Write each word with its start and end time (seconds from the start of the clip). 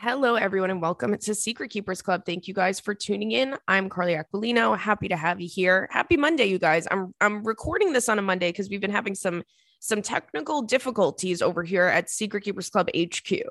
Hello, 0.00 0.36
everyone, 0.36 0.70
and 0.70 0.80
welcome 0.80 1.18
to 1.18 1.34
Secret 1.34 1.72
Keepers 1.72 2.02
Club. 2.02 2.24
Thank 2.24 2.46
you 2.46 2.54
guys 2.54 2.78
for 2.78 2.94
tuning 2.94 3.32
in. 3.32 3.56
I'm 3.66 3.88
Carly 3.88 4.14
Aquilino. 4.14 4.78
Happy 4.78 5.08
to 5.08 5.16
have 5.16 5.40
you 5.40 5.48
here. 5.48 5.88
Happy 5.90 6.16
Monday, 6.16 6.44
you 6.44 6.60
guys. 6.60 6.86
I'm 6.88 7.12
I'm 7.20 7.42
recording 7.42 7.92
this 7.92 8.08
on 8.08 8.16
a 8.16 8.22
Monday 8.22 8.50
because 8.50 8.70
we've 8.70 8.80
been 8.80 8.92
having 8.92 9.16
some 9.16 9.42
some 9.80 10.00
technical 10.00 10.62
difficulties 10.62 11.42
over 11.42 11.64
here 11.64 11.86
at 11.86 12.10
Secret 12.10 12.44
Keepers 12.44 12.70
Club 12.70 12.88
HQ, 12.96 13.42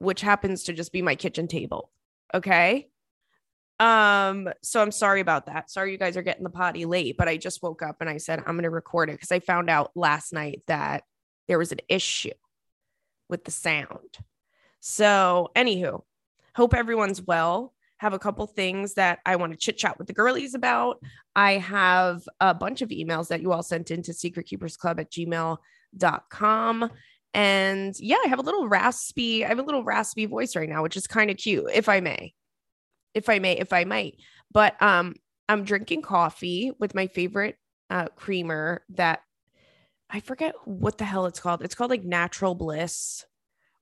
which 0.00 0.20
happens 0.20 0.64
to 0.64 0.74
just 0.74 0.92
be 0.92 1.00
my 1.00 1.14
kitchen 1.14 1.48
table. 1.48 1.90
Okay. 2.34 2.90
Um, 3.80 4.50
so 4.62 4.82
I'm 4.82 4.92
sorry 4.92 5.22
about 5.22 5.46
that. 5.46 5.70
Sorry 5.70 5.92
you 5.92 5.98
guys 5.98 6.18
are 6.18 6.22
getting 6.22 6.44
the 6.44 6.50
potty 6.50 6.84
late, 6.84 7.16
but 7.16 7.26
I 7.26 7.38
just 7.38 7.62
woke 7.62 7.80
up 7.80 8.02
and 8.02 8.10
I 8.10 8.18
said 8.18 8.40
I'm 8.40 8.56
gonna 8.58 8.68
record 8.68 9.08
it 9.08 9.12
because 9.12 9.32
I 9.32 9.40
found 9.40 9.70
out 9.70 9.92
last 9.94 10.30
night 10.34 10.62
that 10.66 11.04
there 11.48 11.58
was 11.58 11.72
an 11.72 11.80
issue 11.88 12.32
with 13.30 13.44
the 13.44 13.50
sound. 13.50 14.18
So, 14.86 15.50
anywho, 15.56 16.02
hope 16.54 16.74
everyone's 16.74 17.22
well. 17.22 17.72
Have 17.96 18.12
a 18.12 18.18
couple 18.18 18.46
things 18.46 18.92
that 18.94 19.20
I 19.24 19.36
want 19.36 19.52
to 19.52 19.58
chit 19.58 19.78
chat 19.78 19.96
with 19.96 20.08
the 20.08 20.12
girlies 20.12 20.52
about. 20.52 21.00
I 21.34 21.52
have 21.52 22.28
a 22.38 22.52
bunch 22.52 22.82
of 22.82 22.90
emails 22.90 23.28
that 23.28 23.40
you 23.40 23.50
all 23.50 23.62
sent 23.62 23.90
into 23.90 24.12
secretkeepersclub 24.12 25.00
at 25.00 25.10
gmail.com. 25.10 26.90
And 27.32 27.94
yeah, 27.98 28.18
I 28.26 28.28
have 28.28 28.38
a 28.38 28.42
little 28.42 28.68
raspy, 28.68 29.42
I 29.42 29.48
have 29.48 29.58
a 29.58 29.62
little 29.62 29.84
raspy 29.84 30.26
voice 30.26 30.54
right 30.54 30.68
now, 30.68 30.82
which 30.82 30.98
is 30.98 31.06
kind 31.06 31.30
of 31.30 31.38
cute, 31.38 31.64
if 31.72 31.88
I 31.88 32.00
may. 32.00 32.34
If 33.14 33.30
I 33.30 33.38
may, 33.38 33.56
if 33.56 33.72
I 33.72 33.84
might. 33.84 34.16
But 34.52 34.80
um, 34.82 35.14
I'm 35.48 35.64
drinking 35.64 36.02
coffee 36.02 36.72
with 36.78 36.94
my 36.94 37.06
favorite 37.06 37.56
uh, 37.88 38.08
creamer 38.16 38.84
that 38.90 39.22
I 40.10 40.20
forget 40.20 40.54
what 40.66 40.98
the 40.98 41.06
hell 41.06 41.24
it's 41.24 41.40
called. 41.40 41.62
It's 41.62 41.74
called 41.74 41.90
like 41.90 42.04
Natural 42.04 42.54
Bliss 42.54 43.24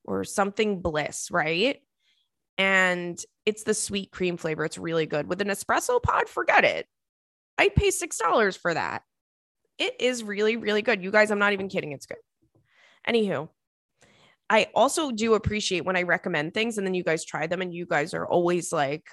or 0.05 0.25
something 0.25 0.81
bliss, 0.81 1.29
right? 1.31 1.81
And 2.59 3.23
it's 3.47 3.63
the 3.63 3.75
sweet 3.75 4.11
cream 4.11 4.37
flavor. 4.37 4.65
It's 4.65 4.79
really 4.79 5.07
good. 5.07 5.29
With 5.29 5.41
an 5.41 5.49
espresso 5.49 6.03
pod, 6.03 6.29
forget 6.29 6.65
it. 6.65 6.87
I'd 7.59 7.75
pay 7.75 7.89
$6 7.89 8.59
for 8.59 8.75
that. 8.75 9.03
It 9.79 10.01
is 10.01 10.23
really, 10.23 10.57
really 10.57 10.83
good. 10.83 11.03
You 11.03 11.11
guys, 11.11 11.31
I'm 11.31 11.39
not 11.39 11.53
even 11.53 11.69
kidding. 11.69 11.93
It's 11.93 12.07
good. 12.07 12.19
Anywho, 13.09 13.49
I 14.49 14.69
also 14.75 15.11
do 15.11 15.35
appreciate 15.35 15.85
when 15.85 15.97
I 15.97 16.03
recommend 16.03 16.55
things 16.55 16.79
and 16.79 16.87
then 16.87 16.95
you 16.95 17.03
guys 17.03 17.25
try 17.25 17.47
them 17.47 17.63
and 17.63 17.75
you 17.75 17.87
guys 17.87 18.15
are 18.15 18.27
always 18.27 18.73
like, 18.73 19.07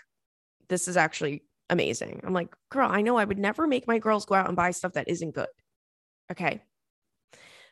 this 0.67 0.88
is 0.88 0.97
actually 0.97 1.44
amazing. 1.69 2.21
I'm 2.23 2.33
like, 2.33 2.53
girl, 2.69 2.89
I 2.92 3.02
know 3.02 3.17
I 3.17 3.25
would 3.25 3.39
never 3.39 3.66
make 3.67 3.88
my 3.88 3.99
girls 3.99 4.25
go 4.25 4.36
out 4.36 4.47
and 4.47 4.55
buy 4.55 4.71
stuff 4.71 4.94
that 4.94 5.08
isn't 5.08 5.33
good. 5.33 5.47
Okay. 6.31 6.61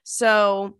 So 0.03 0.77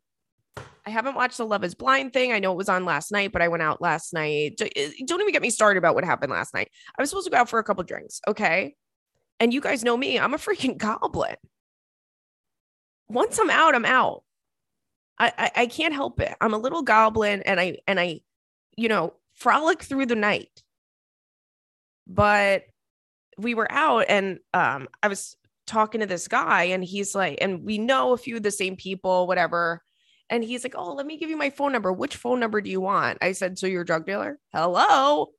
I 0.88 0.90
haven't 0.90 1.16
watched 1.16 1.38
the 1.38 1.46
Love 1.46 1.66
is 1.66 1.76
Blind 1.76 2.14
thing. 2.14 2.32
I 2.32 2.40
know 2.40 2.54
it 2.54 2.58
was 2.58 2.70
on 2.70 2.86
last 2.86 3.12
night, 3.12 3.34
but 3.34 3.42
I 3.42 3.50
went 3.50 3.62
out 3.62 3.82
last 3.82 4.14
night. 4.14 4.62
Eh, 4.62 4.92
don't 5.06 5.20
even 5.20 5.34
get 5.34 5.42
me 5.42 5.50
started 5.50 5.78
about 5.78 5.96
what 5.96 6.06
happened 6.06 6.32
last 6.32 6.54
night. 6.54 6.72
I 6.98 7.02
was 7.02 7.10
supposed 7.10 7.26
to 7.26 7.32
go 7.32 7.36
out 7.36 7.50
for 7.50 7.60
a 7.60 7.64
couple 7.64 7.84
drinks. 7.84 8.22
Okay. 8.26 8.74
And 9.42 9.54
you 9.54 9.60
guys 9.60 9.84
know 9.84 9.98
me, 9.98 10.18
I'm 10.18 10.34
a 10.34 10.38
freaking 10.38 10.78
goblin. 10.78 11.36
Once 13.10 13.38
I'm 13.38 13.50
out, 13.50 13.76
I'm 13.76 13.84
out. 13.84 14.24
I, 15.20 15.34
I, 15.38 15.52
I 15.64 15.66
can't 15.66 15.94
help 15.94 16.22
it. 16.22 16.34
I'm 16.40 16.54
a 16.54 16.58
little 16.58 16.84
goblin 16.84 17.42
and 17.42 17.60
I 17.60 17.80
and 17.86 18.00
I, 18.00 18.22
you 18.78 18.88
know, 18.88 19.14
frolic 19.34 19.84
through 19.84 20.06
the 20.06 20.16
night. 20.16 20.64
But 22.08 22.64
we 23.38 23.56
were 23.56 23.70
out 23.70 24.06
and 24.08 24.40
um 24.54 24.88
I 25.04 25.10
was 25.10 25.36
talking 25.66 26.00
to 26.00 26.08
this 26.08 26.30
guy 26.30 26.66
and 26.66 26.82
he's 26.82 27.14
like, 27.14 27.40
and 27.42 27.66
we 27.66 27.78
know 27.78 28.14
a 28.14 28.18
few 28.18 28.38
of 28.38 28.44
the 28.44 28.52
same 28.52 28.78
people, 28.78 29.28
whatever 29.28 29.82
and 30.30 30.44
he's 30.44 30.64
like, 30.64 30.76
Oh, 30.76 30.94
let 30.94 31.06
me 31.06 31.18
give 31.18 31.30
you 31.30 31.38
my 31.38 31.50
phone 31.50 31.72
number. 31.72 31.92
Which 31.92 32.16
phone 32.16 32.40
number 32.40 32.62
do 32.62 32.70
you 32.70 32.82
want? 32.82 33.18
I 33.22 33.32
said, 33.32 33.58
So 33.58 33.68
you're 33.68 33.82
a 33.82 33.86
drug 33.86 34.06
dealer? 34.06 34.40
Hello. 34.54 35.32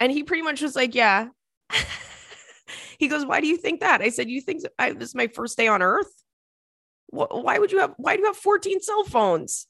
And 0.00 0.12
he 0.12 0.22
pretty 0.22 0.42
much 0.42 0.62
was 0.62 0.76
like, 0.76 0.94
Yeah. 0.94 1.28
he 2.98 3.08
goes, 3.08 3.26
Why 3.26 3.40
do 3.40 3.46
you 3.46 3.56
think 3.56 3.80
that? 3.80 4.00
I 4.00 4.10
said, 4.10 4.30
You 4.30 4.40
think 4.40 4.62
I, 4.78 4.92
this 4.92 5.10
is 5.10 5.14
my 5.14 5.28
first 5.28 5.56
day 5.56 5.68
on 5.68 5.82
earth? 5.82 6.12
Why 7.10 7.58
would 7.58 7.72
you 7.72 7.78
have, 7.78 7.94
why 7.96 8.16
do 8.16 8.20
you 8.20 8.26
have 8.26 8.36
14 8.36 8.80
cell 8.82 9.04
phones? 9.04 9.66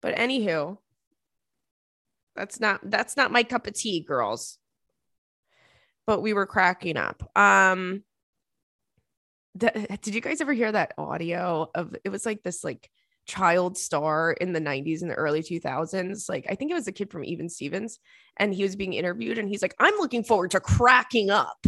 But 0.00 0.16
anywho, 0.16 0.78
that's 2.34 2.58
not, 2.58 2.80
that's 2.82 3.18
not 3.18 3.30
my 3.30 3.42
cup 3.42 3.66
of 3.66 3.74
tea, 3.74 4.00
girls. 4.00 4.56
But 6.06 6.22
we 6.22 6.32
were 6.32 6.46
cracking 6.46 6.96
up. 6.96 7.30
Um, 7.36 8.02
that, 9.56 10.02
did 10.02 10.14
you 10.14 10.20
guys 10.20 10.40
ever 10.40 10.52
hear 10.52 10.70
that 10.70 10.94
audio 10.96 11.68
of 11.74 11.94
it 12.04 12.08
was 12.08 12.24
like 12.24 12.42
this 12.42 12.62
like 12.62 12.90
child 13.26 13.76
star 13.76 14.32
in 14.32 14.52
the 14.52 14.60
90s 14.60 15.02
and 15.02 15.10
the 15.10 15.14
early 15.14 15.42
2000s 15.42 16.28
like 16.28 16.46
i 16.48 16.54
think 16.54 16.70
it 16.70 16.74
was 16.74 16.88
a 16.88 16.92
kid 16.92 17.10
from 17.10 17.24
even 17.24 17.48
stevens 17.48 17.98
and 18.38 18.54
he 18.54 18.62
was 18.62 18.76
being 18.76 18.92
interviewed 18.92 19.38
and 19.38 19.48
he's 19.48 19.62
like 19.62 19.74
i'm 19.78 19.94
looking 19.98 20.24
forward 20.24 20.50
to 20.52 20.60
cracking 20.60 21.30
up. 21.30 21.66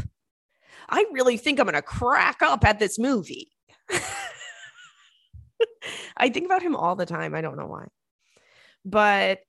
I 0.89 1.05
really 1.13 1.37
think 1.37 1.61
i'm 1.61 1.67
going 1.67 1.75
to 1.75 1.83
crack 1.83 2.43
up 2.43 2.65
at 2.65 2.79
this 2.79 2.99
movie. 2.99 3.53
I 6.17 6.29
think 6.29 6.47
about 6.47 6.63
him 6.63 6.75
all 6.75 6.97
the 6.97 7.07
time. 7.07 7.35
I 7.35 7.41
don't 7.41 7.57
know 7.57 7.67
why. 7.67 7.87
But 8.85 9.41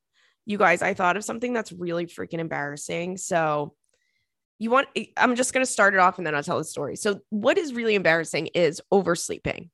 you 0.46 0.58
guys 0.58 0.82
i 0.82 0.94
thought 0.94 1.16
of 1.16 1.24
something 1.24 1.54
that's 1.54 1.72
really 1.72 2.06
freaking 2.06 2.40
embarrassing. 2.40 3.18
So 3.18 3.74
you 4.60 4.70
want 4.70 4.88
eh, 4.96 5.06
i'm 5.18 5.36
just 5.36 5.54
going 5.54 5.66
to 5.66 5.72
start 5.72 5.94
it 5.94 6.00
off 6.00 6.18
and 6.18 6.26
then 6.26 6.36
i'll 6.36 6.44
tell 6.44 6.58
the 6.58 6.64
story. 6.64 6.96
So 6.96 7.20
what 7.30 7.58
is 7.58 7.74
really 7.74 7.96
embarrassing 7.96 8.48
is 8.48 8.82
oversleeping. 8.92 9.70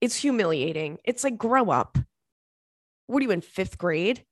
It's 0.00 0.16
humiliating. 0.16 0.98
It's 1.04 1.24
like 1.24 1.38
grow 1.38 1.70
up. 1.70 1.98
What 3.06 3.20
are 3.20 3.24
you 3.24 3.30
in 3.30 3.40
fifth 3.40 3.78
grade? 3.78 4.24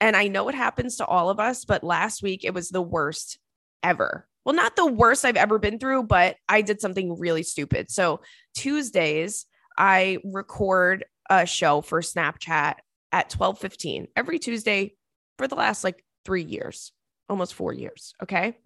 And 0.00 0.16
i 0.16 0.28
know 0.28 0.48
it 0.48 0.54
happens 0.54 0.96
to 0.96 1.06
all 1.06 1.30
of 1.30 1.40
us 1.40 1.64
but 1.64 1.82
last 1.82 2.22
week 2.22 2.44
it 2.44 2.54
was 2.54 2.68
the 2.68 2.82
worst 2.82 3.38
ever. 3.82 4.26
Well 4.44 4.54
not 4.54 4.76
the 4.76 4.86
worst 4.86 5.24
i've 5.24 5.36
ever 5.36 5.58
been 5.58 5.78
through 5.78 6.04
but 6.04 6.36
i 6.48 6.62
did 6.62 6.80
something 6.80 7.18
really 7.18 7.42
stupid. 7.42 7.90
So 7.90 8.20
tuesdays 8.54 9.46
i 9.76 10.18
record 10.24 11.04
a 11.30 11.46
show 11.46 11.80
for 11.80 12.00
snapchat 12.00 12.74
at 13.12 13.30
12:15 13.30 14.06
every 14.16 14.38
tuesday 14.38 14.94
for 15.38 15.48
the 15.48 15.54
last 15.54 15.84
like 15.84 16.04
3 16.24 16.42
years 16.42 16.92
almost 17.28 17.54
4 17.54 17.72
years 17.72 18.14
okay 18.22 18.56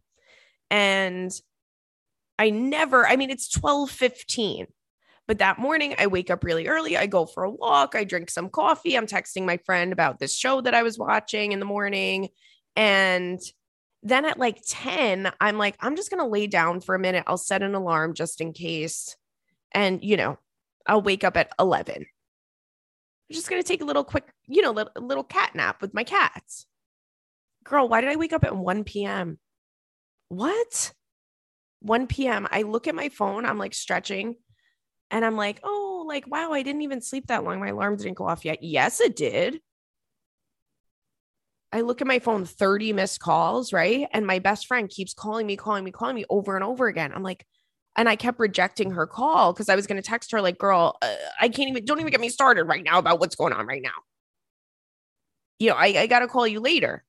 and 0.70 1.32
I 2.38 2.50
never, 2.50 3.06
I 3.06 3.16
mean, 3.16 3.30
it's 3.30 3.48
12 3.48 3.90
15. 3.90 4.66
But 5.28 5.38
that 5.38 5.58
morning, 5.60 5.94
I 5.98 6.08
wake 6.08 6.30
up 6.30 6.42
really 6.42 6.66
early. 6.66 6.96
I 6.96 7.06
go 7.06 7.26
for 7.26 7.44
a 7.44 7.50
walk. 7.50 7.94
I 7.94 8.02
drink 8.02 8.28
some 8.28 8.48
coffee. 8.48 8.96
I'm 8.96 9.06
texting 9.06 9.44
my 9.44 9.58
friend 9.58 9.92
about 9.92 10.18
this 10.18 10.34
show 10.34 10.60
that 10.62 10.74
I 10.74 10.82
was 10.82 10.98
watching 10.98 11.52
in 11.52 11.60
the 11.60 11.64
morning. 11.64 12.30
And 12.74 13.40
then 14.02 14.24
at 14.24 14.40
like 14.40 14.60
10, 14.66 15.30
I'm 15.40 15.58
like, 15.58 15.76
I'm 15.78 15.94
just 15.94 16.10
going 16.10 16.22
to 16.22 16.28
lay 16.28 16.48
down 16.48 16.80
for 16.80 16.96
a 16.96 16.98
minute. 16.98 17.22
I'll 17.28 17.36
set 17.36 17.62
an 17.62 17.76
alarm 17.76 18.14
just 18.14 18.40
in 18.40 18.52
case. 18.52 19.16
And, 19.70 20.02
you 20.02 20.16
know, 20.16 20.38
I'll 20.88 21.02
wake 21.02 21.22
up 21.22 21.36
at 21.36 21.52
11. 21.60 21.94
I'm 21.96 22.04
just 23.30 23.48
going 23.48 23.62
to 23.62 23.68
take 23.68 23.82
a 23.82 23.86
little 23.86 24.04
quick, 24.04 24.24
you 24.48 24.62
know, 24.62 24.72
little, 24.72 24.92
little 24.96 25.24
cat 25.24 25.54
nap 25.54 25.80
with 25.80 25.94
my 25.94 26.02
cats. 26.02 26.66
Girl, 27.64 27.88
why 27.88 28.00
did 28.00 28.10
I 28.10 28.16
wake 28.16 28.32
up 28.32 28.44
at 28.44 28.56
1 28.56 28.84
p.m.? 28.84 29.38
what? 30.32 30.92
1 31.80 32.06
p.m. 32.06 32.48
I 32.50 32.62
look 32.62 32.88
at 32.88 32.94
my 32.94 33.08
phone, 33.08 33.44
I'm 33.44 33.58
like 33.58 33.74
stretching, 33.74 34.36
and 35.10 35.24
I'm 35.24 35.36
like, 35.36 35.60
oh, 35.62 36.04
like, 36.06 36.26
wow, 36.26 36.52
I 36.52 36.62
didn't 36.62 36.82
even 36.82 37.00
sleep 37.00 37.26
that 37.26 37.44
long. 37.44 37.60
My 37.60 37.68
alarm 37.68 37.96
didn't 37.96 38.14
go 38.14 38.26
off 38.26 38.44
yet. 38.44 38.62
Yes, 38.62 39.00
it 39.00 39.14
did. 39.14 39.60
I 41.72 41.80
look 41.80 42.00
at 42.00 42.06
my 42.06 42.18
phone, 42.18 42.44
30 42.44 42.92
missed 42.92 43.20
calls, 43.20 43.72
right? 43.72 44.06
And 44.12 44.26
my 44.26 44.38
best 44.38 44.66
friend 44.66 44.88
keeps 44.88 45.14
calling 45.14 45.46
me, 45.46 45.56
calling 45.56 45.84
me, 45.84 45.90
calling 45.90 46.14
me 46.14 46.24
over 46.28 46.54
and 46.54 46.64
over 46.64 46.86
again. 46.86 47.12
I'm 47.14 47.22
like, 47.22 47.46
and 47.96 48.08
I 48.08 48.16
kept 48.16 48.38
rejecting 48.38 48.92
her 48.92 49.06
call 49.06 49.52
because 49.52 49.68
I 49.68 49.76
was 49.76 49.86
going 49.86 50.00
to 50.00 50.06
text 50.06 50.32
her, 50.32 50.40
like, 50.40 50.58
girl, 50.58 50.96
uh, 51.02 51.14
I 51.40 51.48
can't 51.48 51.70
even, 51.70 51.84
don't 51.84 52.00
even 52.00 52.10
get 52.10 52.20
me 52.20 52.28
started 52.28 52.64
right 52.64 52.84
now 52.84 52.98
about 52.98 53.20
what's 53.20 53.36
going 53.36 53.52
on 53.52 53.66
right 53.66 53.82
now. 53.82 53.90
You 55.58 55.70
know, 55.70 55.76
I, 55.76 55.86
I 55.98 56.06
got 56.06 56.20
to 56.20 56.28
call 56.28 56.46
you 56.46 56.60
later. 56.60 57.04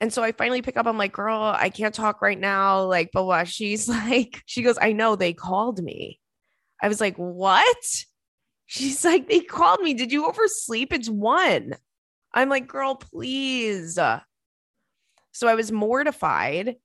And 0.00 0.12
so 0.12 0.22
I 0.22 0.32
finally 0.32 0.62
pick 0.62 0.76
up. 0.76 0.86
I'm 0.86 0.96
like, 0.96 1.12
girl, 1.12 1.54
I 1.56 1.68
can't 1.68 1.94
talk 1.94 2.22
right 2.22 2.38
now. 2.38 2.84
Like, 2.84 3.10
but 3.12 3.24
what? 3.24 3.48
She's 3.48 3.88
like, 3.88 4.42
she 4.46 4.62
goes, 4.62 4.78
I 4.80 4.92
know 4.92 5.14
they 5.14 5.32
called 5.32 5.82
me. 5.82 6.18
I 6.82 6.88
was 6.88 7.00
like, 7.00 7.16
what? 7.16 8.04
She's 8.66 9.04
like, 9.04 9.28
they 9.28 9.40
called 9.40 9.80
me. 9.80 9.94
Did 9.94 10.12
you 10.12 10.26
oversleep? 10.26 10.92
It's 10.92 11.10
one. 11.10 11.74
I'm 12.32 12.48
like, 12.48 12.66
girl, 12.66 12.94
please. 12.94 13.98
So 15.32 15.48
I 15.48 15.54
was 15.54 15.70
mortified. 15.70 16.76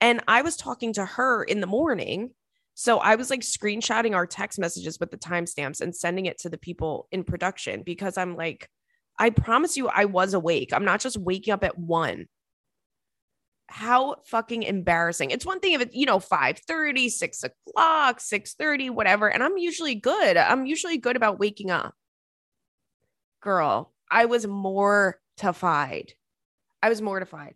And 0.00 0.22
I 0.26 0.42
was 0.42 0.56
talking 0.56 0.92
to 0.94 1.04
her 1.04 1.44
in 1.44 1.60
the 1.60 1.66
morning. 1.66 2.30
So 2.74 2.98
I 2.98 3.14
was 3.14 3.30
like 3.30 3.40
screenshotting 3.40 4.14
our 4.14 4.26
text 4.26 4.58
messages 4.58 4.98
with 4.98 5.12
the 5.12 5.16
timestamps 5.16 5.80
and 5.80 5.94
sending 5.94 6.26
it 6.26 6.38
to 6.40 6.50
the 6.50 6.58
people 6.58 7.06
in 7.12 7.22
production 7.22 7.82
because 7.82 8.18
I'm 8.18 8.36
like, 8.36 8.68
I 9.16 9.30
promise 9.30 9.76
you, 9.76 9.88
I 9.88 10.06
was 10.06 10.34
awake. 10.34 10.72
I'm 10.72 10.84
not 10.84 11.00
just 11.00 11.16
waking 11.16 11.54
up 11.54 11.62
at 11.62 11.78
one 11.78 12.26
how 13.68 14.16
fucking 14.26 14.62
embarrassing. 14.62 15.30
It's 15.30 15.46
one 15.46 15.60
thing 15.60 15.72
if 15.72 15.80
it's, 15.80 15.94
you 15.94 16.06
know, 16.06 16.20
5 16.20 16.58
30, 16.58 17.08
6 17.08 17.44
o'clock, 17.44 18.20
6 18.20 18.54
30, 18.54 18.90
whatever. 18.90 19.28
And 19.28 19.42
I'm 19.42 19.58
usually 19.58 19.94
good. 19.94 20.36
I'm 20.36 20.66
usually 20.66 20.98
good 20.98 21.16
about 21.16 21.38
waking 21.38 21.70
up. 21.70 21.94
Girl, 23.42 23.92
I 24.10 24.26
was 24.26 24.46
more 24.46 25.18
I 26.82 26.88
was 26.88 27.00
mortified. 27.00 27.54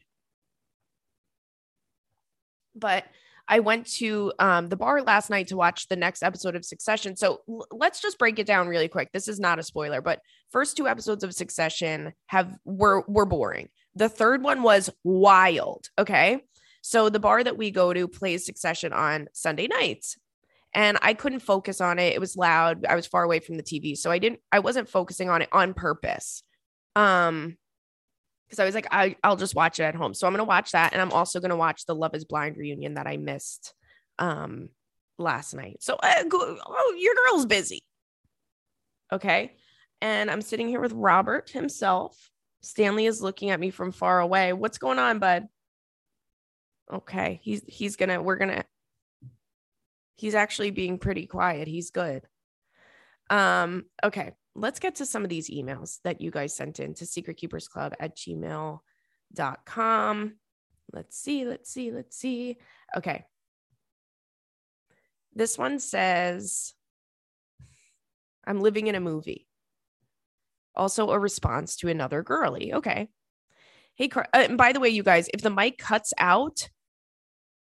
But 2.75 3.05
I 3.49 3.61
went 3.61 3.87
to 3.95 4.33
um, 4.39 4.69
the 4.69 4.77
bar 4.77 5.03
last 5.03 5.31
night 5.31 5.49
to 5.49 5.57
watch 5.57 5.89
the 5.89 5.97
next 5.97 6.23
episode 6.23 6.55
of 6.55 6.65
Succession. 6.65 7.17
So 7.17 7.41
l- 7.49 7.67
let's 7.71 8.01
just 8.01 8.19
break 8.19 8.39
it 8.39 8.47
down 8.47 8.69
really 8.69 8.89
quick. 8.89 9.11
This 9.13 9.27
is 9.27 9.41
not 9.41 9.59
a 9.59 9.63
spoiler, 9.63 10.03
but 10.03 10.21
first 10.53 10.77
two 10.77 10.87
episodes 10.87 11.25
of 11.25 11.35
Succession 11.35 12.13
have 12.27 12.55
were 12.65 13.05
were 13.09 13.25
boring. 13.25 13.69
The 13.95 14.09
third 14.09 14.43
one 14.43 14.63
was 14.63 14.91
wild. 15.05 15.89
Okay. 15.99 16.43
So 16.83 17.09
the 17.09 17.21
bar 17.21 17.43
that 17.43 17.59
we 17.59 17.71
go 17.71 17.93
to 17.93 18.09
plays 18.09 18.47
Succession 18.47 18.93
on 18.93 19.29
Sunday 19.33 19.67
nights. 19.67 20.17
And 20.75 20.99
I 21.03 21.15
couldn't 21.15 21.41
focus 21.41 21.81
on 21.81 21.99
it. 21.99 22.15
It 22.15 22.21
was 22.21 22.37
loud. 22.37 22.87
I 22.87 22.95
was 22.95 23.07
far 23.07 23.25
away 23.25 23.41
from 23.41 23.57
the 23.57 23.63
TV. 23.63 23.97
So 23.97 24.11
I 24.11 24.19
didn't 24.19 24.41
I 24.53 24.61
wasn't 24.61 24.89
focusing 24.89 25.31
on 25.31 25.43
it 25.43 25.49
on 25.53 25.75
purpose. 25.75 26.43
Um 26.95 27.57
because 28.49 28.61
I 28.61 28.65
was 28.65 28.75
like, 28.75 28.87
I, 28.91 29.15
I'll 29.23 29.37
just 29.37 29.55
watch 29.55 29.79
it 29.79 29.83
at 29.83 29.95
home. 29.95 30.15
So 30.15 30.27
I'm 30.27 30.33
gonna 30.33 30.45
watch 30.45 30.73
that, 30.73 30.93
and 30.95 31.03
I'm 31.03 31.13
also 31.13 31.39
gonna 31.39 31.57
watch 31.57 31.85
the 31.85 31.95
Love 31.95 32.15
Is 32.15 32.25
Blind 32.25 32.57
reunion 32.57 32.95
that 32.95 33.07
I 33.07 33.19
missed 33.19 33.75
um 34.19 34.71
last 35.19 35.55
night. 35.55 35.83
So 35.83 35.97
uh, 36.03 36.23
go, 36.25 36.57
oh, 36.67 36.97
your 36.99 37.15
girl's 37.15 37.47
busy. 37.47 37.83
Okay, 39.13 39.53
and 40.01 40.31
I'm 40.31 40.43
sitting 40.43 40.69
here 40.69 40.81
with 40.81 40.93
Robert 40.93 41.51
himself. 41.51 42.31
Stanley 42.69 43.07
is 43.07 43.23
looking 43.23 43.51
at 43.51 43.61
me 43.61 43.71
from 43.71 43.93
far 43.93 44.21
away. 44.21 44.53
What's 44.53 44.79
going 44.79 44.99
on, 44.99 45.19
bud? 45.19 45.49
Okay, 46.93 47.41
he's 47.43 47.63
he's 47.67 47.97
gonna 47.97 48.23
we're 48.23 48.37
gonna. 48.37 48.65
He's 50.17 50.35
actually 50.35 50.71
being 50.71 50.99
pretty 50.99 51.27
quiet. 51.27 51.69
He's 51.69 51.91
good. 51.91 52.27
Um. 53.31 53.85
Okay 54.03 54.33
let's 54.59 54.81
get 54.81 54.97
to 54.97 55.07
some 55.07 55.23
of 55.23 55.31
these 55.31 55.49
emails 55.49 56.01
that 56.03 56.21
you 56.21 56.31
guys 56.31 56.55
sent 56.55 56.81
in 56.81 56.93
to 56.95 57.05
secretkeepersclub 57.05 57.93
at 58.01 58.17
gmail.com. 58.17 58.83
Let's 60.93 61.19
see, 61.19 61.45
let's 61.45 61.71
see, 61.71 61.93
let's 61.93 62.17
see. 62.17 62.59
Okay. 62.97 63.25
This 65.35 65.59
one 65.59 65.79
says, 65.79 66.75
I'm 68.45 68.61
living 68.61 68.87
in 68.89 68.95
a 68.95 69.01
movie. 69.01 69.47
Also, 70.79 71.11
a 71.11 71.19
response 71.19 71.77
to 71.77 71.89
another 71.89 72.23
girly. 72.23 72.73
Okay. 72.73 73.09
Hey, 73.97 74.09
Car- 74.09 74.29
uh, 74.33 74.47
and 74.49 74.57
by 74.57 74.73
the 74.73 74.81
way, 74.81 74.89
you 74.89 75.03
guys, 75.03 75.29
if 75.35 75.43
the 75.43 75.51
mic 75.51 75.79
cuts 75.79 76.13
out 76.19 76.69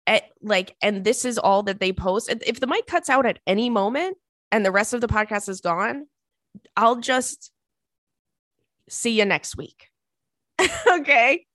at 0.07 0.23
like, 0.41 0.75
and 0.81 1.03
this 1.03 1.23
is 1.23 1.37
all 1.37 1.63
that 1.63 1.79
they 1.79 1.93
post, 1.93 2.33
if 2.45 2.59
the 2.59 2.67
mic 2.67 2.87
cuts 2.87 3.09
out 3.09 3.25
at 3.25 3.39
any 3.45 3.69
moment 3.69 4.17
and 4.51 4.65
the 4.65 4.71
rest 4.71 4.93
of 4.93 5.01
the 5.01 5.07
podcast 5.07 5.47
is 5.47 5.61
gone, 5.61 6.07
I'll 6.75 6.95
just 6.95 7.51
see 8.89 9.17
you 9.17 9.25
next 9.25 9.55
week. 9.55 9.89
okay. 10.87 11.45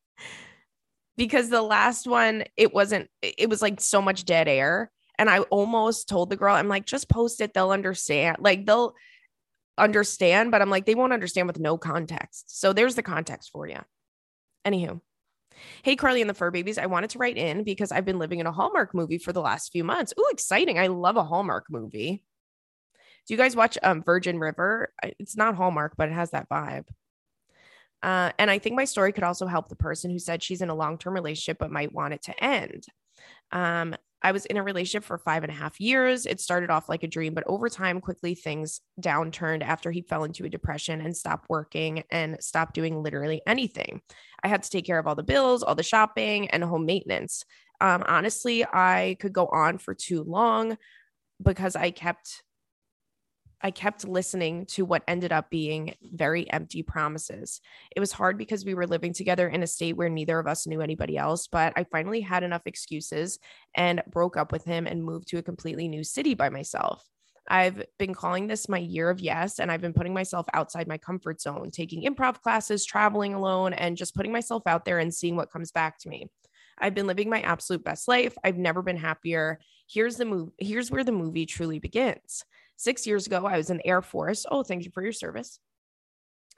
Because 1.17 1.49
the 1.49 1.63
last 1.63 2.07
one, 2.07 2.45
it 2.57 2.73
wasn't, 2.73 3.11
it 3.23 3.51
was 3.51 3.61
like 3.61 3.81
so 3.81 4.01
much 4.01 4.25
dead 4.25 4.49
air. 4.49 4.91
And 5.19 5.29
I 5.29 5.41
almost 5.41 6.09
told 6.09 6.31
the 6.31 6.37
girl, 6.37 6.55
I'm 6.55 6.69
like, 6.69 6.87
just 6.87 7.11
post 7.11 7.41
it. 7.41 7.53
They'll 7.53 7.73
understand. 7.73 8.39
Like, 8.41 8.65
they'll 8.65 8.95
understand, 9.81 10.51
but 10.51 10.63
I'm 10.63 10.71
like, 10.71 10.87
they 10.87 10.95
won't 10.95 11.13
understand 11.13 11.49
with 11.49 11.59
no 11.59 11.77
context. 11.77 12.61
So 12.61 12.73
there's 12.73 12.95
the 12.95 13.03
context 13.03 13.51
for 13.53 13.67
you. 13.67 13.79
Anywho, 14.67 15.01
Hey, 15.83 15.97
Carly 15.97 16.21
and 16.21 16.31
the 16.31 16.35
Fur 16.35 16.51
Babies. 16.51 16.79
I 16.79 16.87
wanted 16.87 17.11
to 17.11 17.19
write 17.19 17.37
in 17.37 17.65
because 17.65 17.93
I've 17.93 18.05
been 18.05 18.19
living 18.19 18.41
in 18.41 18.47
a 18.47 18.53
Hallmark 18.53 18.95
movie 18.95 19.19
for 19.19 19.33
the 19.33 19.41
last 19.41 19.73
few 19.73 19.85
months. 19.85 20.15
Ooh, 20.19 20.29
exciting. 20.31 20.79
I 20.79 20.89
love 20.89 21.17
a 21.17 21.25
Hallmark 21.25 21.67
movie. 21.71 22.23
Do 23.27 23.35
you 23.35 23.39
guys 23.39 23.57
watch 23.57 23.79
um, 23.83 24.03
Virgin 24.03 24.39
River? 24.39 24.93
It's 25.19 25.37
not 25.37 25.55
Hallmark, 25.55 25.95
but 25.97 26.09
it 26.09 26.15
has 26.15 26.31
that 26.31 26.49
vibe. 26.49 26.87
Uh, 28.03 28.33
and 28.39 28.51
I 28.51 28.59
think 28.59 28.77
my 28.77 28.87
story 28.87 29.13
could 29.13 29.25
also 29.25 29.47
help 29.47 29.69
the 29.69 29.77
person 29.77 30.11
who 30.11 30.19
said 30.19 30.43
she's 30.43 30.63
in 30.63 30.71
a 30.71 30.75
long 30.75 30.97
term 30.97 31.15
relationship 31.15 31.59
but 31.59 31.71
might 31.71 31.93
want 31.93 32.15
it 32.15 32.23
to 32.23 32.45
end. 32.45 32.87
Um, 33.53 33.95
I 34.23 34.33
was 34.33 34.45
in 34.47 34.57
a 34.57 34.63
relationship 34.63 35.05
for 35.05 35.19
five 35.19 35.43
and 35.43 35.51
a 35.51 35.55
half 35.55 35.81
years. 35.81 36.27
It 36.27 36.41
started 36.41 36.71
off 36.71 36.89
like 36.89 37.03
a 37.03 37.09
dream, 37.09 37.35
but 37.35 37.45
over 37.47 37.69
time, 37.69 38.01
quickly 38.01 38.35
things 38.35 38.81
downturned 39.01 39.63
after 39.63 39.91
he 39.91 40.03
fell 40.03 40.25
into 40.25 40.45
a 40.45 40.49
depression 40.51 41.01
and 41.01 41.17
stopped 41.17 41.49
working 41.49 42.05
and 42.11 42.43
stopped 42.43 42.75
doing 42.75 43.03
literally 43.03 43.41
anything. 43.47 44.03
I 44.43 44.49
had 44.49 44.63
to 44.63 44.71
take 44.71 44.87
care 44.87 44.99
of 44.99 45.07
all 45.07 45.15
the 45.15 45.23
bills, 45.23 45.63
all 45.63 45.75
the 45.75 45.83
shopping, 45.83 46.51
and 46.51 46.63
home 46.63 46.87
maintenance. 46.87 47.45
Um, 47.81 48.05
honestly, 48.07 48.65
I 48.65 49.17
could 49.21 49.33
go 49.33 49.47
on 49.47 49.79
for 49.79 49.95
too 49.95 50.23
long 50.23 50.77
because 51.43 51.75
I 51.75 51.91
kept 51.91 52.43
I 53.63 53.71
kept 53.71 54.09
listening 54.09 54.67
to 54.67 54.85
what 54.85 55.03
ended 55.07 55.33
up 55.33 55.51
being 55.51 55.95
very 56.03 56.51
empty 56.51 56.83
promises. 56.83 57.61
It 57.95 58.01
was 58.01 58.13
hard 58.13 58.39
because 58.39 58.65
we 58.65 58.75
were 58.75 58.87
living 58.87 59.13
together 59.13 59.49
in 59.49 59.63
a 59.63 59.67
state 59.67 59.97
where 59.97 60.09
neither 60.09 60.39
of 60.39 60.47
us 60.47 60.67
knew 60.67 60.81
anybody 60.81 61.19
else, 61.19 61.47
but 61.47 61.75
I 61.77 61.85
finally 61.85 62.23
had 62.23 62.43
enough 62.43 62.63
excuses 62.67 63.39
and 63.75 64.03
broke 64.11 64.37
up 64.37 64.51
with 64.51 64.65
him 64.65 64.87
and 64.87 65.05
moved 65.05 65.29
to 65.29 65.39
a 65.39 65.43
completely 65.43 65.89
new 65.89 66.05
city 66.05 66.35
by 66.35 66.49
myself. 66.49 67.05
I've 67.49 67.83
been 67.99 68.15
calling 68.15 68.47
this 68.47 68.69
my 68.69 68.79
year 68.79 69.11
of 69.11 69.21
yes, 69.21 69.59
and 69.59 69.71
I've 69.73 69.81
been 69.81 69.93
putting 69.93 70.15
myself 70.15 70.47
outside 70.55 70.87
my 70.87 70.99
comfort 70.99 71.41
zone, 71.41 71.71
taking 71.71 72.05
improv 72.05 72.41
classes, 72.41 72.87
traveling 72.87 73.35
alone, 73.35 73.73
and 73.73 73.97
just 73.97 74.15
putting 74.15 74.33
myself 74.33 74.63
out 74.67 74.85
there 74.85 75.01
and 75.01 75.13
seeing 75.13 75.37
what 75.37 75.51
comes 75.51 75.73
back 75.73 75.99
to 75.99 76.09
me. 76.09 76.31
I've 76.79 76.95
been 76.95 77.07
living 77.07 77.29
my 77.29 77.41
absolute 77.43 77.85
best 77.85 78.09
life. 78.09 78.37
I've 78.43 78.57
never 78.57 78.83
been 78.83 78.97
happier. 78.97 79.59
Here's 79.89 80.17
the 80.17 80.25
move. 80.25 80.51
Here's 80.59 80.91
where 80.91 81.05
the 81.05 81.13
movie 81.13 81.45
truly 81.45 81.79
begins. 81.79 82.45
Six 82.81 83.07
years 83.07 83.27
ago, 83.27 83.45
I 83.45 83.59
was 83.59 83.69
in 83.69 83.77
the 83.77 83.87
Air 83.87 84.01
Force. 84.01 84.47
Oh, 84.51 84.63
thank 84.63 84.87
you 84.87 84.91
for 84.91 85.03
your 85.03 85.13
service 85.13 85.59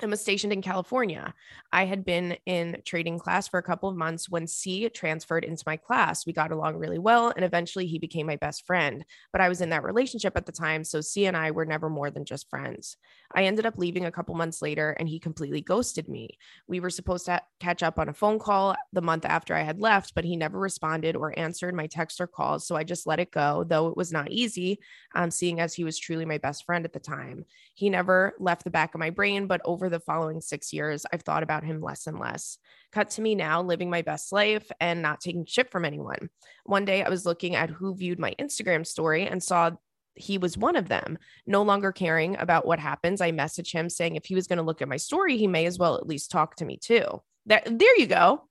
and 0.00 0.10
was 0.10 0.20
stationed 0.20 0.52
in 0.52 0.62
California. 0.62 1.32
I 1.72 1.84
had 1.84 2.04
been 2.04 2.36
in 2.44 2.82
trading 2.84 3.18
class 3.18 3.46
for 3.46 3.58
a 3.58 3.62
couple 3.62 3.88
of 3.88 3.96
months 3.96 4.28
when 4.28 4.46
C 4.46 4.88
transferred 4.88 5.44
into 5.44 5.62
my 5.66 5.76
class. 5.76 6.26
We 6.26 6.32
got 6.32 6.50
along 6.50 6.76
really 6.76 6.98
well, 6.98 7.32
and 7.34 7.44
eventually 7.44 7.86
he 7.86 7.98
became 7.98 8.26
my 8.26 8.36
best 8.36 8.66
friend. 8.66 9.04
But 9.32 9.40
I 9.40 9.48
was 9.48 9.60
in 9.60 9.70
that 9.70 9.84
relationship 9.84 10.36
at 10.36 10.46
the 10.46 10.52
time, 10.52 10.82
so 10.84 11.00
C 11.00 11.26
and 11.26 11.36
I 11.36 11.50
were 11.50 11.66
never 11.66 11.88
more 11.88 12.10
than 12.10 12.24
just 12.24 12.50
friends. 12.50 12.96
I 13.34 13.44
ended 13.44 13.64
up 13.64 13.78
leaving 13.78 14.04
a 14.04 14.12
couple 14.12 14.34
months 14.34 14.60
later, 14.60 14.96
and 14.98 15.08
he 15.08 15.20
completely 15.20 15.60
ghosted 15.60 16.08
me. 16.08 16.38
We 16.66 16.80
were 16.80 16.90
supposed 16.90 17.26
to 17.26 17.40
catch 17.60 17.82
up 17.82 17.98
on 17.98 18.08
a 18.08 18.14
phone 18.14 18.38
call 18.38 18.74
the 18.92 19.00
month 19.00 19.24
after 19.24 19.54
I 19.54 19.62
had 19.62 19.80
left, 19.80 20.14
but 20.14 20.24
he 20.24 20.36
never 20.36 20.58
responded 20.58 21.16
or 21.16 21.38
answered 21.38 21.74
my 21.74 21.86
text 21.86 22.20
or 22.20 22.26
calls, 22.26 22.66
so 22.66 22.76
I 22.76 22.84
just 22.84 23.06
let 23.06 23.20
it 23.20 23.30
go, 23.30 23.64
though 23.64 23.88
it 23.88 23.96
was 23.96 24.12
not 24.12 24.30
easy, 24.30 24.80
um, 25.14 25.30
seeing 25.30 25.60
as 25.60 25.74
he 25.74 25.84
was 25.84 25.98
truly 25.98 26.24
my 26.24 26.38
best 26.38 26.64
friend 26.64 26.84
at 26.84 26.92
the 26.92 26.98
time. 26.98 27.44
He 27.74 27.88
never 27.88 28.34
left 28.38 28.64
the 28.64 28.70
back 28.70 28.94
of 28.94 29.00
my 29.00 29.10
brain, 29.10 29.46
but 29.46 29.60
over 29.64 29.81
the 29.88 30.00
following 30.00 30.40
six 30.40 30.72
years, 30.72 31.04
I've 31.12 31.22
thought 31.22 31.42
about 31.42 31.64
him 31.64 31.80
less 31.80 32.06
and 32.06 32.18
less. 32.18 32.58
Cut 32.92 33.10
to 33.10 33.22
me 33.22 33.34
now, 33.34 33.62
living 33.62 33.90
my 33.90 34.02
best 34.02 34.32
life 34.32 34.70
and 34.80 35.02
not 35.02 35.20
taking 35.20 35.46
shit 35.46 35.70
from 35.70 35.84
anyone. 35.84 36.30
One 36.64 36.84
day 36.84 37.02
I 37.02 37.08
was 37.08 37.26
looking 37.26 37.54
at 37.54 37.70
who 37.70 37.94
viewed 37.94 38.18
my 38.18 38.34
Instagram 38.38 38.86
story 38.86 39.26
and 39.26 39.42
saw 39.42 39.72
he 40.14 40.38
was 40.38 40.58
one 40.58 40.76
of 40.76 40.88
them. 40.88 41.18
No 41.46 41.62
longer 41.62 41.92
caring 41.92 42.36
about 42.38 42.66
what 42.66 42.78
happens, 42.78 43.20
I 43.20 43.32
message 43.32 43.72
him 43.72 43.88
saying 43.88 44.16
if 44.16 44.26
he 44.26 44.34
was 44.34 44.46
going 44.46 44.58
to 44.58 44.62
look 44.62 44.82
at 44.82 44.88
my 44.88 44.96
story, 44.98 45.36
he 45.36 45.46
may 45.46 45.66
as 45.66 45.78
well 45.78 45.96
at 45.96 46.06
least 46.06 46.30
talk 46.30 46.56
to 46.56 46.64
me 46.64 46.76
too. 46.76 47.04
There, 47.46 47.62
there 47.64 47.98
you 47.98 48.06
go. 48.06 48.48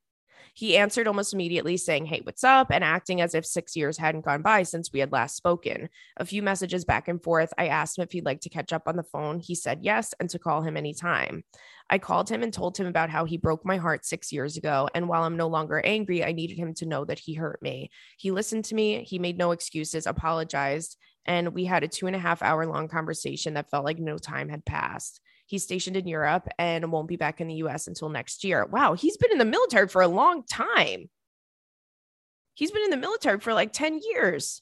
He 0.53 0.77
answered 0.77 1.08
almost 1.08 1.34
immediately, 1.34 1.77
saying, 1.77 2.05
Hey, 2.05 2.22
what's 2.24 2.43
up? 2.43 2.67
and 2.72 2.84
acting 2.84 3.22
as 3.22 3.34
if 3.34 3.46
six 3.46 3.75
years 3.75 3.98
hadn't 3.98 4.25
gone 4.25 4.41
by 4.41 4.63
since 4.63 4.91
we 4.91 5.00
had 5.00 5.12
last 5.12 5.36
spoken. 5.36 5.89
A 6.17 6.25
few 6.25 6.41
messages 6.41 6.86
back 6.86 7.08
and 7.08 7.22
forth. 7.22 7.53
I 7.58 7.67
asked 7.67 7.98
him 7.98 8.03
if 8.03 8.12
he'd 8.12 8.25
like 8.25 8.41
to 8.41 8.50
catch 8.50 8.74
up 8.74 8.84
on 8.88 8.96
the 8.98 9.03
phone. 9.03 9.39
He 9.39 9.55
said 9.55 9.79
yes, 9.81 10.13
and 10.20 10.29
to 10.29 10.39
call 10.39 10.62
him 10.62 10.77
anytime. 10.77 11.43
I 11.89 11.98
called 11.98 12.29
him 12.29 12.43
and 12.43 12.53
told 12.53 12.77
him 12.77 12.88
about 12.88 13.10
how 13.10 13.25
he 13.25 13.38
broke 13.38 13.65
my 13.65 13.77
heart 13.77 14.05
six 14.05 14.31
years 14.31 14.58
ago. 14.58 14.88
And 14.93 15.08
while 15.10 15.24
I'm 15.24 15.38
no 15.38 15.48
longer 15.48 15.81
angry, 15.84 16.24
I 16.24 16.31
needed 16.31 16.58
him 16.58 16.74
to 16.75 16.86
know 16.86 17.05
that 17.05 17.20
he 17.20 17.34
hurt 17.34 17.62
me. 17.62 17.89
He 18.17 18.31
listened 18.31 18.65
to 18.65 18.75
me, 18.75 19.03
he 19.03 19.20
made 19.20 19.38
no 19.38 19.51
excuses, 19.51 20.05
apologized, 20.05 20.98
and 21.25 21.53
we 21.53 21.65
had 21.65 21.84
a 21.84 21.88
two 21.88 22.08
and 22.08 22.15
a 22.15 22.20
half 22.20 22.41
hour 22.41 22.65
long 22.65 22.88
conversation 22.88 23.53
that 23.55 23.70
felt 23.70 23.86
like 23.86 24.00
no 24.00 24.17
time 24.17 24.50
had 24.50 24.65
passed. 24.65 25.22
He's 25.51 25.63
stationed 25.63 25.98
in 25.98 26.08
Europe 26.08 26.48
and 26.58 26.93
won't 26.93 27.10
be 27.10 27.17
back 27.17 27.41
in 27.41 27.50
the 27.50 27.55
US 27.55 27.88
until 27.88 28.08
next 28.08 28.46
year. 28.46 28.65
Wow, 28.65 28.93
he's 28.93 29.17
been 29.17 29.34
in 29.34 29.38
the 29.38 29.43
military 29.43 29.89
for 29.89 30.01
a 30.01 30.08
long 30.08 30.46
time. 30.46 31.10
He's 32.53 32.72
been 32.72 32.84
in 32.84 32.89
the 32.89 32.96
military 32.96 33.38
for 33.38 33.53
like 33.53 33.74
10 33.74 34.00
years, 34.01 34.62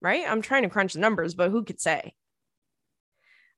right? 0.00 0.24
I'm 0.24 0.40
trying 0.40 0.62
to 0.62 0.68
crunch 0.68 0.92
the 0.92 1.00
numbers, 1.00 1.34
but 1.34 1.50
who 1.50 1.64
could 1.64 1.80
say? 1.80 2.14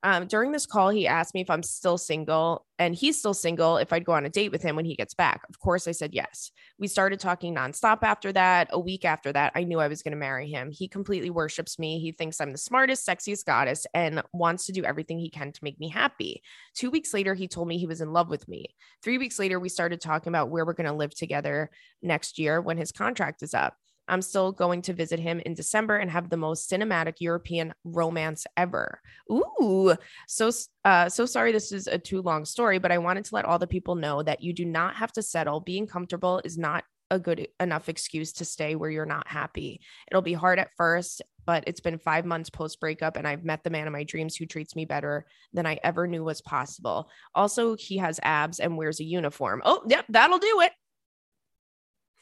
Um, 0.05 0.27
during 0.27 0.53
this 0.53 0.67
call, 0.67 0.91
he 0.91 1.07
asked 1.07 1.33
me 1.33 1.41
if 1.41 1.49
I'm 1.49 1.63
still 1.63 1.97
single 1.97 2.67
and 2.79 2.95
he's 2.95 3.19
still 3.19 3.33
single 3.33 3.79
if 3.79 3.91
I'd 3.91 4.05
go 4.05 4.13
on 4.13 4.27
a 4.27 4.29
date 4.29 4.53
with 4.53 4.61
him 4.63 4.77
when 4.77 4.85
he 4.85 4.95
gets 4.95 5.15
back. 5.15 5.41
Of 5.49 5.61
course, 5.61 5.89
I 5.89 5.93
said 5.93 6.13
yes. 6.13 6.53
We 6.79 6.89
started 6.89 7.21
talking 7.21 7.55
nonstop 7.55 8.03
after 8.03 8.31
that. 8.33 8.69
A 8.71 8.79
week 8.79 9.07
after 9.07 9.33
that, 9.33 9.53
I 9.55 9.65
knew 9.65 9.81
I 9.81 9.89
was 9.89 10.03
going 10.03 10.13
to 10.13 10.19
marry 10.19 10.47
him. 10.51 10.71
He 10.71 10.89
completely 10.89 11.31
worships 11.31 11.79
me. 11.79 12.01
He 12.01 12.13
thinks 12.13 12.39
I'm 12.39 12.53
the 12.53 12.59
smartest, 12.59 13.09
sexiest 13.09 13.47
goddess 13.47 13.87
and 13.95 14.23
wants 14.35 14.67
to 14.67 14.73
do 14.73 14.85
everything 14.85 15.19
he 15.19 15.31
can 15.31 15.53
to 15.53 15.65
make 15.65 15.81
me 15.81 15.89
happy. 15.89 16.43
Two 16.75 16.91
weeks 16.91 17.15
later, 17.15 17.33
he 17.33 17.49
told 17.49 17.67
me 17.67 17.79
he 17.79 17.87
was 17.87 18.03
in 18.03 18.13
love 18.13 18.29
with 18.29 18.47
me. 18.47 18.67
Three 19.03 19.17
weeks 19.17 19.39
later, 19.39 19.59
we 19.59 19.71
started 19.71 20.03
talking 20.03 20.31
about 20.31 20.51
where 20.51 20.67
we're 20.67 20.75
going 20.75 20.91
to 20.91 20.93
live 20.93 21.15
together 21.15 21.71
next 22.03 22.39
year 22.39 22.61
when 22.61 22.77
his 22.77 22.93
contract 22.93 23.43
is 23.43 23.55
up. 23.55 23.75
I'm 24.09 24.23
still 24.23 24.53
going 24.53 24.83
to 24.83 24.93
visit 24.93 25.19
him 25.19 25.41
in 25.41 25.55
December 25.55 25.97
and 25.97 26.11
have 26.11 26.29
the 26.29 26.37
most 26.37 26.71
cinematic 26.71 27.15
European 27.21 27.75
romance 27.85 28.47
ever. 28.57 29.01
Ooh, 29.31 29.95
so 30.29 30.51
uh, 30.85 31.09
so 31.09 31.27
sorry 31.27 31.53
this 31.53 31.73
is 31.73 31.87
a 31.87 31.99
too 31.99 32.23
long 32.23 32.45
story, 32.45 32.79
but 32.79 32.93
I 32.93 32.99
wanted 32.99 33.25
to 33.27 33.35
let 33.35 33.45
all 33.45 33.59
the 33.59 33.67
people 33.67 33.95
know 33.95 34.23
that 34.23 34.43
you 34.43 34.53
do 34.53 34.65
not 34.65 34.97
have 34.97 35.13
to 35.13 35.23
settle. 35.23 35.61
Being 35.61 35.87
comfortable 35.87 36.41
is 36.45 36.59
not 36.59 36.85
a 37.11 37.19
good 37.19 37.49
enough 37.61 37.89
excuse 37.89 38.33
to 38.33 38.45
stay 38.45 38.75
where 38.75 38.91
you're 38.91 39.07
not 39.07 39.29
happy. 39.29 39.81
It'll 40.11 40.23
be 40.23 40.33
hard 40.33 40.59
at 40.59 40.71
first, 40.77 41.23
but 41.47 41.65
it's 41.67 41.81
been 41.81 41.99
five 41.99 42.25
months 42.25 42.51
post 42.51 42.81
breakup, 42.81 43.17
and 43.17 43.27
I've 43.27 43.45
met 43.45 43.63
the 43.63 43.71
man 43.71 43.87
of 43.87 43.93
my 43.93 44.05
dreams 44.05 44.37
who 44.37 44.47
treats 44.47 44.75
me 44.75 44.85
better 44.85 45.27
than 45.53 45.67
I 45.67 45.79
ever 45.85 46.07
knew 46.07 46.25
was 46.25 46.41
possible. 46.41 47.11
Also, 47.35 47.77
he 47.77 47.99
has 47.99 48.21
abs 48.23 48.61
and 48.61 48.77
wears 48.77 49.01
a 49.01 49.05
uniform. 49.05 49.63
Oh, 49.65 49.83
yep, 49.87 50.07
that'll 50.09 50.39
do 50.39 50.63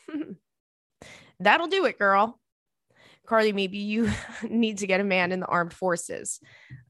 it. 0.09 0.37
that'll 1.45 1.69
do 1.69 1.85
it, 1.85 1.99
girl. 1.99 2.39
Carly, 3.27 3.53
maybe 3.53 3.79
you 3.79 4.11
need 4.49 4.79
to 4.79 4.87
get 4.87 5.01
a 5.01 5.05
man 5.05 5.33
in 5.33 5.41
the 5.41 5.47
armed 5.47 5.73
forces. 5.73 6.41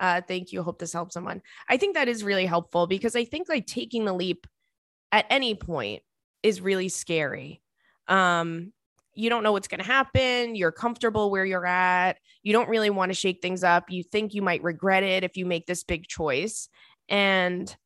Uh, 0.01 0.21
thank 0.27 0.53
you. 0.53 0.63
Hope 0.63 0.79
this 0.79 0.93
helps 0.93 1.15
someone. 1.15 1.43
I 1.69 1.77
think 1.77 1.95
that 1.95 2.09
is 2.09 2.25
really 2.25 2.47
helpful 2.47 2.87
because 2.87 3.15
I 3.15 3.25
think 3.25 3.49
like 3.49 3.67
taking 3.67 4.05
the 4.05 4.13
leap 4.13 4.47
at 5.13 5.27
any 5.29 5.55
point 5.55 6.03
is 6.43 6.61
really 6.61 6.89
scary 6.89 7.63
um 8.09 8.73
you 9.15 9.29
don't 9.29 9.43
know 9.43 9.53
what's 9.53 9.69
going 9.69 9.81
to 9.81 9.87
happen 9.87 10.55
you're 10.55 10.73
comfortable 10.73 11.31
where 11.31 11.45
you're 11.45 11.67
at 11.67 12.19
you 12.43 12.53
don't 12.53 12.69
really 12.69 12.91
want 12.91 13.11
to 13.11 13.15
shake 13.15 13.41
things 13.41 13.63
up 13.63 13.91
you 13.91 14.03
think 14.03 14.35
you 14.35 14.43
might 14.43 14.63
regret 14.63 15.03
it 15.03 15.23
if 15.23 15.37
you 15.37 15.47
make 15.47 15.67
this 15.67 15.85
big 15.85 16.07
choice 16.07 16.69
and 17.09 17.77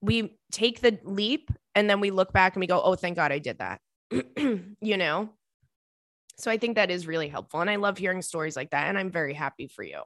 we 0.00 0.38
take 0.50 0.80
the 0.80 0.98
leap 1.04 1.50
and 1.74 1.88
then 1.88 2.00
we 2.00 2.10
look 2.10 2.32
back 2.32 2.54
and 2.54 2.60
we 2.60 2.66
go 2.66 2.80
oh 2.82 2.94
thank 2.94 3.16
god 3.16 3.32
i 3.32 3.38
did 3.38 3.58
that 3.58 3.80
you 4.80 4.96
know 4.96 5.30
so 6.42 6.50
i 6.50 6.58
think 6.58 6.74
that 6.76 6.90
is 6.90 7.06
really 7.06 7.28
helpful 7.28 7.60
and 7.60 7.70
i 7.70 7.76
love 7.76 7.98
hearing 7.98 8.22
stories 8.22 8.56
like 8.56 8.70
that 8.70 8.88
and 8.88 8.98
i'm 8.98 9.10
very 9.10 9.34
happy 9.34 9.66
for 9.66 9.82
you 9.82 10.02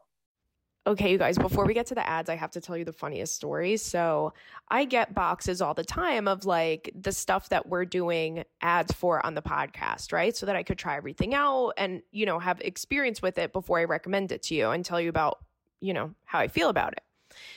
Okay, 0.87 1.11
you 1.11 1.19
guys, 1.19 1.37
before 1.37 1.66
we 1.66 1.75
get 1.75 1.87
to 1.87 1.97
the 1.97 2.09
ads, 2.09 2.31
I 2.31 2.37
have 2.37 2.52
to 2.52 2.61
tell 2.61 2.76
you 2.76 2.85
the 2.85 2.93
funniest 2.93 3.35
story. 3.35 3.76
So, 3.76 4.33
I 4.69 4.85
get 4.85 5.14
boxes 5.14 5.61
all 5.61 5.75
the 5.75 5.83
time 5.83 6.28
of 6.28 6.45
like 6.45 6.93
the 6.95 7.11
stuff 7.11 7.49
that 7.49 7.69
we're 7.69 7.85
doing 7.85 8.45
ads 8.61 8.93
for 8.93 9.25
on 9.26 9.35
the 9.35 9.43
podcast, 9.43 10.12
right? 10.12 10.37
So 10.37 10.47
that 10.47 10.55
I 10.55 10.62
could 10.62 10.78
try 10.78 10.97
everything 10.97 11.35
out 11.35 11.73
and, 11.76 12.02
you 12.12 12.25
know, 12.25 12.38
have 12.38 12.61
experience 12.61 13.21
with 13.21 13.37
it 13.37 13.52
before 13.52 13.81
I 13.81 13.85
recommend 13.85 14.31
it 14.31 14.45
to 14.45 14.55
you 14.55 14.71
and 14.71 14.85
tell 14.85 15.00
you 15.00 15.09
about, 15.09 15.38
you 15.81 15.93
know, 15.93 16.14
how 16.25 16.38
I 16.38 16.47
feel 16.47 16.69
about 16.69 16.93
it. 16.93 17.02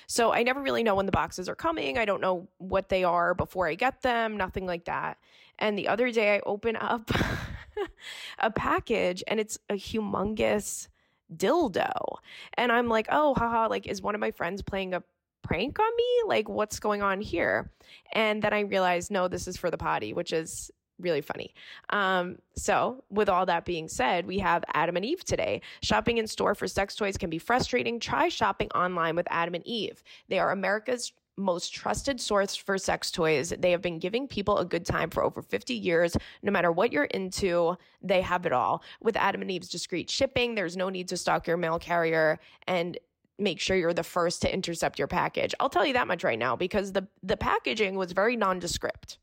So, 0.08 0.34
I 0.34 0.42
never 0.42 0.60
really 0.60 0.82
know 0.82 0.96
when 0.96 1.06
the 1.06 1.12
boxes 1.12 1.48
are 1.48 1.56
coming. 1.56 2.00
I 2.00 2.06
don't 2.06 2.22
know 2.22 2.48
what 2.58 2.90
they 2.90 3.04
are 3.04 3.36
before 3.36 3.68
I 3.68 3.76
get 3.76 4.02
them, 4.02 4.38
nothing 4.38 4.66
like 4.66 4.86
that. 4.86 5.20
And 5.60 5.78
the 5.78 5.88
other 5.88 6.12
day, 6.12 6.38
I 6.38 6.40
open 6.48 6.76
up 6.78 7.12
a 8.40 8.52
package 8.52 9.24
and 9.28 9.40
it's 9.40 9.58
a 9.70 9.74
humongous 9.74 10.88
dildo. 11.36 11.92
And 12.56 12.72
I'm 12.72 12.88
like, 12.88 13.08
oh, 13.12 13.34
haha, 13.36 13.68
like, 13.68 13.88
is 13.88 14.02
one 14.02 14.16
of 14.16 14.22
my 14.22 14.32
friends 14.32 14.62
playing 14.62 14.94
a 14.94 15.04
prank 15.44 15.80
on 15.80 15.96
me? 15.96 16.22
Like, 16.26 16.50
what's 16.50 16.80
going 16.80 17.02
on 17.02 17.22
here? 17.22 17.72
And 18.14 18.42
then 18.42 18.54
I 18.54 18.62
realized, 18.62 19.12
no, 19.12 19.28
this 19.28 19.48
is 19.48 19.58
for 19.58 19.72
the 19.72 19.78
potty, 19.78 20.14
which 20.14 20.34
is 20.34 20.72
really 21.00 21.22
funny. 21.22 21.54
Um, 21.92 22.38
so, 22.56 23.04
with 23.10 23.30
all 23.30 23.46
that 23.46 23.66
being 23.66 23.88
said, 23.88 24.26
we 24.26 24.40
have 24.40 24.64
Adam 24.74 24.98
and 24.98 25.06
Eve 25.06 25.24
today. 25.24 25.62
Shopping 25.82 26.18
in 26.18 26.28
store 26.28 26.56
for 26.56 26.68
sex 26.68 26.96
toys 26.96 27.18
can 27.18 27.30
be 27.30 27.40
frustrating. 27.40 28.00
Try 28.00 28.30
shopping 28.30 28.70
online 28.72 29.16
with 29.16 29.28
Adam 29.30 29.56
and 29.56 29.66
Eve. 29.66 30.04
They 30.28 30.40
are 30.40 30.52
America's 30.52 31.14
most 31.39 31.74
trusted 31.74 32.19
source 32.19 32.55
for 32.55 32.77
sex 32.77 33.10
toys. 33.10 33.53
They 33.58 33.72
have 33.72 33.81
been 33.81 33.98
giving 33.98 34.27
people 34.27 34.58
a 34.58 34.65
good 34.65 34.86
time 34.86 35.10
for 35.10 35.24
over 35.24 35.41
50 35.41 35.74
years. 35.74 36.15
No 36.43 36.51
matter 36.51 36.72
what 36.72 36.91
you're 36.91 37.05
into, 37.05 37.77
they 38.01 38.22
have 38.22 38.46
it 38.46 38.53
all. 38.53 38.84
With 39.01 39.15
Adam 39.15 39.41
and 39.41 39.50
Eve's 39.50 39.69
discreet 39.69 40.10
shipping, 40.10 40.55
there's 40.55 40.77
no 40.77 40.89
need 40.89 41.08
to 41.08 41.17
stock 41.17 41.48
your 41.48 41.58
mail 41.58 41.79
carrier 41.79 42.39
and 42.67 42.98
make 43.39 43.60
sure 43.60 43.77
you're 43.77 43.93
the 43.93 44.03
first 44.03 44.41
to 44.41 44.53
intercept 44.53 45.00
your 45.00 45.08
package. 45.08 45.55
I'll 45.60 45.69
tell 45.69 45.86
you 45.86 45.93
that 45.93 46.08
much 46.08 46.24
right 46.24 46.38
now 46.38 46.55
because 46.55 46.91
the 46.91 47.08
the 47.24 47.38
packaging 47.38 47.96
was 47.96 48.12
very 48.12 48.36
nondescript. 48.36 49.17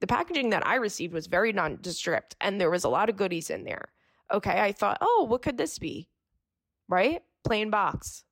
The 0.00 0.06
packaging 0.06 0.50
that 0.50 0.66
I 0.66 0.74
received 0.76 1.14
was 1.14 1.28
very 1.28 1.52
nondescript 1.52 2.34
and 2.40 2.60
there 2.60 2.70
was 2.70 2.84
a 2.84 2.88
lot 2.88 3.08
of 3.08 3.16
goodies 3.16 3.50
in 3.50 3.64
there. 3.64 3.92
Okay, 4.32 4.60
I 4.60 4.72
thought, 4.72 4.98
"Oh, 5.00 5.26
what 5.28 5.42
could 5.42 5.56
this 5.56 5.78
be?" 5.78 6.08
Right? 6.88 7.22
Plain 7.44 7.70
box. 7.70 8.24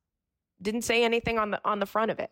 Didn't 0.61 0.83
say 0.83 1.05
anything 1.05 1.39
on 1.39 1.53
the 1.53 1.61
on 1.65 1.79
the 1.79 1.87
front 1.87 2.11
of 2.11 2.19
it. 2.19 2.31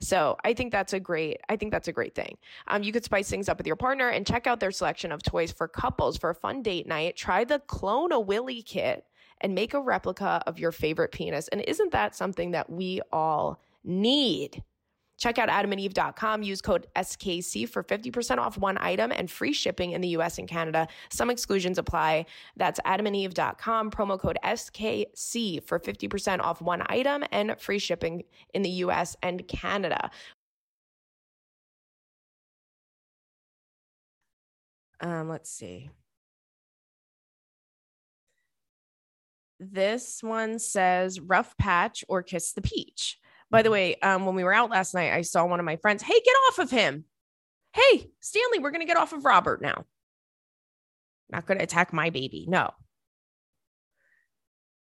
So 0.00 0.36
I 0.44 0.54
think 0.54 0.72
that's 0.72 0.92
a 0.92 1.00
great, 1.00 1.40
I 1.48 1.56
think 1.56 1.72
that's 1.72 1.88
a 1.88 1.92
great 1.92 2.14
thing. 2.14 2.38
Um, 2.68 2.82
you 2.82 2.92
could 2.92 3.04
spice 3.04 3.28
things 3.28 3.48
up 3.48 3.58
with 3.58 3.66
your 3.66 3.76
partner 3.76 4.08
and 4.08 4.26
check 4.26 4.46
out 4.46 4.58
their 4.58 4.70
selection 4.70 5.12
of 5.12 5.22
toys 5.22 5.52
for 5.52 5.68
couples 5.68 6.16
for 6.16 6.30
a 6.30 6.34
fun 6.34 6.62
date 6.62 6.86
night. 6.86 7.16
Try 7.16 7.44
the 7.44 7.58
Clone 7.60 8.12
a 8.12 8.18
Willy 8.18 8.62
kit 8.62 9.04
and 9.42 9.54
make 9.54 9.74
a 9.74 9.80
replica 9.80 10.42
of 10.46 10.58
your 10.58 10.72
favorite 10.72 11.12
penis. 11.12 11.48
And 11.48 11.60
isn't 11.62 11.92
that 11.92 12.14
something 12.14 12.52
that 12.52 12.70
we 12.70 13.00
all 13.12 13.60
need? 13.84 14.62
Check 15.20 15.38
out 15.38 15.50
adamandeve.com. 15.50 16.42
Use 16.42 16.62
code 16.62 16.86
SKC 16.96 17.68
for 17.68 17.84
50% 17.84 18.38
off 18.38 18.56
one 18.58 18.78
item 18.80 19.12
and 19.12 19.30
free 19.30 19.52
shipping 19.52 19.92
in 19.92 20.00
the 20.00 20.08
US 20.08 20.38
and 20.38 20.48
Canada. 20.48 20.88
Some 21.10 21.30
exclusions 21.30 21.76
apply. 21.78 22.24
That's 22.56 22.80
adamandeve.com. 22.80 23.90
Promo 23.90 24.18
code 24.18 24.38
SKC 24.42 25.62
for 25.62 25.78
50% 25.78 26.40
off 26.40 26.62
one 26.62 26.82
item 26.86 27.22
and 27.30 27.54
free 27.60 27.78
shipping 27.78 28.24
in 28.54 28.62
the 28.62 28.70
US 28.70 29.14
and 29.22 29.46
Canada. 29.46 30.10
Um, 35.02 35.28
let's 35.28 35.50
see. 35.50 35.90
This 39.58 40.22
one 40.22 40.58
says 40.58 41.20
rough 41.20 41.54
patch 41.58 42.04
or 42.08 42.22
kiss 42.22 42.52
the 42.52 42.62
peach. 42.62 43.19
By 43.50 43.62
the 43.62 43.70
way, 43.70 43.96
um, 43.96 44.26
when 44.26 44.36
we 44.36 44.44
were 44.44 44.52
out 44.52 44.70
last 44.70 44.94
night, 44.94 45.12
I 45.12 45.22
saw 45.22 45.44
one 45.44 45.58
of 45.58 45.66
my 45.66 45.76
friends. 45.76 46.02
Hey, 46.02 46.20
get 46.24 46.34
off 46.48 46.58
of 46.60 46.70
him. 46.70 47.04
Hey, 47.72 48.10
Stanley, 48.20 48.60
we're 48.60 48.70
going 48.70 48.80
to 48.80 48.86
get 48.86 48.96
off 48.96 49.12
of 49.12 49.24
Robert 49.24 49.60
now. 49.60 49.84
Not 51.30 51.46
going 51.46 51.58
to 51.58 51.64
attack 51.64 51.92
my 51.92 52.10
baby. 52.10 52.46
No. 52.48 52.70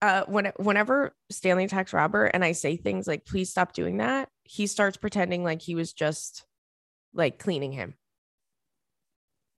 Uh, 0.01 0.23
when, 0.27 0.51
whenever 0.57 1.15
Stanley 1.29 1.63
attacks 1.63 1.93
Robert 1.93 2.31
and 2.33 2.43
I 2.43 2.51
say 2.51 2.75
things 2.75 3.07
like, 3.07 3.25
please 3.25 3.49
stop 3.49 3.73
doing 3.73 3.97
that, 3.97 4.29
he 4.43 4.67
starts 4.67 4.97
pretending 4.97 5.43
like 5.43 5.61
he 5.61 5.75
was 5.75 5.93
just 5.93 6.45
like 7.13 7.39
cleaning 7.39 7.71
him. 7.71 7.95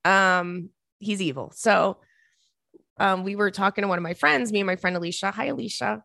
Um, 0.04 0.70
he's 1.00 1.22
evil. 1.22 1.52
So 1.56 1.98
um, 3.00 3.24
we 3.24 3.36
were 3.36 3.50
talking 3.50 3.82
to 3.82 3.88
one 3.88 3.98
of 3.98 4.04
my 4.04 4.14
friends, 4.14 4.52
me 4.52 4.60
and 4.60 4.68
my 4.68 4.76
friend 4.76 4.96
Alicia. 4.96 5.32
Hi, 5.32 5.46
Alicia. 5.46 6.04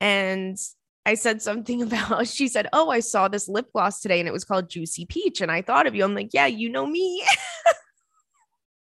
And 0.00 0.58
I 1.06 1.14
said 1.14 1.42
something 1.42 1.82
about, 1.82 2.26
she 2.26 2.48
said, 2.48 2.68
Oh, 2.72 2.90
I 2.90 3.00
saw 3.00 3.28
this 3.28 3.48
lip 3.48 3.68
gloss 3.72 4.00
today 4.00 4.20
and 4.20 4.28
it 4.28 4.32
was 4.32 4.44
called 4.44 4.70
Juicy 4.70 5.06
Peach. 5.06 5.40
And 5.40 5.50
I 5.50 5.62
thought 5.62 5.86
of 5.86 5.94
you. 5.94 6.04
I'm 6.04 6.14
like, 6.14 6.30
Yeah, 6.32 6.46
you 6.46 6.68
know 6.68 6.86
me. 6.86 7.24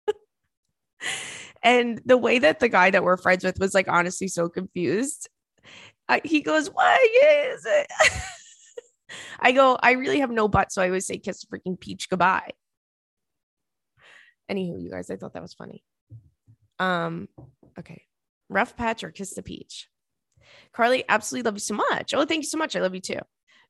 and 1.62 2.00
the 2.04 2.16
way 2.16 2.38
that 2.38 2.60
the 2.60 2.68
guy 2.68 2.90
that 2.90 3.04
we're 3.04 3.16
friends 3.16 3.44
with 3.44 3.58
was 3.58 3.74
like, 3.74 3.88
honestly, 3.88 4.28
so 4.28 4.48
confused. 4.48 5.28
I, 6.08 6.20
he 6.24 6.40
goes, 6.40 6.68
Why 6.68 6.96
is 7.54 7.66
it? 7.66 7.86
I 9.40 9.52
go, 9.52 9.78
I 9.82 9.92
really 9.92 10.20
have 10.20 10.30
no 10.30 10.48
butt. 10.48 10.72
So 10.72 10.82
I 10.82 10.86
always 10.86 11.06
say, 11.06 11.18
Kiss 11.18 11.44
the 11.44 11.58
freaking 11.58 11.78
peach 11.78 12.08
goodbye. 12.08 12.50
Anywho, 14.50 14.82
you 14.82 14.90
guys, 14.90 15.10
I 15.10 15.16
thought 15.16 15.34
that 15.34 15.42
was 15.42 15.54
funny. 15.54 15.84
Um, 16.78 17.28
okay. 17.78 18.02
Rough 18.48 18.76
patch 18.76 19.04
or 19.04 19.10
kiss 19.10 19.34
the 19.34 19.42
peach? 19.42 19.88
Carly, 20.78 21.04
absolutely 21.08 21.48
love 21.48 21.56
you 21.56 21.60
so 21.60 21.74
much. 21.74 22.14
Oh, 22.14 22.24
thank 22.24 22.44
you 22.44 22.48
so 22.48 22.56
much. 22.56 22.76
I 22.76 22.80
love 22.80 22.94
you 22.94 23.00
too. 23.00 23.18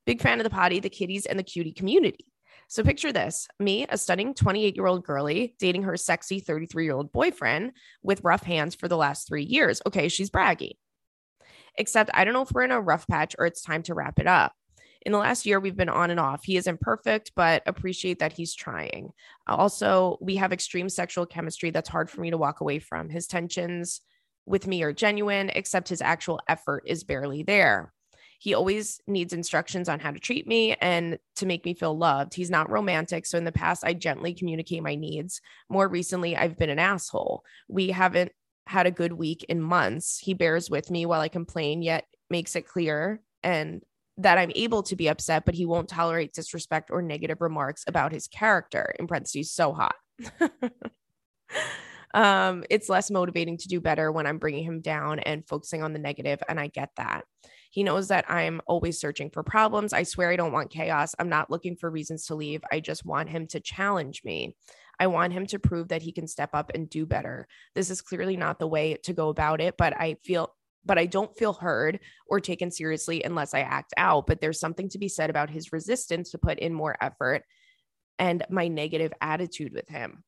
Big 0.05 0.21
fan 0.21 0.39
of 0.39 0.43
the 0.43 0.51
potty, 0.51 0.79
the 0.79 0.91
kitties, 0.91 1.25
and 1.25 1.39
the 1.39 1.43
cutie 1.43 1.71
community. 1.71 2.27
So 2.67 2.83
picture 2.83 3.11
this 3.11 3.47
me, 3.57 3.87
a 3.89 3.97
stunning 3.97 4.35
28 4.35 4.75
year 4.75 4.85
old 4.85 5.03
girly, 5.03 5.55
dating 5.57 5.81
her 5.83 5.97
sexy 5.97 6.39
33 6.39 6.83
year 6.83 6.93
old 6.93 7.11
boyfriend 7.11 7.71
with 8.03 8.23
rough 8.23 8.43
hands 8.43 8.75
for 8.75 8.87
the 8.87 8.95
last 8.95 9.27
three 9.27 9.43
years. 9.43 9.81
Okay, 9.87 10.07
she's 10.07 10.29
bragging. 10.29 10.73
Except 11.79 12.11
I 12.13 12.25
don't 12.25 12.35
know 12.35 12.43
if 12.43 12.51
we're 12.51 12.61
in 12.61 12.69
a 12.69 12.79
rough 12.79 13.07
patch 13.07 13.35
or 13.39 13.47
it's 13.47 13.63
time 13.63 13.81
to 13.83 13.95
wrap 13.95 14.19
it 14.19 14.27
up. 14.27 14.53
In 15.01 15.11
the 15.11 15.17
last 15.17 15.47
year, 15.47 15.59
we've 15.59 15.75
been 15.75 15.89
on 15.89 16.11
and 16.11 16.19
off. 16.19 16.43
He 16.43 16.57
isn't 16.57 16.79
perfect, 16.79 17.31
but 17.35 17.63
appreciate 17.65 18.19
that 18.19 18.33
he's 18.33 18.53
trying. 18.53 19.13
Also, 19.47 20.19
we 20.21 20.35
have 20.35 20.53
extreme 20.53 20.89
sexual 20.89 21.25
chemistry 21.25 21.71
that's 21.71 21.89
hard 21.89 22.07
for 22.07 22.21
me 22.21 22.29
to 22.29 22.37
walk 22.37 22.61
away 22.61 22.77
from. 22.77 23.09
His 23.09 23.25
tensions, 23.25 24.01
with 24.49 24.65
me 24.65 24.81
are 24.81 24.91
genuine, 24.91 25.51
except 25.53 25.89
his 25.89 26.01
actual 26.01 26.41
effort 26.49 26.83
is 26.87 27.03
barely 27.03 27.43
there. 27.43 27.93
He 28.39 28.55
always 28.55 28.99
needs 29.05 29.31
instructions 29.31 29.87
on 29.87 29.99
how 29.99 30.11
to 30.11 30.19
treat 30.19 30.47
me 30.47 30.73
and 30.81 31.19
to 31.35 31.45
make 31.45 31.65
me 31.65 31.75
feel 31.75 31.95
loved. 31.95 32.33
He's 32.33 32.49
not 32.49 32.69
romantic. 32.69 33.27
So 33.27 33.37
in 33.37 33.43
the 33.43 33.51
past, 33.51 33.83
I 33.85 33.93
gently 33.93 34.33
communicate 34.33 34.81
my 34.81 34.95
needs. 34.95 35.39
More 35.69 35.87
recently, 35.87 36.35
I've 36.35 36.57
been 36.57 36.71
an 36.71 36.79
asshole. 36.79 37.43
We 37.67 37.89
haven't 37.89 38.31
had 38.65 38.87
a 38.87 38.91
good 38.91 39.13
week 39.13 39.45
in 39.49 39.61
months. 39.61 40.17
He 40.17 40.33
bears 40.33 40.67
with 40.69 40.89
me 40.89 41.05
while 41.05 41.21
I 41.21 41.27
complain, 41.27 41.83
yet 41.83 42.05
makes 42.29 42.55
it 42.55 42.67
clear 42.67 43.21
and 43.43 43.83
that 44.17 44.37
I'm 44.37 44.51
able 44.55 44.83
to 44.83 44.95
be 44.95 45.09
upset, 45.09 45.45
but 45.45 45.55
he 45.55 45.65
won't 45.65 45.89
tolerate 45.89 46.33
disrespect 46.33 46.89
or 46.91 47.01
negative 47.03 47.39
remarks 47.39 47.83
about 47.87 48.11
his 48.11 48.27
character. 48.27 48.95
In 48.99 49.05
parentheses, 49.05 49.51
so 49.51 49.73
hot. 49.73 49.95
um, 52.13 52.63
it's 52.69 52.89
less 52.89 53.11
motivating 53.11 53.57
to 53.57 53.67
do 53.67 53.79
better 53.79 54.11
when 54.11 54.25
I'm 54.25 54.37
bringing 54.39 54.63
him 54.63 54.81
down 54.81 55.19
and 55.19 55.47
focusing 55.47 55.83
on 55.83 55.93
the 55.93 55.99
negative, 55.99 56.41
and 56.47 56.59
I 56.59 56.67
get 56.67 56.89
that. 56.97 57.25
He 57.71 57.83
knows 57.83 58.07
that 58.07 58.29
I'm 58.29 58.61
always 58.65 58.99
searching 58.99 59.29
for 59.29 59.43
problems. 59.43 59.93
I 59.93 60.03
swear 60.03 60.31
I 60.31 60.35
don't 60.35 60.51
want 60.51 60.71
chaos. 60.71 61.13
I'm 61.19 61.29
not 61.29 61.51
looking 61.51 61.75
for 61.75 61.89
reasons 61.89 62.25
to 62.25 62.35
leave. 62.35 62.61
I 62.71 62.79
just 62.79 63.05
want 63.05 63.29
him 63.29 63.45
to 63.47 63.59
challenge 63.59 64.23
me. 64.23 64.55
I 64.99 65.07
want 65.07 65.33
him 65.33 65.45
to 65.47 65.59
prove 65.59 65.89
that 65.89 66.01
he 66.01 66.11
can 66.11 66.27
step 66.27 66.49
up 66.53 66.71
and 66.73 66.89
do 66.89 67.05
better. 67.05 67.47
This 67.75 67.89
is 67.89 68.01
clearly 68.01 68.37
not 68.37 68.59
the 68.59 68.67
way 68.67 68.97
to 69.03 69.13
go 69.13 69.29
about 69.29 69.61
it, 69.61 69.75
but 69.77 69.93
I 69.95 70.15
feel 70.23 70.53
but 70.85 70.97
I 70.97 71.05
don't 71.05 71.37
feel 71.37 71.53
heard 71.53 71.99
or 72.25 72.39
taken 72.39 72.71
seriously 72.71 73.21
unless 73.23 73.53
I 73.53 73.59
act 73.59 73.93
out. 73.97 74.25
But 74.25 74.39
there's 74.41 74.59
something 74.59 74.89
to 74.89 74.97
be 74.97 75.09
said 75.09 75.29
about 75.29 75.49
his 75.49 75.73
resistance 75.73 76.31
to 76.31 76.37
put 76.37 76.57
in 76.57 76.73
more 76.73 76.95
effort 77.01 77.43
and 78.17 78.43
my 78.49 78.69
negative 78.69 79.13
attitude 79.21 79.73
with 79.73 79.87
him. 79.89 80.23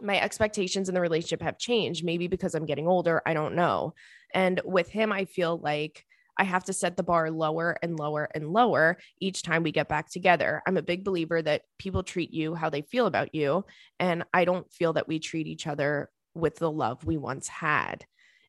My 0.00 0.20
expectations 0.20 0.88
in 0.88 0.94
the 0.94 1.00
relationship 1.00 1.42
have 1.42 1.58
changed, 1.58 2.04
maybe 2.04 2.28
because 2.28 2.54
I'm 2.54 2.66
getting 2.66 2.86
older. 2.86 3.22
I 3.26 3.34
don't 3.34 3.54
know. 3.54 3.94
And 4.32 4.60
with 4.64 4.88
him, 4.88 5.12
I 5.12 5.24
feel 5.24 5.58
like 5.58 6.04
I 6.38 6.44
have 6.44 6.64
to 6.64 6.72
set 6.72 6.96
the 6.96 7.02
bar 7.02 7.30
lower 7.30 7.76
and 7.82 7.98
lower 7.98 8.28
and 8.32 8.50
lower 8.52 8.98
each 9.20 9.42
time 9.42 9.64
we 9.64 9.72
get 9.72 9.88
back 9.88 10.08
together. 10.08 10.62
I'm 10.66 10.76
a 10.76 10.82
big 10.82 11.04
believer 11.04 11.42
that 11.42 11.62
people 11.78 12.04
treat 12.04 12.32
you 12.32 12.54
how 12.54 12.70
they 12.70 12.82
feel 12.82 13.06
about 13.06 13.34
you. 13.34 13.64
And 13.98 14.24
I 14.32 14.44
don't 14.44 14.72
feel 14.72 14.92
that 14.92 15.08
we 15.08 15.18
treat 15.18 15.48
each 15.48 15.66
other 15.66 16.10
with 16.34 16.56
the 16.56 16.70
love 16.70 17.04
we 17.04 17.16
once 17.16 17.48
had. 17.48 18.04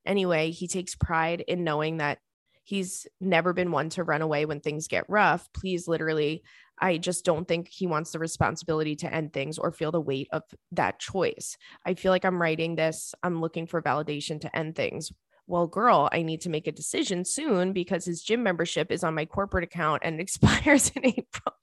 Anyway, 0.06 0.52
he 0.52 0.68
takes 0.68 0.96
pride 0.96 1.42
in 1.48 1.64
knowing 1.64 1.98
that 1.98 2.20
he's 2.64 3.08
never 3.20 3.52
been 3.52 3.72
one 3.72 3.90
to 3.90 4.04
run 4.04 4.22
away 4.22 4.46
when 4.46 4.60
things 4.60 4.88
get 4.88 5.10
rough. 5.10 5.50
Please, 5.54 5.88
literally, 5.88 6.44
I 6.82 6.98
just 6.98 7.26
don't 7.26 7.48
think 7.48 7.68
he 7.70 7.88
wants 7.88 8.12
the 8.12 8.20
responsibility 8.20 8.96
to 8.98 9.14
end 9.14 9.34
things 9.34 9.58
or 9.58 9.72
feel 9.72 9.92
the 9.92 10.02
weight 10.02 10.28
of 10.32 10.44
that 10.72 11.00
choice. 11.00 11.58
I 11.86 11.94
feel 11.94 12.12
like 12.12 12.26
I'm 12.26 12.42
writing 12.42 12.76
this, 12.76 13.14
I'm 13.24 13.42
looking 13.42 13.68
for 13.68 13.82
validation 13.82 14.42
to 14.42 14.56
end 14.56 14.76
things 14.76 15.12
well, 15.50 15.66
girl, 15.66 16.08
I 16.12 16.22
need 16.22 16.42
to 16.42 16.50
make 16.50 16.68
a 16.68 16.72
decision 16.72 17.26
soon 17.26 17.74
because 17.74 18.06
his 18.06 18.22
gym 18.22 18.44
membership 18.44 18.92
is 18.92 19.04
on 19.04 19.16
my 19.16 19.26
corporate 19.26 19.64
account 19.64 20.04
and 20.06 20.20
expires 20.22 20.92
in 20.96 21.08
April. 21.08 21.56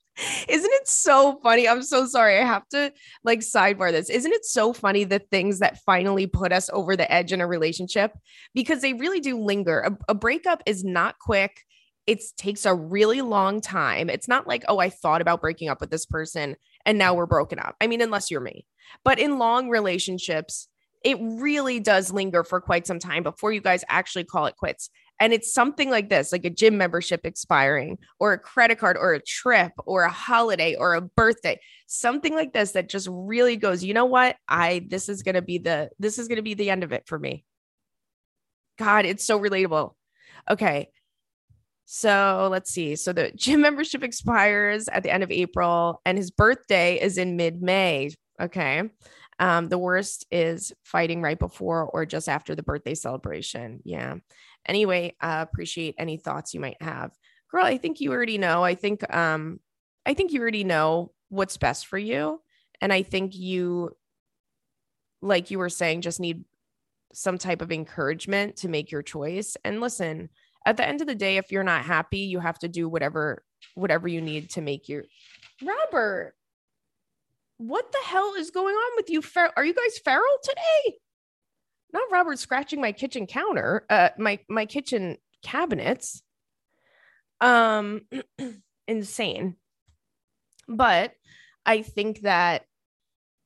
Isn't 0.49 0.71
it 0.73 0.87
so 0.87 1.39
funny? 1.41 1.69
I'm 1.69 1.83
so 1.83 2.05
sorry. 2.05 2.39
I 2.39 2.45
have 2.45 2.67
to 2.69 2.91
like 3.23 3.39
sidebar 3.39 3.91
this. 3.91 4.09
Isn't 4.09 4.33
it 4.33 4.45
so 4.45 4.73
funny 4.73 5.03
the 5.03 5.19
things 5.19 5.59
that 5.59 5.79
finally 5.85 6.27
put 6.27 6.51
us 6.51 6.69
over 6.73 6.95
the 6.95 7.09
edge 7.11 7.31
in 7.31 7.39
a 7.39 7.47
relationship? 7.47 8.11
Because 8.53 8.81
they 8.81 8.93
really 8.93 9.19
do 9.19 9.39
linger. 9.39 9.79
A, 9.79 9.97
a 10.09 10.15
breakup 10.15 10.63
is 10.65 10.83
not 10.83 11.19
quick. 11.19 11.63
It 12.07 12.23
takes 12.37 12.65
a 12.65 12.73
really 12.73 13.21
long 13.21 13.61
time. 13.61 14.09
It's 14.09 14.27
not 14.27 14.47
like, 14.47 14.63
oh, 14.67 14.79
I 14.79 14.89
thought 14.89 15.21
about 15.21 15.41
breaking 15.41 15.69
up 15.69 15.81
with 15.81 15.91
this 15.91 16.05
person 16.05 16.55
and 16.85 16.97
now 16.97 17.13
we're 17.13 17.25
broken 17.25 17.59
up. 17.59 17.75
I 17.81 17.87
mean, 17.87 18.01
unless 18.01 18.31
you're 18.31 18.41
me. 18.41 18.65
But 19.03 19.19
in 19.19 19.37
long 19.37 19.69
relationships, 19.69 20.69
it 21.03 21.17
really 21.21 21.79
does 21.79 22.11
linger 22.11 22.43
for 22.43 22.61
quite 22.61 22.87
some 22.87 22.99
time 22.99 23.23
before 23.23 23.51
you 23.51 23.61
guys 23.61 23.83
actually 23.89 24.23
call 24.23 24.45
it 24.45 24.55
quits. 24.55 24.89
And 25.19 25.33
it's 25.33 25.53
something 25.53 25.89
like 25.89 26.09
this, 26.09 26.31
like 26.31 26.45
a 26.45 26.49
gym 26.49 26.77
membership 26.77 27.21
expiring, 27.23 27.97
or 28.19 28.33
a 28.33 28.37
credit 28.37 28.77
card, 28.77 28.97
or 28.97 29.13
a 29.13 29.21
trip, 29.21 29.71
or 29.85 30.03
a 30.03 30.11
holiday, 30.11 30.75
or 30.75 30.93
a 30.93 31.01
birthday, 31.01 31.59
something 31.87 32.35
like 32.35 32.53
this 32.53 32.73
that 32.73 32.87
just 32.87 33.07
really 33.11 33.55
goes, 33.57 33.83
you 33.83 33.93
know 33.93 34.05
what? 34.05 34.37
I, 34.47 34.85
this 34.87 35.09
is 35.09 35.23
going 35.23 35.35
to 35.35 35.41
be 35.41 35.57
the, 35.57 35.89
this 35.97 36.19
is 36.19 36.27
going 36.27 36.37
to 36.37 36.43
be 36.43 36.53
the 36.53 36.69
end 36.69 36.83
of 36.83 36.91
it 36.91 37.07
for 37.07 37.17
me. 37.17 37.45
God, 38.77 39.05
it's 39.05 39.25
so 39.25 39.39
relatable. 39.39 39.93
Okay. 40.49 40.89
So 41.89 42.49
let's 42.51 42.69
see. 42.69 42.97
So 42.97 43.13
the 43.13 43.31
gym 43.35 43.61
membership 43.61 44.03
expires 44.03 44.89
at 44.89 45.03
the 45.03 45.09
end 45.09 45.23
of 45.23 45.31
April, 45.31 46.01
and 46.05 46.17
his 46.17 46.29
birthday 46.29 47.01
is 47.01 47.17
in 47.17 47.37
mid 47.37 47.61
May. 47.61 48.11
Okay. 48.39 48.83
Um, 49.39 49.69
the 49.69 49.77
worst 49.77 50.25
is 50.29 50.73
fighting 50.83 51.21
right 51.21 51.39
before 51.39 51.85
or 51.85 52.05
just 52.05 52.27
after 52.27 52.55
the 52.55 52.63
birthday 52.63 52.93
celebration. 52.93 53.79
Yeah. 53.85 54.15
Anyway, 54.65 55.15
uh, 55.21 55.45
appreciate 55.47 55.95
any 55.97 56.17
thoughts 56.17 56.53
you 56.53 56.59
might 56.59 56.81
have. 56.81 57.11
Girl, 57.51 57.63
I 57.63 57.77
think 57.77 58.01
you 58.01 58.11
already 58.11 58.37
know. 58.37 58.63
I 58.63 58.75
think 58.75 59.01
um 59.15 59.59
I 60.05 60.13
think 60.13 60.33
you 60.33 60.41
already 60.41 60.65
know 60.65 61.13
what's 61.29 61.57
best 61.57 61.87
for 61.87 61.97
you. 61.97 62.41
And 62.81 62.91
I 62.91 63.03
think 63.03 63.35
you 63.35 63.91
like 65.21 65.51
you 65.51 65.59
were 65.59 65.69
saying, 65.69 66.01
just 66.01 66.19
need 66.19 66.43
some 67.13 67.37
type 67.37 67.61
of 67.61 67.71
encouragement 67.71 68.57
to 68.57 68.67
make 68.67 68.91
your 68.91 69.01
choice. 69.01 69.55
And 69.63 69.79
listen, 69.79 70.29
at 70.67 70.75
the 70.75 70.85
end 70.85 70.99
of 70.99 71.07
the 71.07 71.15
day, 71.15 71.37
if 71.37 71.51
you're 71.51 71.63
not 71.63 71.85
happy, 71.85 72.19
you 72.19 72.39
have 72.39 72.59
to 72.59 72.67
do 72.67 72.89
whatever 72.89 73.43
whatever 73.73 74.07
you 74.07 74.21
need 74.21 74.51
to 74.51 74.61
make 74.61 74.87
your 74.89 75.05
Robert 75.63 76.33
what 77.57 77.91
the 77.91 77.99
hell 78.05 78.33
is 78.37 78.51
going 78.51 78.75
on 78.75 78.91
with 78.97 79.09
you? 79.09 79.21
Fer- 79.21 79.53
Are 79.57 79.65
you 79.65 79.73
guys 79.73 79.97
feral 79.97 80.37
today? 80.43 80.97
Not 81.93 82.11
Robert 82.11 82.37
scratching 82.37 82.81
my 82.81 82.91
kitchen 82.91 83.25
counter, 83.25 83.85
uh, 83.89 84.09
my 84.17 84.39
my 84.49 84.65
kitchen 84.65 85.17
cabinets. 85.41 86.21
Um, 87.39 88.01
insane. 88.87 89.55
But 90.67 91.13
I 91.65 91.81
think 91.81 92.21
that 92.21 92.65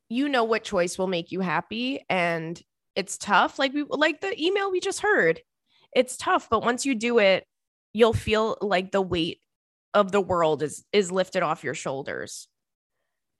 you 0.09 0.27
know 0.27 0.43
what 0.43 0.63
choice 0.63 0.97
will 0.97 1.07
make 1.07 1.31
you 1.31 1.39
happy, 1.39 2.03
and 2.09 2.59
it's 2.95 3.17
tough. 3.17 3.59
Like 3.59 3.73
we 3.73 3.85
like 3.87 4.21
the 4.21 4.43
email 4.43 4.71
we 4.71 4.79
just 4.79 5.01
heard. 5.01 5.39
It's 5.93 6.17
tough, 6.17 6.49
but 6.49 6.63
once 6.63 6.85
you 6.85 6.95
do 6.95 7.19
it, 7.19 7.45
you'll 7.93 8.13
feel 8.13 8.57
like 8.61 8.91
the 8.91 9.01
weight 9.01 9.39
of 9.93 10.11
the 10.11 10.21
world 10.21 10.63
is 10.63 10.85
is 10.93 11.11
lifted 11.11 11.43
off 11.43 11.63
your 11.63 11.73
shoulders 11.73 12.47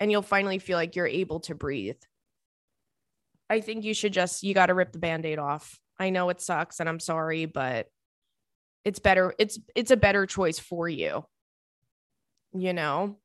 and 0.01 0.11
you'll 0.11 0.23
finally 0.23 0.57
feel 0.57 0.77
like 0.77 0.95
you're 0.95 1.07
able 1.07 1.39
to 1.41 1.53
breathe. 1.53 2.01
I 3.51 3.61
think 3.61 3.85
you 3.85 3.93
should 3.93 4.13
just, 4.13 4.41
you 4.41 4.55
got 4.55 4.65
to 4.65 4.73
rip 4.73 4.91
the 4.91 4.99
band 4.99 5.27
aid 5.27 5.37
off. 5.37 5.79
I 5.99 6.09
know 6.09 6.29
it 6.29 6.41
sucks 6.41 6.79
and 6.79 6.89
I'm 6.89 6.99
sorry, 6.99 7.45
but 7.45 7.85
it's 8.83 8.97
better. 8.97 9.35
It's, 9.37 9.59
it's 9.75 9.91
a 9.91 9.97
better 9.97 10.25
choice 10.25 10.57
for 10.57 10.89
you, 10.89 11.23
you 12.51 12.73
know? 12.73 13.17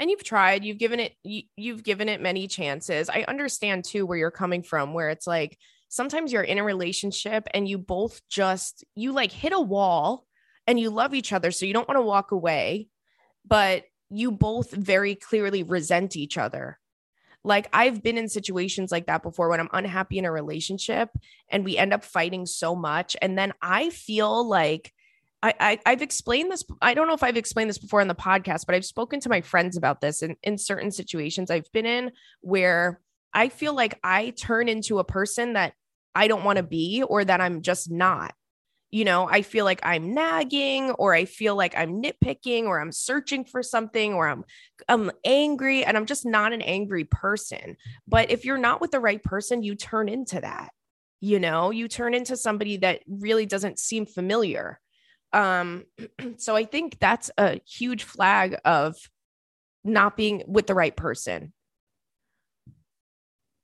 and 0.00 0.08
you've 0.10 0.22
tried 0.22 0.64
you've 0.64 0.78
given 0.78 1.00
it 1.00 1.12
you, 1.24 1.42
you've 1.56 1.82
given 1.82 2.08
it 2.08 2.20
many 2.20 2.46
chances 2.46 3.10
i 3.10 3.24
understand 3.26 3.84
too 3.84 4.06
where 4.06 4.16
you're 4.16 4.30
coming 4.30 4.62
from 4.62 4.94
where 4.94 5.10
it's 5.10 5.26
like 5.26 5.58
sometimes 5.88 6.32
you're 6.32 6.42
in 6.42 6.58
a 6.58 6.64
relationship 6.64 7.48
and 7.54 7.68
you 7.68 7.78
both 7.78 8.20
just 8.28 8.84
you 8.94 9.12
like 9.12 9.32
hit 9.32 9.52
a 9.52 9.60
wall 9.60 10.26
and 10.66 10.78
you 10.78 10.90
love 10.90 11.14
each 11.14 11.32
other 11.32 11.50
so 11.50 11.66
you 11.66 11.72
don't 11.72 11.88
want 11.88 11.98
to 11.98 12.02
walk 12.02 12.30
away 12.30 12.88
but 13.48 13.84
you 14.10 14.30
both 14.30 14.70
very 14.70 15.14
clearly 15.14 15.62
resent 15.62 16.16
each 16.16 16.38
other. 16.38 16.78
Like 17.44 17.68
I've 17.72 18.02
been 18.02 18.18
in 18.18 18.28
situations 18.28 18.90
like 18.90 19.06
that 19.06 19.22
before 19.22 19.48
when 19.48 19.60
I'm 19.60 19.68
unhappy 19.72 20.18
in 20.18 20.24
a 20.24 20.32
relationship 20.32 21.08
and 21.48 21.64
we 21.64 21.78
end 21.78 21.92
up 21.92 22.04
fighting 22.04 22.46
so 22.46 22.74
much. 22.74 23.16
And 23.22 23.38
then 23.38 23.52
I 23.62 23.90
feel 23.90 24.46
like 24.46 24.92
I, 25.40 25.78
I 25.86 25.90
have 25.90 26.02
explained 26.02 26.50
this. 26.50 26.64
I 26.82 26.94
don't 26.94 27.06
know 27.06 27.14
if 27.14 27.22
I've 27.22 27.36
explained 27.36 27.70
this 27.70 27.78
before 27.78 28.00
on 28.00 28.08
the 28.08 28.14
podcast, 28.14 28.66
but 28.66 28.74
I've 28.74 28.84
spoken 28.84 29.20
to 29.20 29.28
my 29.28 29.40
friends 29.40 29.76
about 29.76 30.00
this 30.00 30.22
in, 30.22 30.36
in 30.42 30.58
certain 30.58 30.90
situations 30.90 31.48
I've 31.48 31.70
been 31.72 31.86
in 31.86 32.10
where 32.40 33.00
I 33.32 33.48
feel 33.48 33.74
like 33.74 33.98
I 34.02 34.30
turn 34.30 34.68
into 34.68 34.98
a 34.98 35.04
person 35.04 35.54
that 35.54 35.74
I 36.14 36.28
don't 36.28 36.44
want 36.44 36.56
to 36.56 36.62
be 36.62 37.02
or 37.02 37.24
that 37.24 37.40
I'm 37.40 37.62
just 37.62 37.90
not 37.90 38.34
you 38.90 39.04
know, 39.04 39.28
I 39.28 39.42
feel 39.42 39.64
like 39.64 39.80
I'm 39.82 40.14
nagging 40.14 40.92
or 40.92 41.14
I 41.14 41.26
feel 41.26 41.54
like 41.54 41.76
I'm 41.76 42.02
nitpicking 42.02 42.64
or 42.64 42.80
I'm 42.80 42.92
searching 42.92 43.44
for 43.44 43.62
something 43.62 44.14
or 44.14 44.28
I'm 44.28 44.44
I'm 44.88 45.10
angry 45.24 45.84
and 45.84 45.96
I'm 45.96 46.06
just 46.06 46.24
not 46.24 46.52
an 46.52 46.62
angry 46.62 47.04
person. 47.04 47.76
But 48.06 48.30
if 48.30 48.44
you're 48.44 48.56
not 48.56 48.80
with 48.80 48.90
the 48.90 49.00
right 49.00 49.22
person, 49.22 49.62
you 49.62 49.74
turn 49.74 50.08
into 50.08 50.40
that. 50.40 50.70
You 51.20 51.38
know, 51.38 51.70
you 51.70 51.88
turn 51.88 52.14
into 52.14 52.36
somebody 52.36 52.78
that 52.78 53.02
really 53.06 53.44
doesn't 53.44 53.78
seem 53.78 54.06
familiar. 54.06 54.80
Um 55.34 55.84
so 56.38 56.56
I 56.56 56.64
think 56.64 56.98
that's 56.98 57.30
a 57.36 57.60
huge 57.66 58.04
flag 58.04 58.56
of 58.64 58.96
not 59.84 60.16
being 60.16 60.44
with 60.46 60.66
the 60.66 60.74
right 60.74 60.96
person. 60.96 61.52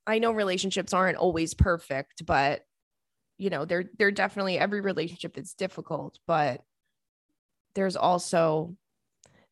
I 0.06 0.18
know 0.18 0.32
relationships 0.32 0.92
aren't 0.92 1.16
always 1.16 1.54
perfect, 1.54 2.26
but 2.26 2.62
you 3.38 3.50
know, 3.50 3.64
they're 3.64 3.84
they're 3.98 4.10
definitely 4.10 4.58
every 4.58 4.80
relationship 4.80 5.36
is 5.38 5.54
difficult, 5.54 6.18
but 6.26 6.62
there's 7.74 7.96
also 7.96 8.76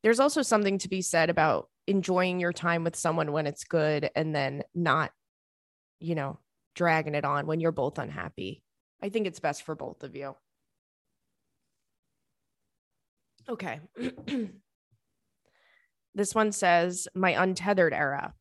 there's 0.02 0.20
also 0.20 0.42
something 0.42 0.78
to 0.78 0.88
be 0.88 1.02
said 1.02 1.30
about 1.30 1.68
enjoying 1.86 2.40
your 2.40 2.52
time 2.52 2.84
with 2.84 2.96
someone 2.96 3.32
when 3.32 3.46
it's 3.46 3.64
good 3.64 4.10
and 4.14 4.34
then 4.34 4.62
not, 4.74 5.10
you 6.00 6.14
know, 6.14 6.38
dragging 6.74 7.14
it 7.14 7.24
on 7.24 7.46
when 7.46 7.60
you're 7.60 7.72
both 7.72 7.98
unhappy. 7.98 8.62
I 9.02 9.08
think 9.08 9.26
it's 9.26 9.40
best 9.40 9.64
for 9.64 9.74
both 9.74 10.04
of 10.04 10.14
you. 10.14 10.36
Okay. 13.48 13.80
this 16.14 16.34
one 16.34 16.52
says, 16.52 17.08
My 17.14 17.42
untethered 17.42 17.92
era. 17.92 18.34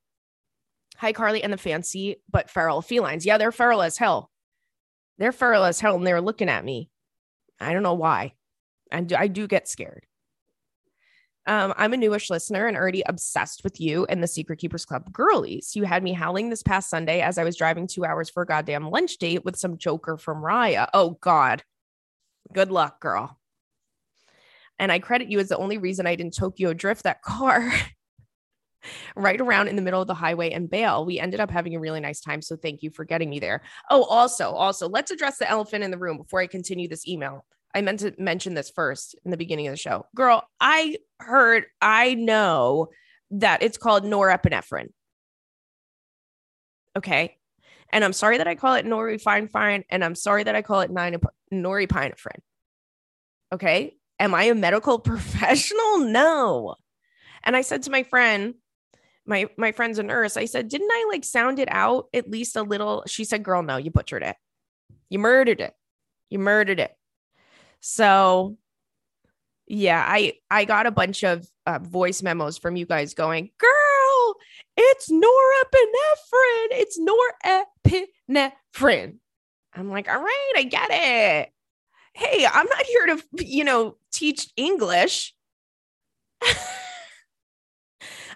Hi, 1.02 1.14
Carly 1.14 1.42
and 1.42 1.52
the 1.52 1.58
fancy 1.58 2.18
but 2.32 2.48
feral 2.48 2.84
felines. 2.84 3.26
Yeah, 3.26 3.40
they're 3.40 3.52
feral 3.52 3.82
as 3.82 3.98
hell. 3.98 4.30
They're 5.18 5.32
feral 5.32 5.64
as 5.64 5.80
hell 5.80 5.96
and 5.96 6.06
they 6.06 6.14
were 6.14 6.22
looking 6.22 6.48
at 6.48 6.64
me. 6.64 6.92
I 7.60 7.74
don't 7.74 7.82
know 7.82 7.96
why. 7.96 8.34
I 8.92 9.02
do, 9.02 9.16
I 9.16 9.26
do 9.26 9.48
get 9.48 9.68
scared. 9.68 10.06
Um, 11.48 11.74
I'm 11.76 11.94
a 11.94 11.98
newish 11.98 12.30
listener 12.30 12.68
and 12.68 12.78
already 12.78 13.02
obsessed 13.08 13.64
with 13.64 13.82
you 13.82 14.06
and 14.10 14.22
the 14.22 14.28
Secret 14.28 14.60
Keepers 14.60 14.86
Club 14.86 15.12
girlies. 15.12 15.76
You 15.76 15.86
had 15.86 16.04
me 16.04 16.14
howling 16.14 16.52
this 16.52 16.62
past 16.62 16.92
Sunday 16.92 17.22
as 17.22 17.40
I 17.40 17.46
was 17.46 17.58
driving 17.58 17.88
two 17.88 18.06
hours 18.06 18.30
for 18.30 18.44
a 18.44 18.46
goddamn 18.46 18.92
lunch 18.92 19.18
date 19.18 19.44
with 19.44 19.56
some 19.56 19.80
joker 19.80 20.18
from 20.18 20.44
Raya. 20.44 20.88
Oh, 20.94 21.18
God. 21.20 21.64
Good 22.54 22.70
luck, 22.70 23.00
girl. 23.02 23.40
And 24.78 24.92
I 24.92 25.00
credit 25.00 25.32
you 25.32 25.40
as 25.40 25.50
the 25.50 25.58
only 25.58 25.80
reason 25.80 26.06
I 26.06 26.16
didn't 26.16 26.36
Tokyo 26.36 26.76
drift 26.76 27.06
that 27.06 27.24
car 27.24 27.74
right 29.16 29.40
around 29.40 29.68
in 29.68 29.76
the 29.76 29.82
middle 29.82 30.02
of 30.02 30.08
the 30.08 30.14
highway 30.14 30.52
and 30.52 30.70
bail. 30.70 31.06
We 31.06 31.20
ended 31.20 31.40
up 31.40 31.52
having 31.52 31.76
a 31.76 31.80
really 31.80 32.00
nice 32.00 32.22
time. 32.22 32.42
So 32.42 32.56
thank 32.56 32.84
you 32.84 32.90
for 32.90 33.06
getting 33.06 33.30
me 33.30 33.40
there. 33.40 33.62
Oh, 33.90 34.04
also, 34.04 34.52
also, 34.52 34.90
let's 34.90 35.12
address 35.12 35.38
the 35.38 35.50
elephant 35.50 35.84
in 35.84 35.92
the 35.92 35.98
room 35.98 36.18
before 36.18 36.40
I 36.40 36.48
continue 36.48 36.88
this 36.88 37.08
email. 37.08 37.46
I 37.74 37.82
meant 37.82 38.00
to 38.02 38.14
mention 38.18 38.54
this 38.54 38.70
first 38.70 39.16
in 39.24 39.32
the 39.32 39.38
beginning 39.38 39.68
of 39.68 39.74
the 39.74 39.78
show. 39.78 40.06
Girl, 40.16 40.44
I 40.60 40.98
heard, 41.20 41.66
I 41.82 42.16
know 42.16 42.90
that 43.32 43.64
it's 43.64 43.78
called 43.78 44.04
norepinephrine. 44.04 44.90
Okay. 46.98 47.38
And 47.94 48.04
I'm 48.04 48.14
sorry 48.14 48.38
that 48.38 48.48
I 48.48 48.56
call 48.56 48.76
it 48.76 48.86
norepinephrine, 48.86 49.84
and 49.90 50.04
I'm 50.04 50.16
sorry 50.16 50.44
that 50.44 50.56
I 50.56 50.62
call 50.62 50.82
it 50.82 50.92
nine, 50.92 51.18
norepinephrine. 51.54 52.40
Okay. 53.54 53.96
Am 54.20 54.34
I 54.34 54.44
a 54.44 54.56
medical 54.56 55.00
professional? 55.00 56.00
No. 56.00 56.76
And 57.44 57.56
I 57.56 57.62
said 57.62 57.84
to 57.84 57.92
my 57.92 58.04
friend, 58.04 58.56
my 59.26 59.48
my 59.58 59.72
friend's 59.72 60.00
a 60.00 60.04
nurse. 60.04 60.38
I 60.38 60.46
said, 60.46 60.68
didn't 60.68 60.92
I 60.92 61.08
like 61.12 61.24
sound 61.24 61.60
it 61.60 61.70
out 61.72 62.08
at 62.14 62.30
least 62.30 62.56
a 62.56 62.64
little? 62.64 63.04
She 63.08 63.24
said, 63.24 63.44
girl, 63.44 63.64
no, 63.64 63.78
you 63.78 63.92
butchered 63.92 64.24
it. 64.24 64.36
You 65.10 65.20
murdered 65.20 65.62
it. 65.62 65.74
You 66.30 66.40
murdered 66.40 66.80
it. 66.80 66.96
So 67.80 68.58
yeah, 69.68 70.04
I 70.06 70.34
I 70.50 70.66
got 70.66 70.86
a 70.86 70.92
bunch 70.92 71.24
of 71.24 71.48
uh, 71.66 71.80
voice 71.80 72.22
memos 72.22 72.58
from 72.58 72.76
you 72.76 72.86
guys 72.86 73.14
going, 73.14 73.52
girl, 73.58 74.36
it's 74.76 75.10
norepinephrine. 75.10 76.72
It's 76.72 77.00
norepinephrine. 77.00 79.16
I'm 79.74 79.90
like, 79.90 80.10
all 80.10 80.22
right, 80.22 80.52
I 80.56 80.64
get 80.64 80.90
it. 80.92 81.50
Hey, 82.14 82.46
I'm 82.46 82.68
not 82.68 82.84
here 82.84 83.06
to, 83.06 83.24
you 83.46 83.64
know, 83.64 83.96
teach 84.12 84.50
English. 84.58 85.34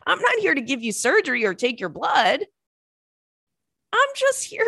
I'm 0.05 0.19
not 0.19 0.39
here 0.39 0.53
to 0.53 0.61
give 0.61 0.83
you 0.83 0.91
surgery 0.91 1.45
or 1.45 1.53
take 1.53 1.79
your 1.79 1.89
blood. 1.89 2.45
I'm 3.93 4.09
just 4.15 4.43
here, 4.43 4.65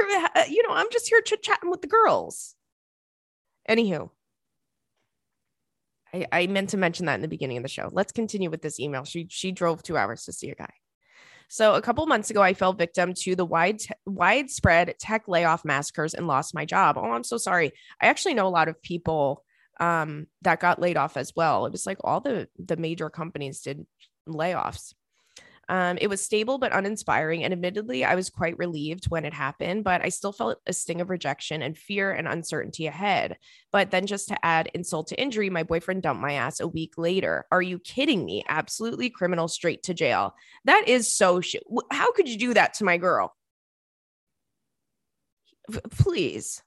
you 0.50 0.64
know, 0.64 0.74
I'm 0.74 0.90
just 0.92 1.10
here 1.10 1.22
chit 1.22 1.44
chatting 1.44 1.70
with 1.70 1.82
the 1.82 1.88
girls. 1.88 2.56
Anywho, 3.70 4.10
I, 6.14 6.26
I 6.32 6.48
meant 6.48 6.70
to 6.70 6.78
mention 6.78 7.08
that 7.08 7.16
in 7.16 7.22
the 7.22 7.28
beginning 7.28 7.58
of 7.58 7.64
the 7.64 7.70
show. 7.70 7.90
Let's 7.92 8.14
continue 8.14 8.50
with 8.50 8.62
this 8.62 8.80
email. 8.80 9.04
She 9.04 9.28
she 9.30 9.52
drove 9.52 9.84
two 9.84 9.98
hours 9.98 10.24
to 10.24 10.34
see 10.34 10.50
a 10.50 10.56
guy. 10.56 10.72
So 11.50 11.76
a 11.76 11.82
couple 11.82 12.06
months 12.08 12.30
ago, 12.30 12.42
I 12.42 12.54
fell 12.54 12.74
victim 12.74 13.14
to 13.20 13.36
the 13.36 13.46
wide 13.46 13.82
widespread 14.06 14.96
tech 15.00 15.28
layoff 15.28 15.64
massacres 15.64 16.14
and 16.14 16.28
lost 16.28 16.56
my 16.56 16.66
job. 16.66 16.98
Oh, 16.98 17.12
I'm 17.12 17.24
so 17.24 17.38
sorry. 17.38 17.72
I 18.02 18.08
actually 18.08 18.34
know 18.34 18.48
a 18.48 18.50
lot 18.50 18.68
of 18.68 18.82
people 18.82 19.44
um, 19.80 20.28
that 20.42 20.60
got 20.60 20.82
laid 20.82 20.98
off 20.98 21.18
as 21.18 21.34
well. 21.36 21.66
It 21.66 21.72
was 21.72 21.86
like 21.86 21.98
all 22.04 22.20
the 22.20 22.48
the 22.64 22.78
major 22.78 23.10
companies 23.10 23.62
did 23.62 23.86
layoffs. 24.28 24.94
Um, 25.70 25.98
it 26.00 26.08
was 26.08 26.22
stable 26.22 26.58
but 26.58 26.76
uninspiring. 26.76 27.44
And 27.44 27.54
admittedly, 27.54 28.06
I 28.06 28.16
was 28.16 28.30
quite 28.30 28.58
relieved 28.58 29.06
when 29.10 29.26
it 29.26 29.34
happened, 29.34 29.84
but 29.84 30.02
I 30.02 30.10
still 30.10 30.32
felt 30.32 30.60
a 30.66 30.74
sting 30.74 31.02
of 31.02 31.10
rejection 31.10 31.62
and 31.62 31.78
fear 31.78 32.12
and 32.12 32.28
uncertainty 32.28 32.88
ahead. 32.88 33.38
But 33.72 33.92
then, 33.92 34.08
just 34.08 34.30
to 34.30 34.46
add 34.46 34.70
insult 34.74 35.08
to 35.08 35.22
injury, 35.22 35.50
my 35.50 35.64
boyfriend 35.64 36.04
dumped 36.04 36.22
my 36.22 36.34
ass 36.34 36.60
a 36.60 36.68
week 36.68 36.94
later. 36.98 37.46
Are 37.52 37.62
you 37.62 37.80
kidding 37.80 38.26
me? 38.26 38.46
Absolutely 38.48 39.10
criminal, 39.10 39.48
straight 39.48 39.84
to 39.84 39.94
jail. 39.94 40.36
That 40.66 40.88
is 40.88 41.12
so 41.12 41.42
sh- 41.42 41.56
How 41.92 42.12
could 42.14 42.30
you 42.30 42.38
do 42.38 42.54
that 42.54 42.76
to 42.76 42.84
my 42.86 42.98
girl? 42.98 43.36
Please. 45.92 46.62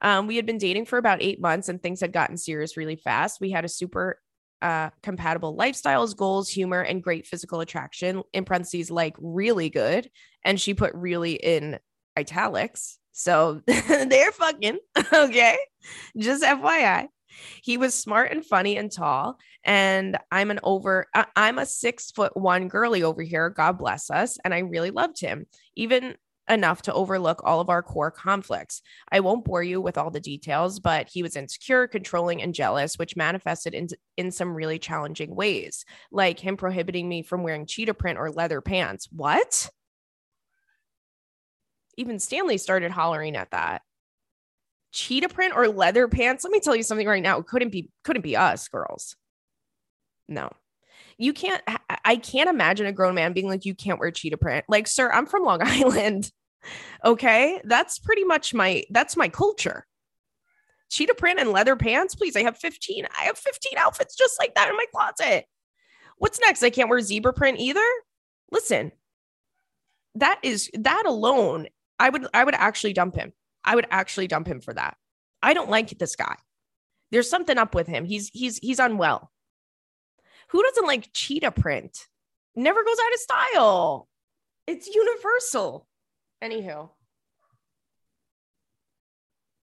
Um, 0.00 0.26
we 0.26 0.36
had 0.36 0.46
been 0.46 0.58
dating 0.58 0.86
for 0.86 0.98
about 0.98 1.22
eight 1.22 1.40
months 1.40 1.68
and 1.68 1.80
things 1.80 2.00
had 2.00 2.12
gotten 2.12 2.36
serious 2.36 2.76
really 2.76 2.96
fast. 2.96 3.40
We 3.40 3.50
had 3.50 3.64
a 3.64 3.68
super 3.68 4.20
uh, 4.62 4.90
compatible 5.02 5.56
lifestyles, 5.56 6.16
goals, 6.16 6.48
humor, 6.48 6.80
and 6.80 7.02
great 7.02 7.26
physical 7.26 7.60
attraction. 7.60 8.22
In 8.32 8.44
parentheses, 8.44 8.90
like 8.90 9.14
really 9.18 9.68
good. 9.68 10.08
And 10.44 10.60
she 10.60 10.72
put 10.72 10.94
really 10.94 11.34
in 11.34 11.78
italics. 12.16 12.98
So 13.12 13.60
they're 13.66 14.32
fucking 14.32 14.78
okay. 15.12 15.58
Just 16.16 16.42
FYI. 16.42 17.08
He 17.62 17.76
was 17.76 17.94
smart 17.94 18.30
and 18.30 18.44
funny 18.44 18.76
and 18.76 18.92
tall. 18.92 19.38
And 19.64 20.18
I'm 20.30 20.50
an 20.50 20.60
over, 20.62 21.06
I'm 21.34 21.58
a 21.58 21.66
six 21.66 22.10
foot 22.10 22.36
one 22.36 22.68
girly 22.68 23.02
over 23.02 23.22
here. 23.22 23.50
God 23.50 23.78
bless 23.78 24.10
us. 24.10 24.38
And 24.44 24.52
I 24.52 24.60
really 24.60 24.90
loved 24.90 25.20
him. 25.20 25.46
Even 25.76 26.14
enough 26.52 26.82
to 26.82 26.92
overlook 26.92 27.42
all 27.44 27.60
of 27.60 27.68
our 27.68 27.82
core 27.82 28.10
conflicts. 28.10 28.82
I 29.10 29.20
won't 29.20 29.44
bore 29.44 29.62
you 29.62 29.80
with 29.80 29.98
all 29.98 30.10
the 30.10 30.20
details, 30.20 30.78
but 30.78 31.08
he 31.08 31.22
was 31.22 31.36
insecure, 31.36 31.88
controlling, 31.88 32.42
and 32.42 32.54
jealous, 32.54 32.98
which 32.98 33.16
manifested 33.16 33.74
in, 33.74 33.88
in 34.16 34.30
some 34.30 34.54
really 34.54 34.78
challenging 34.78 35.34
ways, 35.34 35.84
like 36.10 36.38
him 36.38 36.56
prohibiting 36.56 37.08
me 37.08 37.22
from 37.22 37.42
wearing 37.42 37.66
cheetah 37.66 37.94
print 37.94 38.18
or 38.18 38.30
leather 38.30 38.60
pants. 38.60 39.08
What? 39.10 39.70
Even 41.96 42.18
Stanley 42.18 42.58
started 42.58 42.92
hollering 42.92 43.36
at 43.36 43.50
that. 43.50 43.82
Cheetah 44.92 45.30
print 45.30 45.54
or 45.56 45.68
leather 45.68 46.06
pants? 46.06 46.44
Let 46.44 46.52
me 46.52 46.60
tell 46.60 46.76
you 46.76 46.82
something 46.82 47.08
right 47.08 47.22
now. 47.22 47.38
It 47.38 47.46
couldn't 47.46 47.72
be 47.72 47.90
couldn't 48.04 48.22
be 48.22 48.36
us 48.36 48.68
girls. 48.68 49.16
No 50.28 50.50
you 51.18 51.32
can't 51.32 51.62
i 52.04 52.16
can't 52.16 52.50
imagine 52.50 52.86
a 52.86 52.92
grown 52.92 53.14
man 53.14 53.32
being 53.32 53.48
like 53.48 53.64
you 53.64 53.74
can't 53.74 54.00
wear 54.00 54.10
cheetah 54.10 54.36
print 54.36 54.64
like 54.68 54.86
sir 54.86 55.10
i'm 55.12 55.26
from 55.26 55.44
long 55.44 55.60
island 55.62 56.30
okay? 57.04 57.60
That's 57.64 57.98
pretty 57.98 58.24
much 58.24 58.54
my 58.54 58.84
that's 58.90 59.16
my 59.16 59.28
culture. 59.28 59.86
Cheetah 60.90 61.14
print 61.14 61.40
and 61.40 61.50
leather 61.50 61.76
pants 61.76 62.14
please. 62.14 62.36
I 62.36 62.42
have 62.42 62.58
15 62.58 63.06
i 63.18 63.24
have 63.24 63.38
15 63.38 63.78
outfits 63.78 64.14
just 64.14 64.38
like 64.38 64.54
that 64.54 64.68
in 64.68 64.76
my 64.76 64.86
closet. 64.94 65.46
What's 66.18 66.40
next? 66.40 66.62
I 66.62 66.70
can't 66.70 66.88
wear 66.88 67.00
zebra 67.00 67.32
print 67.32 67.58
either? 67.58 67.84
Listen 68.50 68.92
that 70.14 70.38
is 70.42 70.70
that 70.74 71.04
alone 71.06 71.66
i 71.98 72.08
would 72.08 72.26
i 72.34 72.44
would 72.44 72.54
actually 72.54 72.92
dump 72.92 73.14
him. 73.14 73.32
I 73.64 73.74
would 73.74 73.86
actually 73.90 74.26
dump 74.26 74.46
him 74.48 74.60
for 74.60 74.74
that. 74.74 74.96
I 75.42 75.54
don't 75.54 75.70
like 75.70 75.98
this 75.98 76.16
guy. 76.16 76.36
There's 77.10 77.30
something 77.30 77.58
up 77.58 77.74
with 77.74 77.86
him. 77.86 78.04
He's 78.04 78.28
he's 78.32 78.58
he's 78.58 78.78
unwell. 78.78 79.30
Who 80.48 80.62
doesn't 80.62 80.86
like 80.86 81.12
cheetah 81.12 81.52
print? 81.52 82.06
Never 82.54 82.84
goes 82.84 82.96
out 83.04 83.12
of 83.12 83.20
style. 83.20 84.08
It's 84.66 84.94
universal. 84.94 85.86
Anywho, 86.42 86.90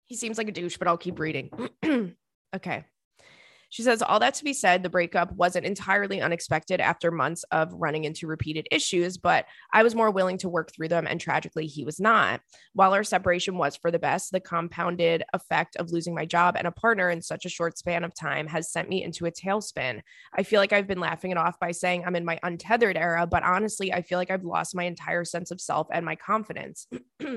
he 0.05 0.15
seems 0.15 0.37
like 0.37 0.47
a 0.47 0.51
douche, 0.51 0.77
but 0.77 0.87
I'll 0.87 0.97
keep 0.97 1.19
reading. 1.19 1.49
okay. 2.55 2.85
She 3.69 3.83
says, 3.83 4.01
All 4.01 4.19
that 4.19 4.33
to 4.35 4.43
be 4.43 4.53
said, 4.53 4.81
the 4.81 4.89
breakup 4.89 5.31
wasn't 5.33 5.65
entirely 5.65 6.21
unexpected 6.21 6.79
after 6.79 7.11
months 7.11 7.43
of 7.51 7.73
running 7.73 8.05
into 8.05 8.27
repeated 8.27 8.67
issues, 8.71 9.17
but 9.17 9.45
I 9.73 9.83
was 9.83 9.95
more 9.95 10.11
willing 10.11 10.37
to 10.39 10.49
work 10.49 10.71
through 10.71 10.87
them. 10.87 11.05
And 11.07 11.19
tragically, 11.19 11.67
he 11.67 11.83
was 11.83 11.99
not. 11.99 12.41
While 12.73 12.93
our 12.93 13.03
separation 13.03 13.57
was 13.57 13.75
for 13.75 13.91
the 13.91 13.99
best, 13.99 14.31
the 14.31 14.39
compounded 14.39 15.23
effect 15.33 15.75
of 15.75 15.91
losing 15.91 16.15
my 16.15 16.25
job 16.25 16.55
and 16.57 16.67
a 16.67 16.71
partner 16.71 17.09
in 17.09 17.21
such 17.21 17.45
a 17.45 17.49
short 17.49 17.77
span 17.77 18.03
of 18.03 18.13
time 18.13 18.47
has 18.47 18.71
sent 18.71 18.89
me 18.89 19.03
into 19.03 19.25
a 19.25 19.31
tailspin. 19.31 20.01
I 20.33 20.43
feel 20.43 20.59
like 20.59 20.73
I've 20.73 20.87
been 20.87 20.99
laughing 20.99 21.31
it 21.31 21.37
off 21.37 21.59
by 21.59 21.71
saying 21.71 22.03
I'm 22.05 22.15
in 22.15 22.25
my 22.25 22.39
untethered 22.43 22.97
era, 22.97 23.27
but 23.27 23.43
honestly, 23.43 23.93
I 23.93 24.01
feel 24.01 24.17
like 24.17 24.31
I've 24.31 24.45
lost 24.45 24.75
my 24.75 24.83
entire 24.85 25.25
sense 25.25 25.51
of 25.51 25.61
self 25.61 25.87
and 25.91 26.05
my 26.05 26.15
confidence. 26.15 26.87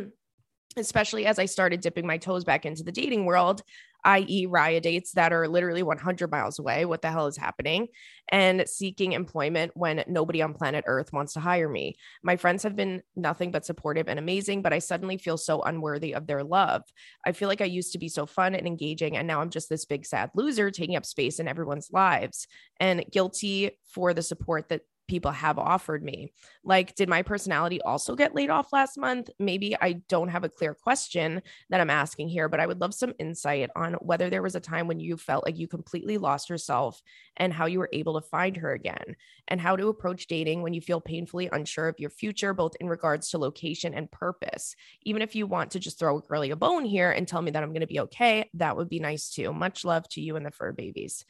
especially 0.76 1.26
as 1.26 1.38
I 1.38 1.46
started 1.46 1.80
dipping 1.80 2.06
my 2.06 2.18
toes 2.18 2.44
back 2.44 2.64
into 2.64 2.82
the 2.82 2.92
dating 2.92 3.24
world, 3.24 3.62
i.e., 4.04 4.46
Raya 4.46 4.80
dates 4.80 5.12
that 5.12 5.32
are 5.32 5.48
literally 5.48 5.82
100 5.82 6.30
miles 6.30 6.58
away. 6.58 6.84
What 6.84 7.02
the 7.02 7.10
hell 7.10 7.26
is 7.26 7.36
happening? 7.36 7.88
And 8.30 8.64
seeking 8.68 9.12
employment 9.12 9.72
when 9.74 10.04
nobody 10.06 10.42
on 10.42 10.54
planet 10.54 10.84
Earth 10.86 11.12
wants 11.12 11.32
to 11.34 11.40
hire 11.40 11.68
me. 11.68 11.96
My 12.22 12.36
friends 12.36 12.62
have 12.62 12.76
been 12.76 13.02
nothing 13.16 13.50
but 13.50 13.64
supportive 13.64 14.08
and 14.08 14.18
amazing, 14.18 14.62
but 14.62 14.72
I 14.72 14.78
suddenly 14.78 15.18
feel 15.18 15.36
so 15.36 15.62
unworthy 15.62 16.14
of 16.14 16.26
their 16.26 16.44
love. 16.44 16.82
I 17.26 17.32
feel 17.32 17.48
like 17.48 17.60
I 17.60 17.66
used 17.66 17.92
to 17.92 17.98
be 17.98 18.08
so 18.08 18.26
fun 18.26 18.54
and 18.54 18.66
engaging, 18.66 19.16
and 19.16 19.26
now 19.26 19.40
I'm 19.40 19.50
just 19.50 19.68
this 19.68 19.84
big 19.84 20.06
sad 20.06 20.30
loser 20.34 20.70
taking 20.70 20.96
up 20.96 21.06
space 21.06 21.40
in 21.40 21.48
everyone's 21.48 21.90
lives 21.92 22.46
and 22.78 23.04
guilty 23.10 23.70
for 23.92 24.14
the 24.14 24.22
support 24.22 24.68
that 24.68 24.82
people 25.10 25.32
have 25.32 25.58
offered 25.58 26.04
me. 26.04 26.32
Like, 26.62 26.94
did 26.94 27.08
my 27.08 27.22
personality 27.22 27.82
also 27.82 28.14
get 28.14 28.34
laid 28.34 28.48
off 28.48 28.72
last 28.72 28.96
month? 28.96 29.28
Maybe 29.40 29.76
I 29.78 29.94
don't 30.08 30.28
have 30.28 30.44
a 30.44 30.48
clear 30.48 30.72
question 30.72 31.42
that 31.68 31.80
I'm 31.80 31.90
asking 31.90 32.28
here, 32.28 32.48
but 32.48 32.60
I 32.60 32.66
would 32.66 32.80
love 32.80 32.94
some 32.94 33.12
insight 33.18 33.70
on 33.74 33.94
whether 33.94 34.30
there 34.30 34.40
was 34.40 34.54
a 34.54 34.60
time 34.60 34.86
when 34.86 35.00
you 35.00 35.16
felt 35.16 35.44
like 35.44 35.58
you 35.58 35.66
completely 35.66 36.16
lost 36.16 36.48
yourself 36.48 37.02
and 37.36 37.52
how 37.52 37.66
you 37.66 37.80
were 37.80 37.90
able 37.92 38.20
to 38.20 38.28
find 38.28 38.56
her 38.58 38.72
again, 38.72 39.16
and 39.48 39.60
how 39.60 39.74
to 39.74 39.88
approach 39.88 40.28
dating 40.28 40.62
when 40.62 40.74
you 40.74 40.80
feel 40.80 41.00
painfully 41.00 41.48
unsure 41.52 41.88
of 41.88 41.98
your 41.98 42.10
future, 42.10 42.54
both 42.54 42.76
in 42.80 42.88
regards 42.88 43.30
to 43.30 43.38
location 43.38 43.92
and 43.92 44.12
purpose. 44.12 44.76
Even 45.02 45.22
if 45.22 45.34
you 45.34 45.46
want 45.48 45.72
to 45.72 45.80
just 45.80 45.98
throw 45.98 46.18
a 46.18 46.22
girly 46.22 46.52
a 46.52 46.56
bone 46.56 46.84
here 46.84 47.10
and 47.10 47.26
tell 47.26 47.42
me 47.42 47.50
that 47.50 47.64
I'm 47.64 47.72
going 47.72 47.80
to 47.80 47.86
be 47.88 48.00
okay, 48.00 48.48
that 48.54 48.76
would 48.76 48.88
be 48.88 49.00
nice 49.00 49.30
too. 49.30 49.52
Much 49.52 49.84
love 49.84 50.08
to 50.10 50.20
you 50.20 50.36
and 50.36 50.46
the 50.46 50.52
fur 50.52 50.70
babies. 50.70 51.24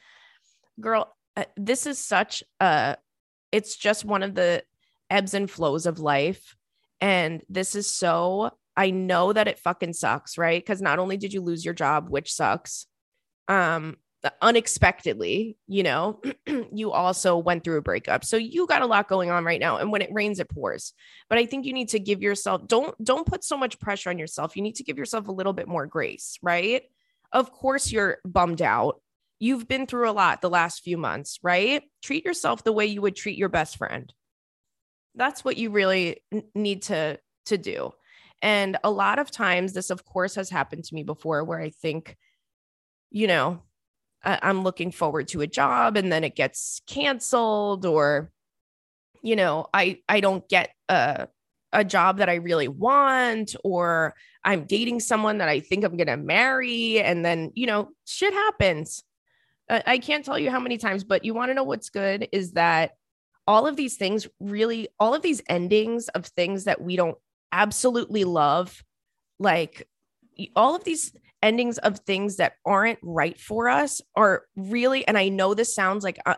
Girl, 0.78 1.16
uh, 1.36 1.44
this 1.56 1.86
is 1.86 1.98
such 1.98 2.42
a 2.60 2.98
it's 3.52 3.76
just 3.76 4.04
one 4.04 4.22
of 4.22 4.34
the 4.34 4.62
ebbs 5.08 5.34
and 5.34 5.50
flows 5.50 5.86
of 5.86 5.98
life 5.98 6.56
and 7.00 7.42
this 7.48 7.74
is 7.74 7.92
so 7.92 8.50
I 8.76 8.90
know 8.90 9.32
that 9.32 9.48
it 9.48 9.58
fucking 9.58 9.94
sucks, 9.94 10.38
right? 10.38 10.64
Cuz 10.64 10.80
not 10.80 10.98
only 10.98 11.16
did 11.16 11.32
you 11.32 11.40
lose 11.40 11.64
your 11.64 11.74
job, 11.74 12.08
which 12.08 12.32
sucks, 12.32 12.86
um 13.48 13.96
unexpectedly, 14.42 15.56
you 15.66 15.82
know, 15.82 16.20
you 16.72 16.92
also 16.92 17.38
went 17.38 17.64
through 17.64 17.78
a 17.78 17.82
breakup. 17.82 18.24
So 18.24 18.36
you 18.36 18.66
got 18.66 18.82
a 18.82 18.86
lot 18.86 19.08
going 19.08 19.30
on 19.30 19.44
right 19.44 19.60
now 19.60 19.78
and 19.78 19.90
when 19.90 20.02
it 20.02 20.12
rains 20.12 20.38
it 20.40 20.50
pours. 20.50 20.92
But 21.28 21.38
I 21.38 21.46
think 21.46 21.64
you 21.64 21.72
need 21.72 21.88
to 21.90 21.98
give 21.98 22.22
yourself 22.22 22.66
don't 22.66 22.94
don't 23.02 23.26
put 23.26 23.44
so 23.44 23.56
much 23.56 23.78
pressure 23.80 24.10
on 24.10 24.18
yourself. 24.18 24.56
You 24.56 24.62
need 24.62 24.76
to 24.76 24.84
give 24.84 24.98
yourself 24.98 25.28
a 25.28 25.32
little 25.32 25.52
bit 25.52 25.68
more 25.68 25.86
grace, 25.86 26.38
right? 26.42 26.82
Of 27.32 27.52
course 27.52 27.90
you're 27.90 28.18
bummed 28.24 28.62
out. 28.62 29.00
You've 29.40 29.66
been 29.66 29.86
through 29.86 30.08
a 30.08 30.12
lot 30.12 30.42
the 30.42 30.50
last 30.50 30.84
few 30.84 30.98
months, 30.98 31.38
right? 31.42 31.82
Treat 32.02 32.24
yourself 32.24 32.62
the 32.62 32.72
way 32.72 32.86
you 32.86 33.00
would 33.00 33.16
treat 33.16 33.38
your 33.38 33.48
best 33.48 33.78
friend. 33.78 34.12
That's 35.14 35.44
what 35.44 35.56
you 35.56 35.70
really 35.70 36.22
need 36.54 36.82
to 36.82 37.18
to 37.46 37.58
do. 37.58 37.92
And 38.42 38.76
a 38.84 38.90
lot 38.90 39.18
of 39.18 39.30
times 39.30 39.72
this 39.72 39.90
of 39.90 40.04
course 40.04 40.34
has 40.36 40.50
happened 40.50 40.84
to 40.84 40.94
me 40.94 41.02
before 41.02 41.42
where 41.42 41.60
I 41.60 41.70
think 41.70 42.16
you 43.10 43.26
know, 43.26 43.62
I'm 44.22 44.62
looking 44.62 44.92
forward 44.92 45.28
to 45.28 45.40
a 45.40 45.46
job 45.46 45.96
and 45.96 46.12
then 46.12 46.22
it 46.22 46.36
gets 46.36 46.82
canceled 46.86 47.86
or 47.86 48.30
you 49.22 49.36
know, 49.36 49.66
I 49.72 50.00
I 50.08 50.20
don't 50.20 50.48
get 50.48 50.70
a 50.88 51.28
a 51.72 51.84
job 51.84 52.18
that 52.18 52.28
I 52.28 52.34
really 52.34 52.68
want 52.68 53.54
or 53.64 54.14
I'm 54.44 54.64
dating 54.64 55.00
someone 55.00 55.38
that 55.38 55.48
I 55.48 55.60
think 55.60 55.84
I'm 55.84 55.96
going 55.96 56.08
to 56.08 56.16
marry 56.16 57.00
and 57.00 57.24
then, 57.24 57.52
you 57.54 57.66
know, 57.66 57.90
shit 58.06 58.32
happens. 58.32 59.02
I 59.86 59.98
can't 59.98 60.24
tell 60.24 60.38
you 60.38 60.50
how 60.50 60.60
many 60.60 60.78
times, 60.78 61.04
but 61.04 61.24
you 61.24 61.32
want 61.32 61.50
to 61.50 61.54
know 61.54 61.64
what's 61.64 61.90
good 61.90 62.28
is 62.32 62.52
that 62.52 62.92
all 63.46 63.66
of 63.66 63.76
these 63.76 63.96
things 63.96 64.28
really 64.38 64.88
all 64.98 65.14
of 65.14 65.22
these 65.22 65.42
endings 65.48 66.08
of 66.08 66.26
things 66.26 66.64
that 66.64 66.80
we 66.80 66.94
don't 66.94 67.16
absolutely 67.52 68.22
love 68.22 68.82
like 69.38 69.88
all 70.54 70.76
of 70.76 70.84
these 70.84 71.12
endings 71.42 71.78
of 71.78 71.98
things 72.00 72.36
that 72.36 72.52
aren't 72.64 72.98
right 73.02 73.40
for 73.40 73.68
us 73.68 74.00
are 74.14 74.44
really 74.56 75.06
and 75.08 75.18
i 75.18 75.28
know 75.28 75.52
this 75.52 75.74
sounds 75.74 76.04
like 76.04 76.18
uh, 76.26 76.36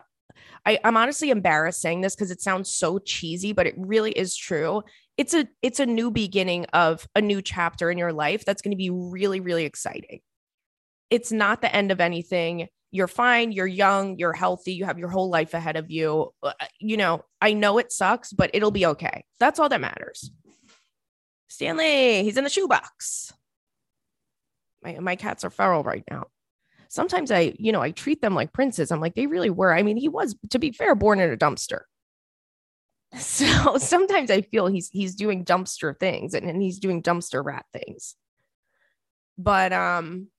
I, 0.65 0.79
i'm 0.83 0.97
honestly 0.97 1.29
embarrassed 1.29 1.81
saying 1.81 2.01
this 2.01 2.15
because 2.15 2.31
it 2.31 2.41
sounds 2.41 2.73
so 2.73 2.97
cheesy 2.97 3.53
but 3.53 3.67
it 3.67 3.75
really 3.77 4.11
is 4.11 4.35
true. 4.35 4.81
It's 5.15 5.35
a 5.35 5.47
it's 5.61 5.79
a 5.79 5.85
new 5.85 6.09
beginning 6.09 6.65
of 6.73 7.07
a 7.15 7.21
new 7.21 7.41
chapter 7.41 7.91
in 7.91 7.99
your 7.99 8.13
life 8.13 8.45
that's 8.45 8.63
going 8.63 8.71
to 8.71 8.77
be 8.77 8.89
really 8.89 9.39
really 9.39 9.65
exciting. 9.65 10.21
It's 11.11 11.31
not 11.31 11.61
the 11.61 11.73
end 11.73 11.91
of 11.91 12.01
anything 12.01 12.69
you're 12.93 13.07
fine 13.07 13.51
you're 13.51 13.67
young 13.67 14.17
you're 14.17 14.33
healthy 14.33 14.73
you 14.73 14.85
have 14.85 14.99
your 14.99 15.09
whole 15.09 15.29
life 15.29 15.53
ahead 15.53 15.75
of 15.75 15.91
you 15.91 16.31
uh, 16.43 16.53
you 16.79 16.95
know 16.95 17.23
i 17.41 17.51
know 17.51 17.77
it 17.77 17.91
sucks 17.91 18.31
but 18.31 18.49
it'll 18.53 18.71
be 18.71 18.85
okay 18.85 19.25
that's 19.39 19.59
all 19.59 19.67
that 19.67 19.81
matters 19.81 20.31
stanley 21.49 22.23
he's 22.23 22.37
in 22.37 22.43
the 22.43 22.49
shoebox 22.49 23.33
my, 24.83 24.99
my 24.99 25.15
cats 25.15 25.43
are 25.43 25.49
feral 25.49 25.83
right 25.83 26.03
now. 26.09 26.27
Sometimes 26.89 27.31
I, 27.31 27.53
you 27.57 27.71
know, 27.71 27.81
I 27.81 27.91
treat 27.91 28.21
them 28.21 28.35
like 28.35 28.53
princes. 28.53 28.91
I'm 28.91 28.99
like, 28.99 29.15
they 29.15 29.25
really 29.25 29.49
were. 29.49 29.73
I 29.73 29.81
mean, 29.81 29.97
he 29.97 30.09
was, 30.09 30.35
to 30.51 30.59
be 30.59 30.71
fair, 30.71 30.93
born 30.93 31.19
in 31.19 31.31
a 31.31 31.37
dumpster. 31.37 31.81
So 33.15 33.77
sometimes 33.77 34.31
I 34.31 34.41
feel 34.41 34.65
he's 34.65 34.89
he's 34.89 35.13
doing 35.13 35.45
dumpster 35.45 35.95
things 35.99 36.33
and, 36.33 36.49
and 36.49 36.59
he's 36.59 36.79
doing 36.79 37.03
dumpster 37.03 37.45
rat 37.45 37.63
things. 37.71 38.15
But 39.37 39.71
um 39.71 40.29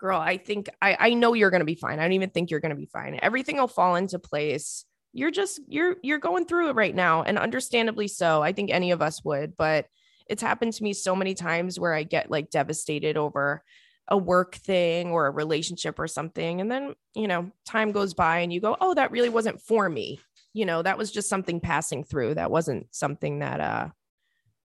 girl, 0.00 0.18
I 0.18 0.38
think 0.38 0.68
I 0.80 0.96
I 0.98 1.14
know 1.14 1.34
you're 1.34 1.50
gonna 1.50 1.64
be 1.64 1.74
fine. 1.74 1.98
I 1.98 2.02
don't 2.02 2.12
even 2.12 2.30
think 2.30 2.50
you're 2.50 2.60
gonna 2.60 2.74
be 2.74 2.86
fine. 2.86 3.18
Everything 3.22 3.58
will 3.58 3.68
fall 3.68 3.96
into 3.96 4.18
place. 4.18 4.84
You're 5.12 5.30
just 5.30 5.60
you're 5.68 5.96
you're 6.02 6.18
going 6.18 6.46
through 6.46 6.70
it 6.70 6.76
right 6.76 6.94
now, 6.94 7.22
and 7.22 7.38
understandably 7.38 8.08
so. 8.08 8.42
I 8.42 8.52
think 8.52 8.70
any 8.70 8.90
of 8.90 9.02
us 9.02 9.24
would, 9.24 9.56
but 9.56 9.86
it's 10.28 10.42
happened 10.42 10.72
to 10.74 10.82
me 10.82 10.92
so 10.92 11.14
many 11.14 11.34
times 11.34 11.78
where 11.78 11.92
I 11.92 12.04
get 12.04 12.30
like 12.30 12.50
devastated 12.50 13.16
over 13.16 13.62
a 14.08 14.16
work 14.16 14.54
thing 14.56 15.10
or 15.10 15.26
a 15.26 15.30
relationship 15.30 15.98
or 15.98 16.08
something. 16.08 16.60
And 16.60 16.70
then, 16.70 16.94
you 17.14 17.28
know, 17.28 17.50
time 17.66 17.92
goes 17.92 18.14
by 18.14 18.38
and 18.38 18.52
you 18.52 18.60
go, 18.60 18.76
oh, 18.80 18.94
that 18.94 19.12
really 19.12 19.28
wasn't 19.28 19.60
for 19.60 19.88
me. 19.88 20.20
You 20.52 20.66
know, 20.66 20.82
that 20.82 20.98
was 20.98 21.12
just 21.12 21.28
something 21.28 21.60
passing 21.60 22.04
through. 22.04 22.34
That 22.34 22.50
wasn't 22.50 22.88
something 22.90 23.38
that 23.40 23.60
uh, 23.60 23.88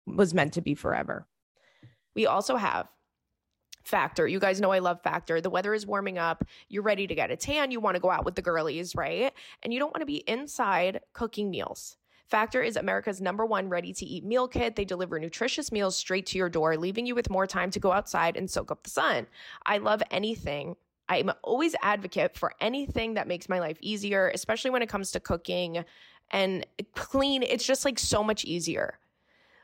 was 0.05 0.33
meant 0.33 0.53
to 0.53 0.61
be 0.61 0.75
forever. 0.75 1.27
We 2.15 2.25
also 2.25 2.55
have 2.55 2.87
Factor. 3.83 4.27
You 4.27 4.39
guys 4.39 4.61
know 4.61 4.71
I 4.71 4.79
love 4.79 5.01
Factor. 5.01 5.41
The 5.41 5.49
weather 5.49 5.73
is 5.73 5.85
warming 5.85 6.17
up. 6.17 6.43
You're 6.69 6.83
ready 6.83 7.07
to 7.07 7.15
get 7.15 7.31
a 7.31 7.35
tan. 7.35 7.71
You 7.71 7.79
want 7.79 7.95
to 7.95 8.01
go 8.01 8.09
out 8.09 8.25
with 8.25 8.35
the 8.35 8.41
girlies, 8.41 8.95
right? 8.95 9.33
And 9.61 9.73
you 9.73 9.79
don't 9.79 9.93
want 9.93 10.01
to 10.01 10.05
be 10.05 10.23
inside 10.27 11.01
cooking 11.13 11.49
meals. 11.51 11.97
Factor 12.27 12.61
is 12.63 12.77
America's 12.77 13.21
number 13.21 13.45
one 13.45 13.69
ready 13.69 13.93
to 13.93 14.05
eat 14.05 14.23
meal 14.23 14.47
kit. 14.47 14.75
They 14.75 14.85
deliver 14.85 15.19
nutritious 15.19 15.71
meals 15.71 15.95
straight 15.95 16.25
to 16.27 16.37
your 16.37 16.49
door, 16.49 16.77
leaving 16.77 17.05
you 17.05 17.13
with 17.13 17.29
more 17.29 17.45
time 17.45 17.69
to 17.71 17.79
go 17.79 17.91
outside 17.91 18.37
and 18.37 18.49
soak 18.49 18.71
up 18.71 18.83
the 18.83 18.89
sun. 18.89 19.27
I 19.65 19.77
love 19.77 20.01
anything. 20.09 20.75
I'm 21.09 21.31
always 21.43 21.75
advocate 21.81 22.35
for 22.35 22.53
anything 22.61 23.15
that 23.15 23.27
makes 23.27 23.49
my 23.49 23.59
life 23.59 23.77
easier, 23.81 24.31
especially 24.33 24.71
when 24.71 24.81
it 24.81 24.89
comes 24.89 25.11
to 25.11 25.19
cooking 25.19 25.83
and 26.31 26.65
clean. 26.95 27.43
It's 27.43 27.65
just 27.65 27.85
like 27.85 27.99
so 27.99 28.23
much 28.23 28.45
easier 28.45 28.97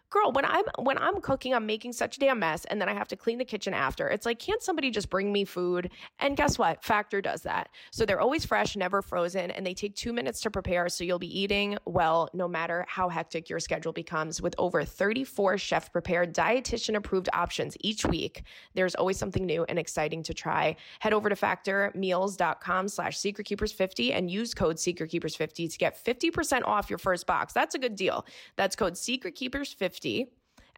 girl 0.09 0.31
when 0.31 0.45
i'm 0.45 0.65
when 0.79 0.97
i'm 0.97 1.21
cooking 1.21 1.53
i'm 1.53 1.65
making 1.65 1.93
such 1.93 2.17
a 2.17 2.19
damn 2.19 2.39
mess 2.39 2.65
and 2.65 2.81
then 2.81 2.89
i 2.89 2.93
have 2.93 3.07
to 3.07 3.15
clean 3.15 3.37
the 3.37 3.45
kitchen 3.45 3.73
after. 3.73 4.07
It's 4.07 4.25
like 4.25 4.39
can't 4.39 4.61
somebody 4.61 4.91
just 4.91 5.09
bring 5.09 5.31
me 5.31 5.45
food? 5.45 5.91
And 6.19 6.37
guess 6.37 6.57
what? 6.57 6.83
Factor 6.83 7.21
does 7.21 7.41
that. 7.43 7.69
So 7.91 8.05
they're 8.05 8.21
always 8.21 8.45
fresh 8.45 8.75
never 8.75 9.01
frozen 9.01 9.51
and 9.51 9.65
they 9.65 9.73
take 9.73 9.95
two 9.95 10.13
minutes 10.13 10.41
to 10.41 10.51
prepare 10.51 10.89
so 10.89 11.03
you'll 11.03 11.19
be 11.19 11.39
eating 11.39 11.77
well 11.85 12.29
no 12.33 12.47
matter 12.47 12.85
how 12.87 13.09
hectic 13.09 13.49
your 13.49 13.59
schedule 13.59 13.93
becomes. 13.93 14.41
With 14.41 14.55
over 14.57 14.83
34 14.83 15.57
chef 15.57 15.91
prepared 15.91 16.33
dietitian 16.33 16.95
approved 16.95 17.29
options 17.33 17.75
each 17.81 18.05
week 18.05 18.43
there's 18.75 18.95
always 18.95 19.17
something 19.17 19.45
new 19.45 19.65
and 19.69 19.79
exciting 19.79 20.23
to 20.23 20.33
try. 20.33 20.75
Head 20.99 21.13
over 21.13 21.29
to 21.29 21.35
factormeals.com 21.35 22.87
slash 22.87 23.17
secretkeepers50 23.17 24.13
and 24.15 24.29
use 24.29 24.53
code 24.53 24.77
secretkeepers50 24.77 25.71
to 25.71 25.77
get 25.77 26.03
50% 26.03 26.63
off 26.65 26.89
your 26.89 26.99
first 26.99 27.25
box. 27.25 27.53
That's 27.53 27.75
a 27.75 27.79
good 27.79 27.95
deal. 27.95 28.25
That's 28.55 28.75
code 28.75 28.93
secretkeepers50 28.93 29.98
50 29.99 30.31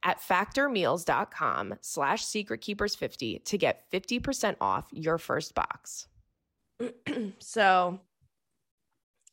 at 0.03 0.19
factormeals.com 0.19 1.75
slash 1.81 2.25
secretkeepers50 2.25 3.45
to 3.45 3.57
get 3.57 3.83
50% 3.91 4.55
off 4.59 4.87
your 4.91 5.19
first 5.19 5.53
box. 5.53 6.07
so 7.39 7.99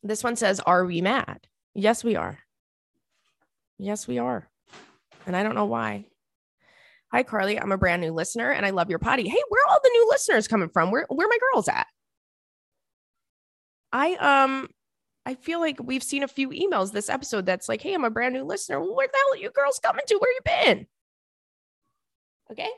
this 0.03 0.23
one 0.23 0.35
says, 0.35 0.59
Are 0.59 0.85
we 0.85 1.01
mad? 1.01 1.47
Yes, 1.73 2.03
we 2.03 2.15
are. 2.15 2.37
Yes, 3.79 4.07
we 4.07 4.19
are. 4.19 4.47
And 5.25 5.35
I 5.35 5.41
don't 5.41 5.55
know 5.55 5.65
why. 5.65 6.05
Hi, 7.11 7.23
Carly. 7.23 7.59
I'm 7.59 7.71
a 7.71 7.77
brand 7.77 8.03
new 8.03 8.11
listener 8.11 8.51
and 8.51 8.65
I 8.65 8.69
love 8.69 8.89
your 8.89 8.99
potty. 8.99 9.27
Hey, 9.27 9.41
where 9.49 9.63
are 9.63 9.71
all 9.71 9.79
the 9.83 9.89
new 9.89 10.07
listeners 10.09 10.47
coming 10.47 10.69
from? 10.69 10.91
Where 10.91 11.07
where 11.09 11.27
my 11.27 11.37
girls 11.51 11.67
at? 11.67 11.87
I 13.91 14.13
um 14.15 14.67
I 15.29 15.35
feel 15.35 15.59
like 15.59 15.77
we've 15.79 16.01
seen 16.01 16.23
a 16.23 16.27
few 16.27 16.49
emails 16.49 16.91
this 16.91 17.07
episode 17.07 17.45
that's 17.45 17.69
like, 17.69 17.81
hey, 17.81 17.93
I'm 17.93 18.03
a 18.03 18.09
brand 18.09 18.33
new 18.33 18.43
listener. 18.43 18.79
Where 18.79 19.07
the 19.07 19.15
hell 19.15 19.33
are 19.33 19.37
you 19.37 19.51
girls 19.51 19.77
coming 19.77 20.01
to? 20.07 20.15
Where 20.15 20.31
you 20.31 20.39
been? 20.43 20.87
Okay. 22.51 22.69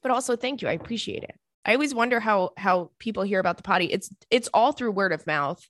But 0.00 0.12
also 0.12 0.34
thank 0.34 0.62
you. 0.62 0.68
I 0.68 0.72
appreciate 0.72 1.24
it. 1.24 1.38
I 1.66 1.74
always 1.74 1.94
wonder 1.94 2.20
how 2.20 2.52
how 2.56 2.90
people 2.98 3.22
hear 3.22 3.38
about 3.38 3.58
the 3.58 3.62
potty. 3.62 3.84
It's 3.84 4.08
it's 4.30 4.48
all 4.54 4.72
through 4.72 4.92
word 4.92 5.12
of 5.12 5.26
mouth. 5.26 5.62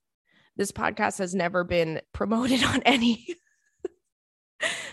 This 0.56 0.70
podcast 0.70 1.18
has 1.18 1.34
never 1.34 1.64
been 1.64 2.00
promoted 2.12 2.62
on 2.64 2.80
any 2.82 3.26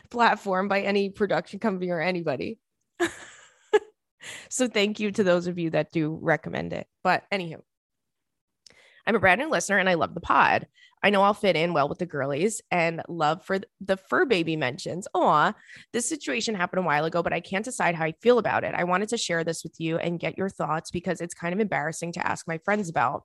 platform 0.09 0.67
by 0.67 0.81
any 0.81 1.11
production 1.11 1.59
company 1.59 1.91
or 1.91 2.01
anybody. 2.01 2.57
so 4.49 4.67
thank 4.67 4.99
you 4.99 5.11
to 5.11 5.23
those 5.23 5.45
of 5.45 5.59
you 5.59 5.69
that 5.69 5.91
do 5.91 6.17
recommend 6.19 6.73
it. 6.73 6.87
But 7.03 7.25
anywho, 7.31 7.61
I'm 9.05 9.15
a 9.15 9.19
brand 9.19 9.39
new 9.39 9.49
listener 9.49 9.77
and 9.77 9.89
I 9.89 9.95
love 9.95 10.13
the 10.13 10.21
pod. 10.21 10.67
I 11.03 11.09
know 11.09 11.23
I'll 11.23 11.33
fit 11.33 11.55
in 11.55 11.73
well 11.73 11.89
with 11.89 11.97
the 11.97 12.05
girlies 12.05 12.61
and 12.69 13.01
love 13.07 13.43
for 13.43 13.59
the 13.79 13.97
fur 13.97 14.25
baby 14.25 14.55
mentions. 14.55 15.07
Aw, 15.15 15.53
this 15.93 16.07
situation 16.07 16.53
happened 16.53 16.83
a 16.83 16.85
while 16.85 17.05
ago, 17.05 17.23
but 17.23 17.33
I 17.33 17.39
can't 17.39 17.65
decide 17.65 17.95
how 17.95 18.05
I 18.05 18.13
feel 18.21 18.37
about 18.37 18.63
it. 18.63 18.75
I 18.75 18.83
wanted 18.83 19.09
to 19.09 19.17
share 19.17 19.43
this 19.43 19.63
with 19.63 19.79
you 19.79 19.97
and 19.97 20.19
get 20.19 20.37
your 20.37 20.49
thoughts 20.49 20.91
because 20.91 21.19
it's 21.19 21.33
kind 21.33 21.53
of 21.53 21.59
embarrassing 21.59 22.11
to 22.13 22.27
ask 22.27 22.47
my 22.47 22.59
friends 22.59 22.89
about. 22.89 23.23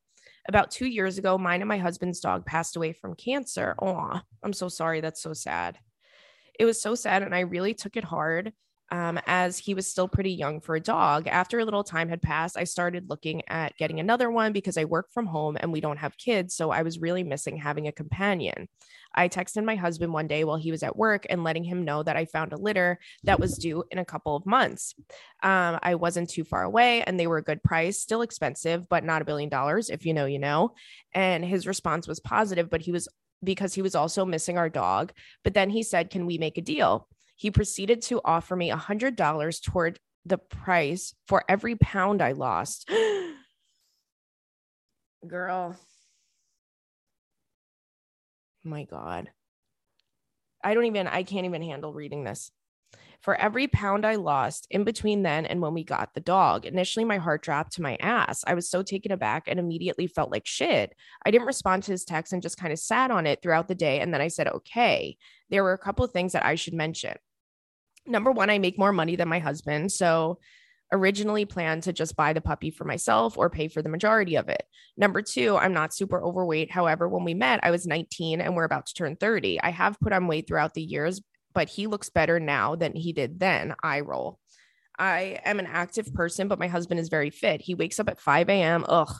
About 0.48 0.70
two 0.70 0.86
years 0.86 1.18
ago, 1.18 1.36
mine 1.36 1.60
and 1.60 1.68
my 1.68 1.78
husband's 1.78 2.20
dog 2.20 2.46
passed 2.46 2.76
away 2.76 2.92
from 2.92 3.14
cancer. 3.14 3.74
Aw, 3.80 4.22
I'm 4.42 4.52
so 4.52 4.68
sorry. 4.68 5.00
That's 5.00 5.22
so 5.22 5.34
sad. 5.34 5.78
It 6.58 6.64
was 6.64 6.80
so 6.80 6.94
sad 6.94 7.22
and 7.22 7.34
I 7.34 7.40
really 7.40 7.74
took 7.74 7.96
it 7.96 8.04
hard 8.04 8.52
um, 8.90 9.18
as 9.26 9.58
he 9.58 9.74
was 9.74 9.86
still 9.86 10.08
pretty 10.08 10.32
young 10.32 10.60
for 10.60 10.76
a 10.76 10.80
dog. 10.80 11.26
After 11.26 11.58
a 11.58 11.64
little 11.64 11.84
time 11.84 12.08
had 12.08 12.22
passed, 12.22 12.56
I 12.56 12.64
started 12.64 13.10
looking 13.10 13.42
at 13.48 13.76
getting 13.76 13.98
another 13.98 14.30
one 14.30 14.52
because 14.52 14.76
I 14.76 14.84
work 14.84 15.10
from 15.12 15.26
home 15.26 15.56
and 15.58 15.72
we 15.72 15.80
don't 15.80 15.98
have 15.98 16.16
kids. 16.16 16.54
So 16.54 16.70
I 16.70 16.82
was 16.82 17.00
really 17.00 17.24
missing 17.24 17.56
having 17.56 17.88
a 17.88 17.92
companion. 17.92 18.68
I 19.14 19.28
texted 19.28 19.64
my 19.64 19.76
husband 19.76 20.12
one 20.12 20.26
day 20.26 20.44
while 20.44 20.58
he 20.58 20.70
was 20.70 20.82
at 20.82 20.96
work 20.96 21.26
and 21.30 21.42
letting 21.42 21.64
him 21.64 21.84
know 21.84 22.02
that 22.02 22.16
I 22.16 22.26
found 22.26 22.52
a 22.52 22.58
litter 22.58 22.98
that 23.24 23.40
was 23.40 23.56
due 23.56 23.82
in 23.90 23.98
a 23.98 24.04
couple 24.04 24.36
of 24.36 24.46
months. 24.46 24.94
Um, 25.42 25.78
I 25.82 25.94
wasn't 25.94 26.30
too 26.30 26.44
far 26.44 26.62
away 26.62 27.02
and 27.02 27.18
they 27.18 27.26
were 27.26 27.38
a 27.38 27.42
good 27.42 27.62
price, 27.62 27.98
still 27.98 28.22
expensive, 28.22 28.88
but 28.88 29.04
not 29.04 29.22
a 29.22 29.24
billion 29.24 29.48
dollars. 29.48 29.90
If 29.90 30.04
you 30.04 30.14
know, 30.14 30.26
you 30.26 30.38
know. 30.38 30.74
And 31.12 31.44
his 31.44 31.66
response 31.66 32.06
was 32.06 32.20
positive, 32.20 32.68
but 32.68 32.82
he 32.82 32.92
was 32.92 33.08
because 33.42 33.74
he 33.74 33.82
was 33.82 33.94
also 33.94 34.24
missing 34.24 34.58
our 34.58 34.68
dog. 34.68 35.12
But 35.44 35.54
then 35.54 35.70
he 35.70 35.82
said, 35.82 36.10
Can 36.10 36.26
we 36.26 36.38
make 36.38 36.58
a 36.58 36.62
deal? 36.62 37.08
He 37.36 37.50
proceeded 37.50 38.02
to 38.02 38.20
offer 38.24 38.56
me 38.56 38.70
a 38.70 38.76
$100 38.76 39.62
toward 39.62 39.98
the 40.24 40.38
price 40.38 41.14
for 41.28 41.44
every 41.48 41.76
pound 41.76 42.22
I 42.22 42.32
lost. 42.32 42.88
Girl. 45.26 45.76
My 48.64 48.84
God. 48.84 49.30
I 50.64 50.74
don't 50.74 50.86
even, 50.86 51.06
I 51.06 51.22
can't 51.22 51.46
even 51.46 51.62
handle 51.62 51.92
reading 51.92 52.24
this. 52.24 52.50
For 53.20 53.34
every 53.34 53.66
pound 53.66 54.04
I 54.04 54.16
lost 54.16 54.66
in 54.70 54.84
between 54.84 55.22
then 55.22 55.46
and 55.46 55.60
when 55.60 55.74
we 55.74 55.84
got 55.84 56.14
the 56.14 56.20
dog, 56.20 56.66
initially 56.66 57.04
my 57.04 57.18
heart 57.18 57.42
dropped 57.42 57.72
to 57.72 57.82
my 57.82 57.96
ass. 58.00 58.44
I 58.46 58.54
was 58.54 58.68
so 58.68 58.82
taken 58.82 59.12
aback 59.12 59.44
and 59.46 59.58
immediately 59.58 60.06
felt 60.06 60.30
like 60.30 60.46
shit. 60.46 60.94
I 61.24 61.30
didn't 61.30 61.46
respond 61.46 61.84
to 61.84 61.92
his 61.92 62.04
text 62.04 62.32
and 62.32 62.42
just 62.42 62.58
kind 62.58 62.72
of 62.72 62.78
sat 62.78 63.10
on 63.10 63.26
it 63.26 63.42
throughout 63.42 63.68
the 63.68 63.74
day. 63.74 64.00
And 64.00 64.12
then 64.12 64.20
I 64.20 64.28
said, 64.28 64.48
okay. 64.48 65.16
There 65.50 65.64
were 65.64 65.72
a 65.72 65.78
couple 65.78 66.04
of 66.04 66.12
things 66.12 66.32
that 66.32 66.44
I 66.44 66.56
should 66.56 66.74
mention 66.74 67.16
number 68.06 68.32
one, 68.32 68.50
I 68.50 68.58
make 68.58 68.78
more 68.78 68.92
money 68.92 69.16
than 69.16 69.28
my 69.28 69.38
husband. 69.38 69.92
So 69.92 70.38
originally 70.92 71.44
planned 71.44 71.82
to 71.84 71.92
just 71.92 72.16
buy 72.16 72.32
the 72.32 72.40
puppy 72.40 72.70
for 72.70 72.84
myself 72.84 73.36
or 73.36 73.50
pay 73.50 73.68
for 73.68 73.82
the 73.82 73.88
majority 73.88 74.36
of 74.36 74.48
it. 74.48 74.62
Number 74.96 75.20
two, 75.20 75.56
I'm 75.56 75.72
not 75.72 75.94
super 75.94 76.22
overweight. 76.22 76.70
However, 76.70 77.08
when 77.08 77.24
we 77.24 77.34
met, 77.34 77.60
I 77.62 77.70
was 77.70 77.86
19 77.86 78.40
and 78.40 78.54
we're 78.54 78.64
about 78.64 78.86
to 78.86 78.94
turn 78.94 79.16
30. 79.16 79.60
I 79.60 79.70
have 79.70 79.98
put 80.00 80.12
on 80.12 80.28
weight 80.28 80.46
throughout 80.46 80.74
the 80.74 80.82
years, 80.82 81.20
but 81.54 81.68
he 81.68 81.86
looks 81.86 82.08
better 82.08 82.38
now 82.38 82.76
than 82.76 82.94
he 82.94 83.12
did 83.12 83.40
then. 83.40 83.74
I 83.82 84.00
roll. 84.00 84.38
I 84.98 85.40
am 85.44 85.58
an 85.58 85.66
active 85.66 86.14
person, 86.14 86.48
but 86.48 86.58
my 86.58 86.68
husband 86.68 87.00
is 87.00 87.08
very 87.08 87.30
fit. 87.30 87.60
He 87.60 87.74
wakes 87.74 88.00
up 88.00 88.08
at 88.08 88.20
5 88.20 88.48
a.m. 88.48 88.84
Ugh. 88.88 89.12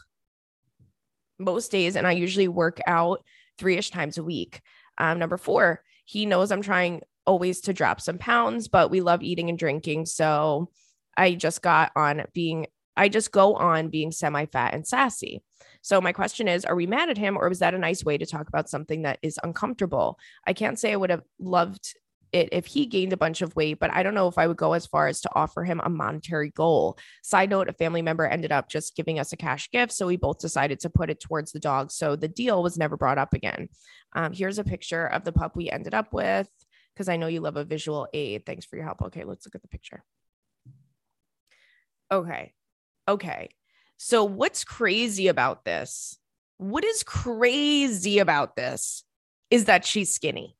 Most 1.38 1.70
days, 1.70 1.96
and 1.96 2.07
I 2.07 2.12
usually 2.12 2.49
work 2.49 2.81
out 2.87 3.22
three 3.59 3.77
ish 3.77 3.90
times 3.90 4.16
a 4.16 4.25
week. 4.25 4.62
Um, 4.96 5.18
number 5.18 5.37
four, 5.37 5.83
he 6.07 6.25
knows 6.25 6.51
I'm 6.51 6.62
trying 6.62 7.03
always 7.26 7.60
to 7.62 7.72
drop 7.72 8.00
some 8.00 8.18
pounds, 8.18 8.68
but 8.68 8.90
we 8.90 9.00
love 9.00 9.22
eating 9.22 9.48
and 9.48 9.58
drinking. 9.58 10.06
So 10.06 10.70
I 11.16 11.34
just 11.34 11.62
got 11.62 11.92
on 11.96 12.24
being, 12.34 12.66
I 12.96 13.08
just 13.08 13.32
go 13.32 13.54
on 13.54 13.88
being 13.88 14.12
semi 14.12 14.46
fat 14.46 14.74
and 14.74 14.86
sassy. 14.86 15.42
So 15.82 16.00
my 16.00 16.12
question 16.12 16.48
is, 16.48 16.64
are 16.64 16.74
we 16.74 16.86
mad 16.86 17.10
at 17.10 17.18
him 17.18 17.36
or 17.36 17.48
was 17.48 17.60
that 17.60 17.74
a 17.74 17.78
nice 17.78 18.04
way 18.04 18.18
to 18.18 18.26
talk 18.26 18.48
about 18.48 18.68
something 18.68 19.02
that 19.02 19.18
is 19.22 19.38
uncomfortable? 19.42 20.18
I 20.46 20.52
can't 20.52 20.78
say 20.78 20.92
I 20.92 20.96
would 20.96 21.10
have 21.10 21.22
loved 21.38 21.94
it 22.32 22.48
if 22.52 22.66
he 22.66 22.86
gained 22.86 23.12
a 23.12 23.16
bunch 23.16 23.40
of 23.40 23.54
weight, 23.54 23.78
but 23.78 23.92
I 23.92 24.02
don't 24.02 24.14
know 24.14 24.28
if 24.28 24.36
I 24.36 24.46
would 24.46 24.56
go 24.56 24.72
as 24.72 24.86
far 24.86 25.06
as 25.06 25.20
to 25.20 25.30
offer 25.34 25.64
him 25.64 25.80
a 25.82 25.88
monetary 25.88 26.50
goal. 26.50 26.98
Side 27.22 27.50
note, 27.50 27.68
a 27.68 27.72
family 27.72 28.02
member 28.02 28.26
ended 28.26 28.52
up 28.52 28.68
just 28.68 28.96
giving 28.96 29.18
us 29.18 29.32
a 29.32 29.36
cash 29.36 29.70
gift. 29.70 29.92
So 29.92 30.06
we 30.06 30.16
both 30.16 30.38
decided 30.38 30.80
to 30.80 30.90
put 30.90 31.10
it 31.10 31.20
towards 31.20 31.52
the 31.52 31.60
dog. 31.60 31.90
So 31.90 32.16
the 32.16 32.28
deal 32.28 32.62
was 32.62 32.76
never 32.76 32.96
brought 32.96 33.18
up 33.18 33.32
again. 33.32 33.68
Um, 34.14 34.32
here's 34.32 34.58
a 34.58 34.64
picture 34.64 35.06
of 35.06 35.24
the 35.24 35.32
pup 35.32 35.56
we 35.56 35.70
ended 35.70 35.94
up 35.94 36.12
with 36.12 36.48
because 36.96 37.11
I 37.11 37.18
know 37.18 37.26
you 37.26 37.40
love 37.40 37.56
a 37.56 37.64
visual 37.64 38.09
aid. 38.14 38.46
Thanks 38.46 38.64
for 38.64 38.76
your 38.76 38.87
help. 38.87 39.02
Okay, 39.02 39.24
let's 39.24 39.44
look 39.44 39.54
at 39.54 39.61
the 39.61 39.68
picture. 39.68 40.02
Okay. 42.11 42.54
Okay. 43.06 43.50
So, 43.98 44.24
what's 44.24 44.64
crazy 44.64 45.28
about 45.28 45.64
this? 45.64 46.18
What 46.56 46.85
is 46.85 47.02
crazy 47.02 48.18
about 48.18 48.56
this 48.56 49.04
is 49.50 49.66
that 49.66 49.85
she's 49.85 50.14
skinny. 50.14 50.56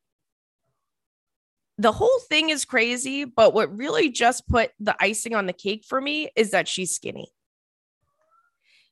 The 1.79 1.92
whole 1.92 2.20
thing 2.29 2.51
is 2.51 2.64
crazy, 2.64 3.25
but 3.25 3.55
what 3.55 3.77
really 3.77 4.11
just 4.11 4.46
put 4.46 4.70
the 4.79 4.96
icing 5.01 5.35
on 5.35 5.46
the 5.46 5.53
cake 5.53 5.85
for 5.87 6.01
me 6.01 6.31
is 6.37 6.51
that 6.51 6.68
she's 6.68 6.94
skinny. 6.94 7.29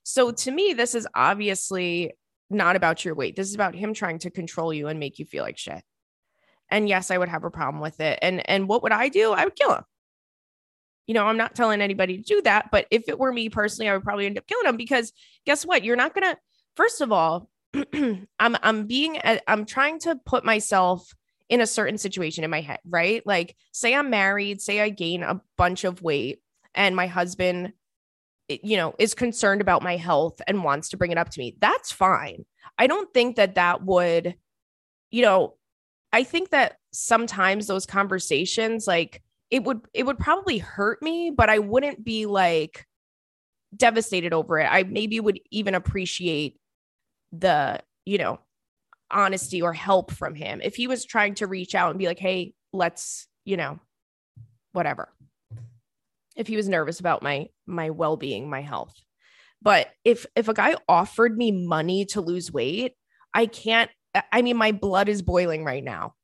So, 0.02 0.30
to 0.30 0.50
me, 0.50 0.72
this 0.72 0.94
is 0.94 1.06
obviously 1.14 2.14
not 2.48 2.76
about 2.76 3.04
your 3.04 3.14
weight. 3.14 3.36
This 3.36 3.48
is 3.48 3.54
about 3.54 3.74
him 3.74 3.92
trying 3.92 4.18
to 4.20 4.30
control 4.30 4.72
you 4.72 4.88
and 4.88 4.98
make 4.98 5.18
you 5.18 5.26
feel 5.26 5.44
like 5.44 5.58
shit. 5.58 5.82
And 6.74 6.88
yes, 6.88 7.12
I 7.12 7.18
would 7.18 7.28
have 7.28 7.44
a 7.44 7.50
problem 7.50 7.80
with 7.80 8.00
it. 8.00 8.18
And 8.20 8.48
and 8.50 8.66
what 8.66 8.82
would 8.82 8.90
I 8.90 9.08
do? 9.08 9.30
I 9.30 9.44
would 9.44 9.54
kill 9.54 9.72
him. 9.72 9.84
You 11.06 11.14
know, 11.14 11.24
I'm 11.24 11.36
not 11.36 11.54
telling 11.54 11.80
anybody 11.80 12.16
to 12.16 12.22
do 12.24 12.42
that, 12.42 12.72
but 12.72 12.86
if 12.90 13.08
it 13.08 13.16
were 13.16 13.32
me 13.32 13.48
personally, 13.48 13.88
I 13.88 13.94
would 13.94 14.02
probably 14.02 14.26
end 14.26 14.38
up 14.38 14.46
killing 14.48 14.66
him 14.66 14.76
because 14.76 15.12
guess 15.46 15.64
what? 15.64 15.84
You're 15.84 15.94
not 15.94 16.14
gonna. 16.14 16.36
First 16.74 17.00
of 17.00 17.12
all, 17.12 17.48
I'm 17.94 18.26
I'm 18.40 18.86
being 18.88 19.18
uh, 19.18 19.38
I'm 19.46 19.66
trying 19.66 20.00
to 20.00 20.16
put 20.26 20.44
myself 20.44 21.14
in 21.48 21.60
a 21.60 21.66
certain 21.66 21.96
situation 21.96 22.42
in 22.42 22.50
my 22.50 22.60
head, 22.60 22.80
right? 22.84 23.24
Like, 23.24 23.54
say 23.70 23.94
I'm 23.94 24.10
married, 24.10 24.60
say 24.60 24.80
I 24.80 24.88
gain 24.88 25.22
a 25.22 25.40
bunch 25.56 25.84
of 25.84 26.02
weight, 26.02 26.42
and 26.74 26.96
my 26.96 27.06
husband, 27.06 27.72
eh, 28.50 28.58
you 28.64 28.76
know, 28.76 28.96
is 28.98 29.14
concerned 29.14 29.60
about 29.60 29.82
my 29.84 29.96
health 29.96 30.40
and 30.48 30.64
wants 30.64 30.88
to 30.88 30.96
bring 30.96 31.12
it 31.12 31.18
up 31.18 31.30
to 31.30 31.38
me. 31.38 31.56
That's 31.60 31.92
fine. 31.92 32.46
I 32.76 32.88
don't 32.88 33.14
think 33.14 33.36
that 33.36 33.54
that 33.54 33.84
would, 33.84 34.34
you 35.12 35.22
know, 35.22 35.54
I 36.14 36.22
think 36.22 36.50
that 36.50 36.76
sometimes 36.92 37.66
those 37.66 37.86
conversations, 37.86 38.86
like 38.86 39.20
it 39.50 39.64
would, 39.64 39.80
it 39.92 40.06
would 40.06 40.16
probably 40.16 40.58
hurt 40.58 41.02
me, 41.02 41.32
but 41.36 41.50
I 41.50 41.58
wouldn't 41.58 42.04
be 42.04 42.26
like 42.26 42.86
devastated 43.76 44.32
over 44.32 44.60
it. 44.60 44.68
I 44.70 44.84
maybe 44.84 45.18
would 45.18 45.40
even 45.50 45.74
appreciate 45.74 46.60
the, 47.32 47.80
you 48.04 48.18
know, 48.18 48.38
honesty 49.10 49.60
or 49.60 49.72
help 49.72 50.12
from 50.12 50.36
him 50.36 50.60
if 50.62 50.76
he 50.76 50.86
was 50.86 51.04
trying 51.04 51.34
to 51.34 51.48
reach 51.48 51.74
out 51.74 51.90
and 51.90 51.98
be 51.98 52.06
like, 52.06 52.20
hey, 52.20 52.54
let's, 52.72 53.26
you 53.44 53.56
know, 53.56 53.80
whatever. 54.70 55.12
If 56.36 56.46
he 56.46 56.54
was 56.54 56.68
nervous 56.68 57.00
about 57.00 57.24
my 57.24 57.48
my 57.66 57.90
well-being, 57.90 58.48
my 58.48 58.60
health. 58.60 58.94
But 59.60 59.88
if 60.04 60.26
if 60.36 60.46
a 60.46 60.54
guy 60.54 60.76
offered 60.88 61.36
me 61.36 61.50
money 61.50 62.04
to 62.06 62.20
lose 62.20 62.52
weight, 62.52 62.92
I 63.34 63.46
can't 63.46 63.90
I 64.32 64.42
mean, 64.42 64.56
my 64.56 64.72
blood 64.72 65.08
is 65.08 65.22
boiling 65.22 65.64
right 65.64 65.82
now. 65.82 66.14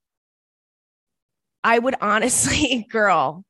I 1.65 1.79
would 1.79 1.97
honestly, 2.01 2.87
girl, 2.91 3.45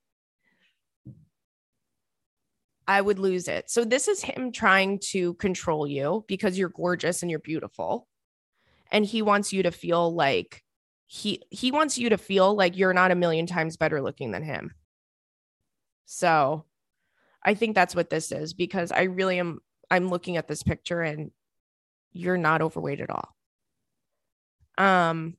I 2.86 3.00
would 3.00 3.18
lose 3.18 3.46
it. 3.46 3.70
So 3.70 3.84
this 3.84 4.08
is 4.08 4.22
him 4.22 4.50
trying 4.50 4.98
to 5.10 5.34
control 5.34 5.86
you 5.86 6.24
because 6.26 6.58
you're 6.58 6.70
gorgeous 6.70 7.22
and 7.22 7.30
you're 7.30 7.38
beautiful. 7.38 8.08
And 8.90 9.06
he 9.06 9.22
wants 9.22 9.52
you 9.52 9.62
to 9.62 9.70
feel 9.70 10.12
like 10.12 10.64
he 11.06 11.42
he 11.50 11.70
wants 11.70 11.98
you 11.98 12.10
to 12.10 12.18
feel 12.18 12.54
like 12.54 12.76
you're 12.76 12.94
not 12.94 13.10
a 13.10 13.16
million 13.16 13.46
times 13.46 13.76
better 13.76 14.02
looking 14.02 14.32
than 14.32 14.42
him. 14.42 14.72
So 16.06 16.64
I 17.44 17.54
think 17.54 17.74
that's 17.74 17.94
what 17.94 18.10
this 18.10 18.32
is 18.32 18.54
because 18.54 18.90
I 18.90 19.02
really 19.02 19.38
am 19.38 19.60
I'm 19.90 20.08
looking 20.08 20.36
at 20.36 20.48
this 20.48 20.62
picture 20.62 21.00
and 21.00 21.30
you're 22.12 22.36
not 22.36 22.62
overweight 22.62 23.00
at 23.00 23.10
all. 23.10 23.36
Um, 24.80 25.36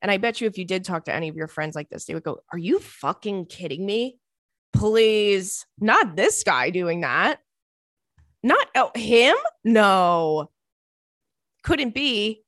and 0.00 0.12
I 0.12 0.18
bet 0.18 0.40
you 0.40 0.46
if 0.46 0.56
you 0.56 0.64
did 0.64 0.84
talk 0.84 1.06
to 1.06 1.14
any 1.14 1.28
of 1.28 1.34
your 1.34 1.48
friends 1.48 1.74
like 1.74 1.90
this, 1.90 2.04
they 2.04 2.14
would 2.14 2.22
go, 2.22 2.38
Are 2.52 2.58
you 2.58 2.78
fucking 2.78 3.46
kidding 3.46 3.84
me? 3.84 4.18
Please, 4.72 5.66
not 5.80 6.14
this 6.14 6.44
guy 6.44 6.70
doing 6.70 7.00
that. 7.00 7.40
Not 8.44 8.68
oh, 8.76 8.92
him? 8.94 9.34
No, 9.64 10.50
couldn't 11.64 11.94
be. 11.94 12.44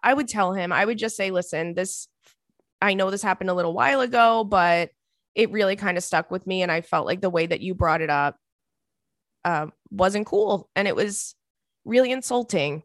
I 0.00 0.14
would 0.14 0.28
tell 0.28 0.52
him, 0.52 0.70
I 0.70 0.84
would 0.84 0.98
just 0.98 1.16
say, 1.16 1.32
Listen, 1.32 1.74
this, 1.74 2.06
I 2.80 2.94
know 2.94 3.10
this 3.10 3.22
happened 3.22 3.50
a 3.50 3.54
little 3.54 3.74
while 3.74 4.00
ago, 4.00 4.44
but 4.44 4.90
it 5.34 5.50
really 5.50 5.74
kind 5.74 5.98
of 5.98 6.04
stuck 6.04 6.30
with 6.30 6.46
me. 6.46 6.62
And 6.62 6.70
I 6.70 6.82
felt 6.82 7.06
like 7.06 7.20
the 7.20 7.30
way 7.30 7.46
that 7.46 7.60
you 7.60 7.74
brought 7.74 8.00
it 8.00 8.10
up 8.10 8.36
uh, 9.44 9.66
wasn't 9.90 10.26
cool. 10.26 10.70
And 10.76 10.86
it 10.86 10.94
was, 10.94 11.34
really 11.86 12.12
insulting. 12.12 12.82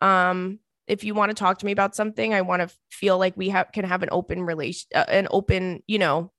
Um, 0.00 0.60
if 0.86 1.04
you 1.04 1.14
want 1.14 1.30
to 1.30 1.34
talk 1.34 1.58
to 1.58 1.66
me 1.66 1.72
about 1.72 1.94
something, 1.94 2.32
I 2.32 2.42
want 2.42 2.62
to 2.62 2.74
feel 2.90 3.18
like 3.18 3.36
we 3.36 3.50
have 3.50 3.72
can 3.72 3.84
have 3.84 4.02
an 4.02 4.08
open 4.12 4.42
relation, 4.42 4.88
uh, 4.94 5.04
an 5.08 5.28
open, 5.30 5.82
you 5.86 5.98
know, 5.98 6.30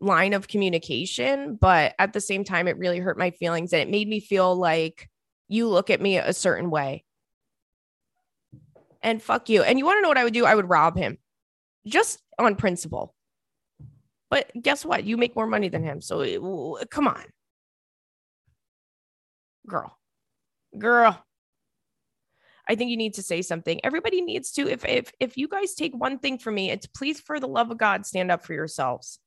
line 0.00 0.32
of 0.32 0.48
communication. 0.48 1.56
But 1.56 1.94
at 1.98 2.12
the 2.12 2.20
same 2.20 2.44
time, 2.44 2.68
it 2.68 2.78
really 2.78 2.98
hurt 2.98 3.18
my 3.18 3.30
feelings 3.30 3.72
and 3.72 3.82
it 3.82 3.90
made 3.90 4.08
me 4.08 4.20
feel 4.20 4.56
like 4.56 5.08
you 5.48 5.68
look 5.68 5.90
at 5.90 6.00
me 6.00 6.18
a 6.18 6.32
certain 6.32 6.70
way. 6.70 7.04
And 9.02 9.22
fuck 9.22 9.48
you. 9.48 9.62
And 9.62 9.78
you 9.78 9.84
want 9.84 9.98
to 9.98 10.02
know 10.02 10.08
what 10.08 10.18
I 10.18 10.24
would 10.24 10.32
do? 10.32 10.46
I 10.46 10.54
would 10.54 10.68
rob 10.68 10.96
him 10.96 11.18
just 11.86 12.20
on 12.38 12.56
principle. 12.56 13.14
But 14.30 14.50
guess 14.60 14.84
what? 14.84 15.04
You 15.04 15.16
make 15.16 15.36
more 15.36 15.46
money 15.46 15.68
than 15.68 15.82
him. 15.82 16.00
So 16.00 16.20
it, 16.20 16.40
come 16.90 17.06
on. 17.06 17.24
Girl. 19.68 19.96
Girl. 20.78 21.24
I 22.68 22.74
think 22.74 22.90
you 22.90 22.96
need 22.96 23.14
to 23.14 23.22
say 23.22 23.42
something. 23.42 23.80
Everybody 23.84 24.22
needs 24.22 24.52
to. 24.52 24.68
If 24.68 24.84
if 24.84 25.12
if 25.20 25.36
you 25.36 25.48
guys 25.48 25.74
take 25.74 25.94
one 25.94 26.18
thing 26.18 26.38
from 26.38 26.54
me, 26.54 26.70
it's 26.70 26.86
please 26.86 27.20
for 27.20 27.38
the 27.38 27.48
love 27.48 27.70
of 27.70 27.78
God, 27.78 28.06
stand 28.06 28.30
up 28.30 28.44
for 28.44 28.54
yourselves. 28.54 29.18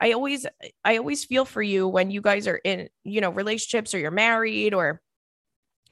I 0.00 0.12
always 0.12 0.46
I 0.84 0.96
always 0.98 1.24
feel 1.24 1.44
for 1.44 1.62
you 1.62 1.88
when 1.88 2.10
you 2.10 2.20
guys 2.20 2.46
are 2.46 2.60
in, 2.62 2.88
you 3.04 3.20
know, 3.20 3.30
relationships 3.30 3.94
or 3.94 3.98
you're 3.98 4.10
married 4.10 4.74
or 4.74 5.00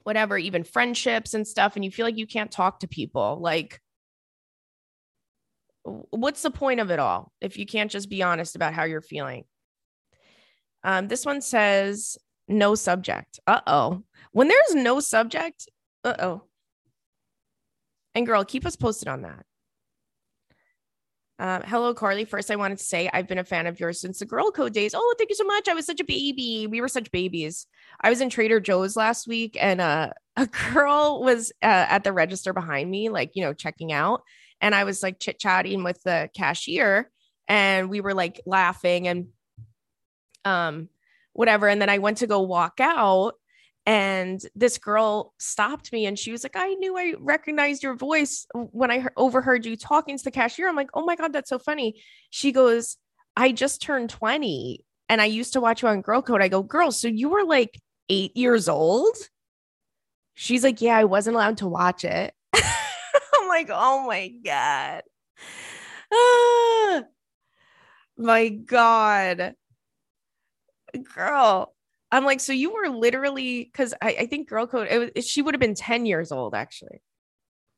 whatever, 0.05 0.37
even 0.39 0.65
friendships 0.65 1.35
and 1.35 1.47
stuff, 1.47 1.77
and 1.77 1.85
you 1.85 1.91
feel 1.91 2.07
like 2.07 2.19
you 2.19 2.27
can't 2.27 2.51
talk 2.51 2.81
to 2.81 2.89
people. 2.89 3.39
Like, 3.41 3.81
what's 5.83 6.43
the 6.43 6.51
point 6.51 6.81
of 6.81 6.91
it 6.91 6.99
all 6.99 7.33
if 7.41 7.57
you 7.57 7.67
can't 7.67 7.91
just 7.91 8.09
be 8.09 8.23
honest 8.23 8.57
about 8.57 8.75
how 8.75 8.85
you're 8.85 9.01
feeling? 9.01 9.45
Um, 10.85 11.09
this 11.09 11.25
one 11.25 11.41
says 11.41 12.19
no 12.49 12.75
subject. 12.75 13.39
Uh 13.47 13.61
oh. 13.67 14.03
When 14.33 14.49
there's 14.49 14.75
no 14.75 15.01
subject, 15.01 15.69
uh 16.05 16.15
oh. 16.19 16.43
And 18.15 18.27
girl, 18.27 18.45
keep 18.45 18.67
us 18.67 18.77
posted 18.77 19.09
on 19.09 19.23
that. 19.23 19.45
Uh, 21.39 21.61
hello, 21.65 21.93
Carly. 21.93 22.25
First, 22.25 22.51
I 22.51 22.57
wanted 22.57 22.79
to 22.79 22.85
say 22.85 23.11
I've 23.13 23.27
been 23.27 23.39
a 23.39 23.45
fan 23.45 23.67
of 23.67 23.81
yours 23.81 24.01
since 24.01 24.21
the 24.21 24.27
girl 24.27 24.51
code 24.53 24.73
days. 24.73 24.95
Oh, 24.95 25.15
thank 25.19 25.31
you 25.31 25.35
so 25.35 25.45
much. 25.45 25.67
I 25.67 25.75
was 25.75 25.87
such 25.87 25.99
a 25.99 26.05
baby. 26.05 26.69
We 26.69 26.81
were 26.81 26.89
such 26.89 27.11
babies. 27.11 27.67
I 28.01 28.11
was 28.11 28.21
in 28.21 28.31
Trader 28.31 28.61
Joe's 28.61 28.95
last 28.95 29.27
week 29.27 29.57
and 29.61 29.81
uh, 29.81 30.11
a 30.37 30.47
girl 30.47 31.21
was 31.25 31.51
uh, 31.63 31.67
at 31.89 32.05
the 32.05 32.13
register 32.13 32.53
behind 32.53 32.89
me, 32.91 33.09
like, 33.09 33.33
you 33.35 33.43
know, 33.43 33.55
checking 33.55 33.93
out. 33.93 34.23
And 34.61 34.73
I 34.73 34.85
was 34.85 35.03
like 35.03 35.19
chit 35.19 35.41
chatting 35.41 35.83
with 35.83 36.01
the 36.05 36.31
cashier 36.37 37.11
and 37.49 37.91
we 37.91 38.01
were 38.01 38.15
like 38.15 38.41
laughing 38.47 39.09
and 39.09 39.29
um, 40.45 40.89
whatever. 41.33 41.67
And 41.67 41.83
then 41.83 41.91
I 41.91 41.99
went 41.99 42.19
to 42.19 42.29
go 42.29 42.43
walk 42.43 42.75
out 42.79 43.35
and 43.85 44.41
this 44.55 44.79
girl 44.79 45.35
stopped 45.39 45.93
me 45.93 46.07
and 46.07 46.19
she 46.19 46.31
was 46.31 46.45
like 46.45 46.57
i 46.57 46.75
knew 46.75 46.97
i 46.97 47.15
recognized 47.19 47.83
your 47.83 47.95
voice 47.95 48.47
when 48.55 48.91
i 48.91 49.05
overheard 49.17 49.67
you 49.67 49.77
talking 49.77 50.17
to 50.17 50.25
the 50.25 50.31
cashier. 50.31 50.69
I'm 50.69 50.77
like 50.77 50.91
oh 50.95 51.05
my 51.05 51.17
god 51.17 51.33
that's 51.33 51.49
so 51.49 51.59
funny. 51.59 52.01
She 52.31 52.53
goes 52.53 52.97
i 53.37 53.51
just 53.51 53.83
turned 53.83 54.11
20 54.11 54.85
and 55.09 55.21
i 55.21 55.25
used 55.25 55.55
to 55.55 55.61
watch 55.61 55.83
you 55.83 55.89
on 55.89 56.01
girl 56.01 56.23
code. 56.23 56.43
I 56.43 56.49
go 56.49 56.63
girl 56.63 56.93
so 56.93 57.09
you 57.09 57.29
were 57.29 57.45
like 57.45 57.81
eight 58.09 58.37
years 58.37 58.69
old? 58.69 59.17
She's 60.35 60.63
like 60.63 60.81
yeah 60.81 60.97
i 60.97 61.05
wasn't 61.05 61.37
allowed 61.37 61.59
to 61.59 61.69
watch 61.69 62.05
it. 62.05 62.33
I'm 62.55 63.49
like 63.49 63.69
oh 63.71 64.07
my 64.07 64.29
god. 64.45 65.03
My 68.19 68.49
god. 68.51 69.55
Girl 71.15 71.75
I'm 72.13 72.27
like, 72.27 72.41
so 72.41 72.53
you 72.53 72.75
were 72.75 72.91
literally 72.91 73.65
because 73.65 73.95
I, 74.03 74.17
I, 74.21 74.27
think 74.27 74.49
Girl 74.49 74.67
Code, 74.67 74.89
it 74.91 75.15
was, 75.17 75.27
she 75.27 75.41
would 75.41 75.55
have 75.55 75.61
been 75.61 75.75
10 75.75 76.05
years 76.05 76.31
old 76.31 76.55
actually. 76.55 77.03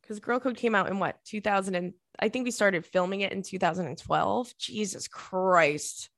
Because 0.03 0.19
Girl 0.19 0.41
Code 0.41 0.57
came 0.57 0.75
out 0.75 0.91
in 0.91 0.99
what 0.99 1.25
2000 1.25 1.77
and 1.77 1.95
I 2.19 2.29
think 2.29 2.45
we 2.45 2.51
started 2.51 2.85
filming 2.85 3.21
it 3.21 3.33
in 3.33 3.43
2012. 3.43 4.59
Jesus 4.59 5.07
Christ. 5.07 6.11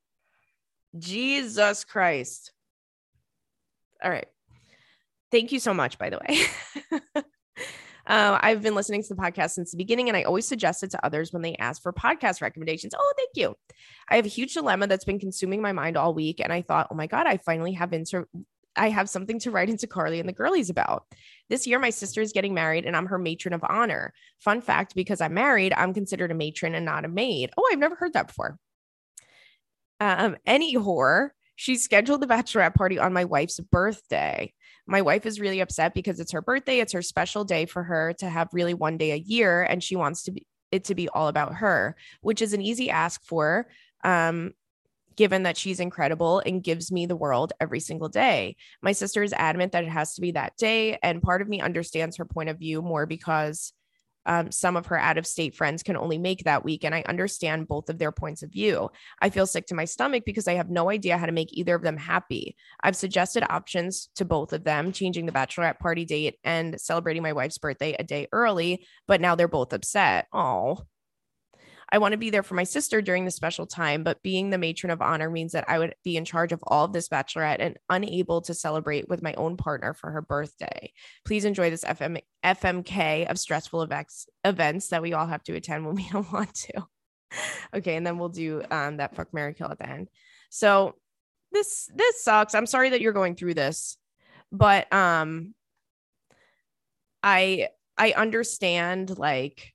Jesus 0.98 1.84
Christ. 1.84 2.52
All 4.02 4.10
right. 4.10 4.26
Thank 5.30 5.52
you 5.52 5.60
so 5.60 5.74
much, 5.74 5.98
by 5.98 6.10
the 6.10 6.18
way. 6.18 7.22
Uh, 8.06 8.38
I've 8.40 8.62
been 8.62 8.76
listening 8.76 9.02
to 9.02 9.08
the 9.08 9.20
podcast 9.20 9.50
since 9.50 9.72
the 9.72 9.76
beginning, 9.76 10.08
and 10.08 10.16
I 10.16 10.22
always 10.22 10.46
suggest 10.46 10.82
it 10.82 10.92
to 10.92 11.04
others 11.04 11.32
when 11.32 11.42
they 11.42 11.56
ask 11.56 11.82
for 11.82 11.92
podcast 11.92 12.40
recommendations. 12.40 12.94
Oh, 12.96 13.14
thank 13.16 13.30
you. 13.34 13.56
I 14.08 14.16
have 14.16 14.26
a 14.26 14.28
huge 14.28 14.54
dilemma 14.54 14.86
that's 14.86 15.04
been 15.04 15.18
consuming 15.18 15.60
my 15.60 15.72
mind 15.72 15.96
all 15.96 16.14
week, 16.14 16.40
and 16.40 16.52
I 16.52 16.62
thought, 16.62 16.88
oh 16.90 16.94
my 16.94 17.08
god, 17.08 17.26
I 17.26 17.38
finally 17.38 17.72
have 17.72 17.92
inter- 17.92 18.28
I 18.76 18.90
have 18.90 19.08
something 19.08 19.40
to 19.40 19.50
write 19.50 19.70
into 19.70 19.88
Carly 19.88 20.20
and 20.20 20.28
the 20.28 20.32
girlies 20.32 20.70
about. 20.70 21.04
This 21.48 21.66
year, 21.66 21.78
my 21.80 21.90
sister 21.90 22.20
is 22.20 22.32
getting 22.32 22.54
married, 22.54 22.84
and 22.84 22.96
I'm 22.96 23.06
her 23.06 23.18
matron 23.18 23.54
of 23.54 23.64
honor. 23.68 24.12
Fun 24.38 24.60
fact: 24.60 24.94
because 24.94 25.20
I'm 25.20 25.34
married, 25.34 25.72
I'm 25.76 25.92
considered 25.92 26.30
a 26.30 26.34
matron 26.34 26.76
and 26.76 26.84
not 26.84 27.04
a 27.04 27.08
maid. 27.08 27.50
Oh, 27.56 27.68
I've 27.72 27.78
never 27.78 27.96
heard 27.96 28.12
that 28.12 28.28
before. 28.28 28.58
Um, 29.98 30.36
any 30.46 30.76
whore. 30.76 31.30
She 31.58 31.76
scheduled 31.76 32.20
the 32.20 32.26
bachelorette 32.26 32.74
party 32.74 32.98
on 32.98 33.14
my 33.14 33.24
wife's 33.24 33.58
birthday. 33.58 34.52
My 34.86 35.02
wife 35.02 35.26
is 35.26 35.40
really 35.40 35.60
upset 35.60 35.94
because 35.94 36.20
it's 36.20 36.32
her 36.32 36.42
birthday. 36.42 36.78
It's 36.78 36.92
her 36.92 37.02
special 37.02 37.44
day 37.44 37.66
for 37.66 37.82
her 37.82 38.12
to 38.18 38.28
have 38.28 38.48
really 38.52 38.74
one 38.74 38.96
day 38.98 39.12
a 39.12 39.16
year. 39.16 39.62
And 39.62 39.82
she 39.82 39.96
wants 39.96 40.22
to 40.24 40.32
be 40.32 40.46
it 40.72 40.84
to 40.84 40.94
be 40.96 41.08
all 41.08 41.28
about 41.28 41.54
her, 41.54 41.96
which 42.22 42.42
is 42.42 42.52
an 42.52 42.60
easy 42.60 42.90
ask 42.90 43.22
for. 43.24 43.68
Um, 44.02 44.52
given 45.16 45.44
that 45.44 45.56
she's 45.56 45.80
incredible 45.80 46.40
and 46.44 46.62
gives 46.62 46.92
me 46.92 47.06
the 47.06 47.16
world 47.16 47.52
every 47.58 47.80
single 47.80 48.08
day. 48.08 48.54
My 48.82 48.92
sister 48.92 49.22
is 49.22 49.32
adamant 49.32 49.72
that 49.72 49.84
it 49.84 49.90
has 49.90 50.14
to 50.14 50.20
be 50.20 50.32
that 50.32 50.56
day. 50.58 50.98
And 51.02 51.22
part 51.22 51.40
of 51.40 51.48
me 51.48 51.60
understands 51.60 52.18
her 52.18 52.26
point 52.26 52.50
of 52.50 52.58
view 52.58 52.82
more 52.82 53.06
because 53.06 53.72
um, 54.26 54.50
some 54.50 54.76
of 54.76 54.86
her 54.86 54.98
out 54.98 55.18
of 55.18 55.26
state 55.26 55.54
friends 55.54 55.82
can 55.82 55.96
only 55.96 56.18
make 56.18 56.44
that 56.44 56.64
week. 56.64 56.84
And 56.84 56.94
I 56.94 57.02
understand 57.08 57.68
both 57.68 57.88
of 57.88 57.98
their 57.98 58.12
points 58.12 58.42
of 58.42 58.50
view. 58.50 58.90
I 59.22 59.30
feel 59.30 59.46
sick 59.46 59.66
to 59.68 59.74
my 59.74 59.84
stomach 59.84 60.24
because 60.26 60.48
I 60.48 60.54
have 60.54 60.68
no 60.68 60.90
idea 60.90 61.16
how 61.16 61.26
to 61.26 61.32
make 61.32 61.52
either 61.52 61.74
of 61.74 61.82
them 61.82 61.96
happy. 61.96 62.56
I've 62.82 62.96
suggested 62.96 63.44
options 63.48 64.08
to 64.16 64.24
both 64.24 64.52
of 64.52 64.64
them, 64.64 64.92
changing 64.92 65.26
the 65.26 65.32
bachelorette 65.32 65.78
party 65.78 66.04
date 66.04 66.38
and 66.44 66.80
celebrating 66.80 67.22
my 67.22 67.32
wife's 67.32 67.58
birthday 67.58 67.94
a 67.98 68.04
day 68.04 68.28
early, 68.32 68.86
but 69.06 69.20
now 69.20 69.34
they're 69.34 69.48
both 69.48 69.72
upset. 69.72 70.26
Oh, 70.32 70.80
I 71.92 71.98
want 71.98 72.12
to 72.12 72.18
be 72.18 72.30
there 72.30 72.42
for 72.42 72.54
my 72.54 72.64
sister 72.64 73.00
during 73.00 73.24
the 73.24 73.30
special 73.30 73.66
time, 73.66 74.02
but 74.02 74.22
being 74.22 74.50
the 74.50 74.58
matron 74.58 74.90
of 74.90 75.00
honor 75.00 75.30
means 75.30 75.52
that 75.52 75.68
I 75.68 75.78
would 75.78 75.94
be 76.02 76.16
in 76.16 76.24
charge 76.24 76.52
of 76.52 76.62
all 76.66 76.84
of 76.84 76.92
this 76.92 77.08
bachelorette 77.08 77.60
and 77.60 77.78
unable 77.88 78.40
to 78.42 78.54
celebrate 78.54 79.08
with 79.08 79.22
my 79.22 79.34
own 79.34 79.56
partner 79.56 79.94
for 79.94 80.10
her 80.10 80.22
birthday. 80.22 80.92
Please 81.24 81.44
enjoy 81.44 81.70
this 81.70 81.84
FM, 81.84 82.20
FMK 82.44 83.30
of 83.30 83.38
stressful 83.38 83.82
events, 83.82 84.26
events 84.44 84.88
that 84.88 85.02
we 85.02 85.12
all 85.12 85.26
have 85.26 85.44
to 85.44 85.54
attend 85.54 85.86
when 85.86 85.94
we 85.94 86.08
don't 86.12 86.32
want 86.32 86.54
to. 86.54 86.86
okay, 87.74 87.96
and 87.96 88.06
then 88.06 88.18
we'll 88.18 88.30
do 88.30 88.62
um, 88.70 88.96
that 88.96 89.14
fuck 89.14 89.32
Mary 89.32 89.54
Kill 89.54 89.70
at 89.70 89.78
the 89.78 89.88
end. 89.88 90.08
So 90.50 90.96
this 91.52 91.88
this 91.94 92.22
sucks. 92.22 92.54
I'm 92.54 92.66
sorry 92.66 92.90
that 92.90 93.00
you're 93.00 93.12
going 93.12 93.36
through 93.36 93.54
this, 93.54 93.96
but 94.50 94.92
um, 94.92 95.54
I 97.22 97.68
I 97.96 98.12
understand 98.12 99.18
like 99.18 99.72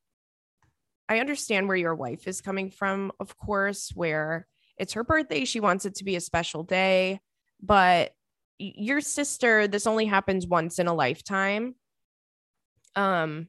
I 1.10 1.20
understand 1.20 1.68
where 1.68 1.78
your 1.78 1.96
wife 1.96 2.28
is 2.28 2.42
coming 2.42 2.70
from, 2.70 3.12
of 3.20 3.38
course, 3.38 3.92
where 3.94 4.48
it's 4.78 4.94
her 4.94 5.04
birthday. 5.04 5.46
She 5.46 5.60
wants 5.60 5.86
it 5.86 5.96
to 5.96 6.04
be 6.04 6.16
a 6.16 6.22
special 6.22 6.64
day. 6.64 7.20
But 7.62 8.14
your 8.58 9.02
sister, 9.02 9.68
this 9.68 9.88
only 9.88 10.06
happens 10.06 10.48
once 10.48 10.80
in 10.80 10.88
a 10.88 10.94
lifetime. 10.94 11.76
Um, 12.96 13.48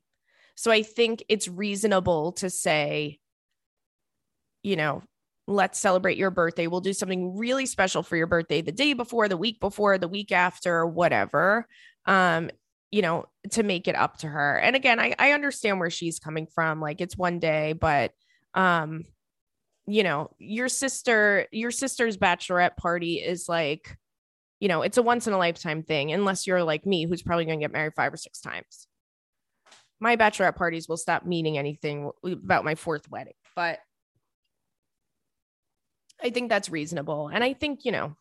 so 0.55 0.71
I 0.71 0.83
think 0.83 1.25
it's 1.29 1.49
reasonable 1.49 2.33
to 2.33 2.51
say, 2.51 3.19
you 4.63 4.77
know, 4.77 5.03
let's 5.47 5.79
celebrate 5.79 6.17
your 6.17 6.31
birthday. 6.31 6.67
We'll 6.67 6.81
do 6.81 6.93
something 6.93 7.37
really 7.37 7.67
special 7.67 8.03
for 8.03 8.17
your 8.17 8.27
birthday 8.27 8.61
the 8.61 8.73
day 8.73 8.93
before, 8.93 9.29
the 9.29 9.37
week 9.37 9.61
before, 9.61 9.99
the 9.99 10.09
week 10.09 10.33
after, 10.33 10.87
whatever. 10.87 11.67
Um, 12.07 12.51
you 12.93 13.01
know, 13.01 13.24
to 13.51 13.62
make 13.62 13.88
it 13.88 13.97
up 13.97 14.18
to 14.18 14.28
her. 14.28 14.59
And 14.59 14.76
again, 14.76 15.01
I, 15.01 15.14
I 15.18 15.32
understand 15.32 15.80
where 15.80 15.90
she's 15.90 16.18
coming 16.18 16.47
from. 16.47 16.80
Like 16.80 17.01
it's 17.01 17.16
one 17.16 17.38
day, 17.38 17.72
but 17.72 18.12
um, 18.55 19.05
you 19.86 20.03
know, 20.05 20.30
your 20.38 20.68
sister, 20.68 21.47
your 21.51 21.70
sister's 21.70 22.18
bachelorette 22.18 22.76
party 22.76 23.14
is 23.14 23.49
like, 23.49 23.97
you 24.61 24.68
know, 24.68 24.82
it's 24.82 24.99
a 24.99 25.03
once 25.03 25.26
in 25.26 25.32
a 25.32 25.38
lifetime 25.38 25.82
thing, 25.82 26.12
unless 26.12 26.47
you're 26.47 26.62
like 26.62 26.86
me, 26.86 27.07
who's 27.07 27.22
probably 27.22 27.47
gonna 27.47 27.59
get 27.59 27.72
married 27.72 27.95
five 27.97 28.12
or 28.12 28.18
six 28.18 28.40
times. 28.40 28.86
My 29.99 30.16
bachelorette 30.16 30.57
parties 30.57 30.86
will 30.88 30.99
stop 30.99 31.24
meaning 31.24 31.57
anything 31.57 32.11
about 32.24 32.64
my 32.64 32.74
fourth 32.74 33.11
wedding, 33.11 33.34
but 33.57 33.78
I 36.22 36.30
think 36.30 36.51
that's 36.51 36.68
reasonable. 36.68 37.28
And 37.32 37.43
I 37.43 37.55
think, 37.55 37.84
you 37.84 37.93
know, 37.93 38.16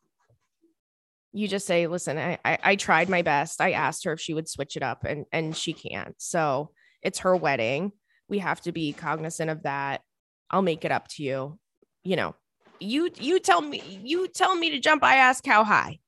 you 1.34 1.48
just 1.48 1.66
say, 1.66 1.88
listen, 1.88 2.18
I, 2.18 2.38
I, 2.44 2.58
I 2.64 2.76
tried 2.76 3.10
my 3.10 3.22
best. 3.22 3.62
I 3.62 3.72
asked 3.72 4.04
her 4.04 4.14
if 4.14 4.20
she 4.20 4.34
would 4.34 4.50
switch 4.50 4.76
it 4.76 4.84
up 4.84 5.04
and 5.04 5.26
and 5.32 5.56
she 5.56 5.74
can't. 5.74 6.16
So 6.18 6.72
it's 7.02 7.20
her 7.20 7.36
wedding. 7.36 7.94
We 8.28 8.40
have 8.40 8.62
to 8.62 8.72
be 8.72 8.94
cognizant 8.94 9.50
of 9.50 9.64
that. 9.64 10.02
I'll 10.50 10.62
make 10.62 10.86
it 10.86 10.92
up 10.92 11.08
to 11.10 11.24
you. 11.24 11.58
You 12.04 12.16
know, 12.16 12.36
you 12.80 13.10
you 13.18 13.40
tell 13.40 13.62
me 13.62 13.82
you 14.04 14.28
tell 14.28 14.56
me 14.56 14.72
to 14.72 14.80
jump, 14.80 15.04
I 15.04 15.18
ask 15.18 15.46
how 15.46 15.64
high. 15.64 16.00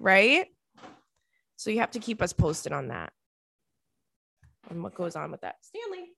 Right? 0.00 0.46
So 1.56 1.70
you 1.70 1.80
have 1.80 1.92
to 1.92 2.00
keep 2.00 2.20
us 2.20 2.32
posted 2.32 2.72
on 2.72 2.88
that. 2.88 3.12
And 4.70 4.82
what 4.82 4.94
goes 4.94 5.14
on 5.14 5.30
with 5.30 5.42
that. 5.42 5.56
Stanley, 5.62 6.08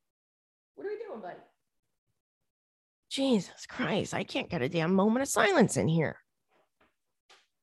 what 0.74 0.86
are 0.86 0.90
we 0.90 0.98
doing, 1.04 1.20
buddy? 1.20 1.36
Jesus 3.10 3.66
Christ, 3.68 4.14
I 4.14 4.24
can't 4.24 4.50
get 4.50 4.62
a 4.62 4.68
damn 4.68 4.94
moment 4.94 5.22
of 5.22 5.28
silence 5.28 5.76
in 5.76 5.88
here. 5.88 6.16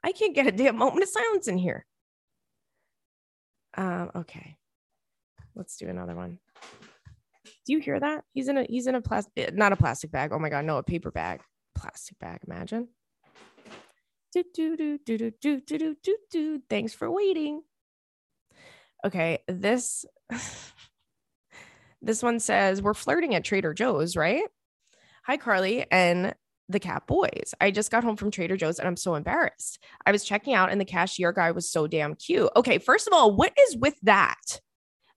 I 0.04 0.12
can't 0.12 0.36
get 0.36 0.48
a 0.48 0.52
damn 0.52 0.78
moment 0.78 1.04
of 1.04 1.10
silence 1.10 1.48
in 1.48 1.58
here. 1.58 1.86
Um, 3.76 4.12
okay. 4.16 4.58
Let's 5.56 5.78
do 5.78 5.88
another 5.88 6.16
one. 6.16 6.40
Do 7.66 7.74
you 7.74 7.80
hear 7.80 8.00
that? 8.00 8.24
He's 8.34 8.48
in 8.48 8.58
a 8.58 8.66
he's 8.68 8.88
in 8.88 8.96
a 8.96 9.02
plastic 9.02 9.54
not 9.54 9.72
a 9.72 9.78
plastic 9.78 10.12
bag. 10.12 10.32
Oh 10.34 10.40
my 10.40 10.50
god, 10.50 10.66
no, 10.66 10.78
a 10.78 10.84
paper 10.84 11.12
bag. 11.12 11.42
Plastic 11.76 12.20
bag, 12.20 12.40
imagine. 12.46 12.90
Do, 14.34 14.44
do, 14.54 14.76
do, 14.76 14.98
do, 15.06 15.18
do, 15.18 15.32
do, 15.40 15.62
do, 15.62 15.96
do, 16.04 16.18
do. 16.32 16.62
Thanks 16.70 16.94
for 16.94 17.10
waiting. 17.10 17.62
Okay, 19.06 19.40
this 19.48 20.06
this 22.02 22.24
one 22.24 22.40
says, 22.40 22.82
We're 22.82 22.94
flirting 22.94 23.36
at 23.36 23.44
Trader 23.44 23.74
Joe's, 23.74 24.16
right? 24.16 24.44
Hi, 25.26 25.38
Carly 25.38 25.86
and 25.92 26.34
the 26.74 26.80
cat 26.80 27.08
boys. 27.08 27.54
I 27.62 27.72
just 27.72 27.92
got 27.92 28.04
home 28.04 28.18
from 28.18 28.32
Trader 28.32 28.58
Joe's 28.58 28.80
and 28.80 28.88
I'm 28.88 28.98
so 28.98 29.16
embarrassed. 29.16 29.80
I 30.06 30.12
was 30.12 30.26
checking 30.26 30.54
out 30.54 30.72
and 30.72 30.82
the 30.82 30.86
cashier 30.86 31.32
guy 31.32 31.52
was 31.52 31.70
so 31.70 31.88
damn 31.88 32.16
cute. 32.16 32.50
Okay, 32.56 32.78
first 32.78 33.08
of 33.08 33.14
all, 33.14 33.36
what 33.36 33.54
is 33.58 33.78
with 33.78 33.96
that? 34.04 34.60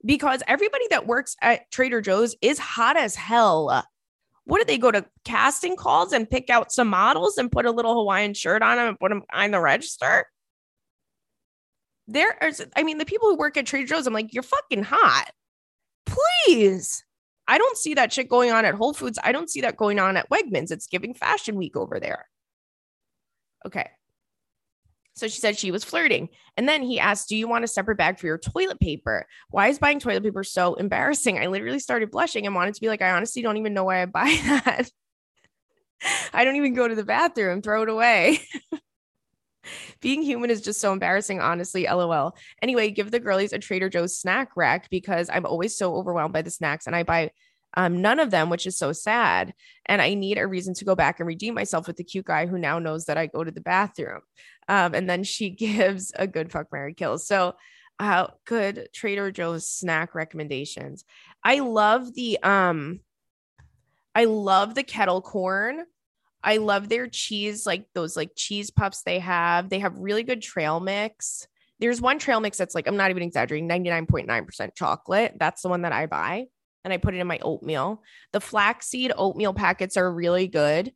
Because 0.04 0.42
everybody 0.46 0.86
that 0.90 1.07
works 1.07 1.36
at 1.42 1.70
Trader 1.72 2.00
Joe's 2.00 2.36
is 2.40 2.59
hot 2.59 2.96
as 2.96 3.16
hell. 3.16 3.84
What 4.44 4.59
do 4.59 4.64
they 4.64 4.78
go 4.78 4.92
to 4.92 5.04
casting 5.24 5.74
calls 5.74 6.12
and 6.12 6.30
pick 6.30 6.50
out 6.50 6.70
some 6.70 6.86
models 6.86 7.36
and 7.36 7.50
put 7.50 7.66
a 7.66 7.72
little 7.72 7.94
Hawaiian 7.94 8.32
shirt 8.32 8.62
on 8.62 8.76
them 8.76 8.86
and 8.88 9.00
put 9.00 9.09
them 9.09 9.22
behind 9.28 9.52
the 9.52 9.61
register? 9.61 10.26
There 12.07 12.36
is, 12.40 12.64
I 12.76 12.84
mean, 12.84 12.98
the 12.98 13.04
people 13.04 13.28
who 13.28 13.36
work 13.36 13.57
at 13.57 13.66
Trader 13.66 13.88
Joe's, 13.88 14.07
I'm 14.07 14.14
like, 14.14 14.32
you're 14.32 14.44
fucking 14.44 14.84
hot. 14.84 15.30
Please. 16.04 17.04
I 17.49 17.59
don't 17.59 17.76
see 17.76 17.94
that 17.94 18.12
shit 18.12 18.28
going 18.28 18.51
on 18.51 18.64
at 18.64 18.74
Whole 18.74 18.92
Foods. 18.92 19.18
I 19.22 19.32
don't 19.32 19.51
see 19.51 19.61
that 19.61 19.76
going 19.76 19.99
on 19.99 20.16
at 20.16 20.28
Wegmans. 20.30 20.70
It's 20.70 20.86
giving 20.86 21.14
fashion 21.14 21.57
week 21.57 21.76
over 21.76 22.01
there. 22.01 22.28
Okay. 23.64 23.88
So 25.14 25.28
she 25.28 25.40
said 25.40 25.57
she 25.57 25.70
was 25.70 25.82
flirting. 25.82 26.28
And 26.57 26.68
then 26.68 26.82
he 26.82 27.01
asked, 27.01 27.28
Do 27.28 27.36
you 27.36 27.49
want 27.49 27.64
a 27.64 27.68
separate 27.68 27.97
bag 27.97 28.18
for 28.18 28.26
your 28.26 28.38
toilet 28.38 28.80
paper? 28.80 29.26
Why 29.49 29.68
is 29.68 29.78
buying 29.78 29.99
toilet 29.99 30.22
paper 30.22 30.44
so 30.44 30.74
embarrassing? 30.74 31.38
I 31.38 31.47
literally 31.47 31.78
started 31.78 32.11
blushing 32.11 32.47
and 32.47 32.55
wanted 32.55 32.74
to 32.74 32.80
be 32.80 32.88
like, 32.88 33.03
I 33.03 33.12
honestly 33.12 33.42
don't 33.42 33.57
even 33.57 33.74
know 33.74 33.84
why 33.84 34.03
I 34.03 34.07
buy 34.07 34.24
that. 34.44 34.90
I 36.34 36.44
don't 36.44 36.57
even 36.57 36.74
go 36.74 36.86
to 36.86 36.94
the 36.94 37.05
bathroom, 37.05 37.62
throw 37.62 37.82
it 37.82 37.88
away. 37.88 38.40
Being 40.01 40.23
human 40.23 40.51
is 40.51 40.61
just 40.61 40.81
so 40.81 40.93
embarrassing, 40.93 41.41
honestly. 41.41 41.85
LOL. 41.85 42.37
Anyway, 42.62 42.91
give 42.91 43.11
the 43.11 43.21
girlies 43.21 43.53
a 43.53 43.59
Trader 43.59 43.89
Joe's 43.89 44.19
snack 44.19 44.51
rack 44.57 44.89
because 44.91 45.31
I'm 45.33 45.47
always 45.47 45.77
so 45.77 45.95
overwhelmed 45.97 46.33
by 46.33 46.43
the 46.43 46.51
snacks 46.51 46.87
and 46.87 46.97
I 46.97 47.03
buy 47.03 47.31
um, 47.75 48.01
none 48.01 48.21
of 48.21 48.31
them, 48.31 48.49
which 48.49 48.67
is 48.67 48.79
so 48.79 48.93
sad. 48.93 49.53
And 49.85 50.01
I 50.01 50.14
need 50.14 50.39
a 50.39 50.47
reason 50.47 50.75
to 50.75 50.85
go 50.85 50.95
back 50.95 51.21
and 51.21 51.27
redeem 51.27 51.55
myself 51.55 51.87
with 51.87 51.97
the 51.97 52.05
cute 52.05 52.25
guy 52.25 52.47
who 52.47 52.59
now 52.59 52.79
knows 52.79 53.05
that 53.05 53.19
I 53.19 53.27
go 53.27 53.45
to 53.45 53.51
the 53.51 53.61
bathroom. 53.61 54.21
Um, 54.69 54.95
and 54.95 55.09
then 55.09 55.25
she 55.25 55.51
gives 55.67 56.12
a 56.14 56.27
good 56.27 56.51
fuck 56.51 56.69
Mary 56.73 56.95
kills. 56.95 57.27
So 57.27 57.55
uh, 57.99 58.29
good 58.45 58.89
Trader 58.93 59.31
Joe's 59.31 59.69
snack 59.69 60.14
recommendations. 60.14 61.05
I 61.43 61.61
love 61.61 62.12
the 62.14 62.39
um 62.43 63.01
I 64.14 64.25
love 64.25 64.75
the 64.75 64.83
kettle 64.83 65.21
corn. 65.21 65.85
I 66.47 66.59
love 66.59 66.88
their 66.88 67.09
cheese, 67.09 67.66
like 67.66 67.86
those 67.92 68.16
like 68.16 68.30
cheese 68.36 68.70
puffs 68.70 69.03
they 69.03 69.18
have. 69.18 69.68
They 69.68 69.80
have 69.80 69.99
really 69.99 70.22
good 70.22 70.40
trail 70.40 70.78
mix. 70.78 71.49
There's 71.80 72.01
one 72.01 72.20
trail 72.20 72.40
mix 72.40 72.57
that's 72.57 72.74
like, 72.74 72.86
I'm 72.86 72.97
not 72.97 73.11
even 73.11 73.24
exaggerating, 73.24 73.68
99.9% 73.68 74.74
chocolate. 74.76 75.34
That's 75.38 75.62
the 75.62 75.68
one 75.68 75.82
that 75.82 75.92
I 75.92 76.07
buy 76.07 76.47
and 76.84 76.92
I 76.92 76.99
put 76.99 77.14
it 77.14 77.18
in 77.18 77.26
my 77.26 77.40
oatmeal. 77.42 78.01
The 78.32 78.40
flaxseed 78.40 79.12
oatmeal 79.16 79.55
packets 79.55 79.97
are 79.97 80.11
really 80.11 80.47
good. 80.47 80.92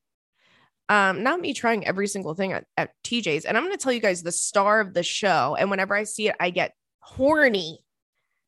Um, 0.88 1.24
not 1.24 1.40
me 1.40 1.52
trying 1.52 1.84
every 1.84 2.06
single 2.06 2.34
thing 2.34 2.52
at, 2.52 2.64
at 2.76 2.90
TJ's. 3.02 3.44
And 3.44 3.56
I'm 3.56 3.64
going 3.64 3.76
to 3.76 3.82
tell 3.82 3.92
you 3.92 4.00
guys 4.00 4.22
the 4.22 4.30
star 4.30 4.80
of 4.80 4.94
the 4.94 5.02
show. 5.02 5.56
And 5.58 5.68
whenever 5.68 5.96
I 5.96 6.04
see 6.04 6.28
it, 6.28 6.36
I 6.38 6.50
get 6.50 6.74
horny 7.00 7.80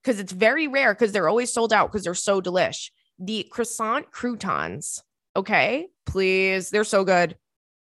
because 0.03 0.20
it's 0.20 0.32
very 0.32 0.68
rare 0.68 0.94
because 0.94 1.11
they're 1.11 1.28
always 1.28 1.53
sold 1.53 1.72
out 1.72 1.90
because 1.90 2.05
they're 2.05 2.14
so 2.14 2.40
delish. 2.40 2.90
The 3.18 3.44
croissant 3.50 4.12
croutons. 4.12 5.03
Okay. 5.37 5.89
Please. 6.07 6.70
They're 6.70 6.85
so 6.85 7.05
good. 7.05 7.37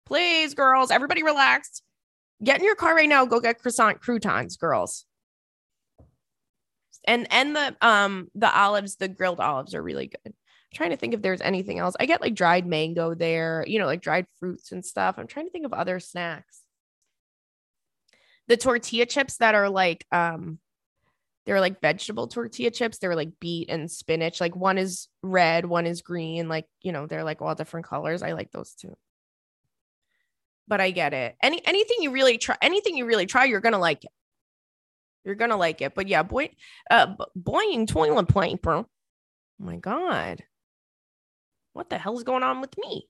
Please, 0.05 0.53
girls, 0.53 0.91
everybody 0.91 1.23
relax. 1.23 1.81
Get 2.43 2.59
in 2.59 2.65
your 2.65 2.75
car 2.75 2.95
right 2.95 3.07
now. 3.07 3.25
Go 3.25 3.39
get 3.39 3.59
croissant 3.59 4.01
croutons, 4.01 4.57
girls 4.57 5.05
and 7.05 7.27
and 7.31 7.55
the 7.55 7.75
um 7.81 8.29
the 8.35 8.53
olives 8.55 8.95
the 8.95 9.07
grilled 9.07 9.39
olives 9.39 9.73
are 9.73 9.81
really 9.81 10.07
good 10.07 10.19
i'm 10.25 10.33
trying 10.73 10.89
to 10.91 10.97
think 10.97 11.13
if 11.13 11.21
there's 11.21 11.41
anything 11.41 11.79
else 11.79 11.95
i 11.99 12.05
get 12.05 12.21
like 12.21 12.35
dried 12.35 12.65
mango 12.65 13.13
there 13.13 13.63
you 13.67 13.79
know 13.79 13.85
like 13.85 14.01
dried 14.01 14.25
fruits 14.39 14.71
and 14.71 14.85
stuff 14.85 15.15
i'm 15.17 15.27
trying 15.27 15.45
to 15.45 15.51
think 15.51 15.65
of 15.65 15.73
other 15.73 15.99
snacks 15.99 16.61
the 18.47 18.57
tortilla 18.57 19.05
chips 19.05 19.37
that 19.37 19.55
are 19.55 19.69
like 19.69 20.05
um 20.11 20.59
they're 21.45 21.59
like 21.59 21.81
vegetable 21.81 22.27
tortilla 22.27 22.71
chips. 22.71 22.99
They're 22.99 23.15
like 23.15 23.39
beet 23.39 23.69
and 23.69 23.89
spinach. 23.89 24.39
Like 24.39 24.55
one 24.55 24.77
is 24.77 25.07
red 25.23 25.65
one 25.65 25.87
is 25.87 26.01
green. 26.01 26.47
Like 26.47 26.65
you 26.81 26.91
know 26.91 27.07
they're 27.07 27.23
like 27.23 27.41
all 27.41 27.55
different 27.55 27.87
colors. 27.87 28.21
I 28.21 28.33
like 28.33 28.51
those 28.51 28.73
too. 28.73 28.95
But 30.67 30.81
i 30.81 30.91
get 30.91 31.13
it. 31.13 31.35
Any 31.41 31.65
anything 31.65 31.97
you 32.01 32.11
really 32.11 32.37
try 32.37 32.57
anything 32.61 32.95
you 32.95 33.05
really 33.05 33.25
try 33.25 33.45
you're 33.45 33.59
gonna 33.59 33.79
like 33.79 34.03
it. 34.05 34.11
You're 35.23 35.35
gonna 35.35 35.57
like 35.57 35.81
it. 35.81 35.95
But 35.95 36.07
yeah, 36.07 36.23
boy, 36.23 36.49
uh, 36.89 37.15
boing 37.37 37.87
toilet 37.87 38.27
paper. 38.27 38.73
Oh 38.73 38.85
my 39.59 39.77
god, 39.77 40.43
what 41.73 41.89
the 41.89 41.97
hell 41.97 42.17
is 42.17 42.23
going 42.23 42.43
on 42.43 42.61
with 42.61 42.75
me? 42.77 43.07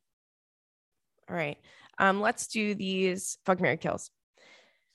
All 1.30 1.36
right, 1.36 1.58
um, 1.98 2.22
let's 2.22 2.48
do 2.48 2.76
these 2.76 3.38
fuck 3.46 3.62
Mary 3.62 3.78
kills. 3.78 4.10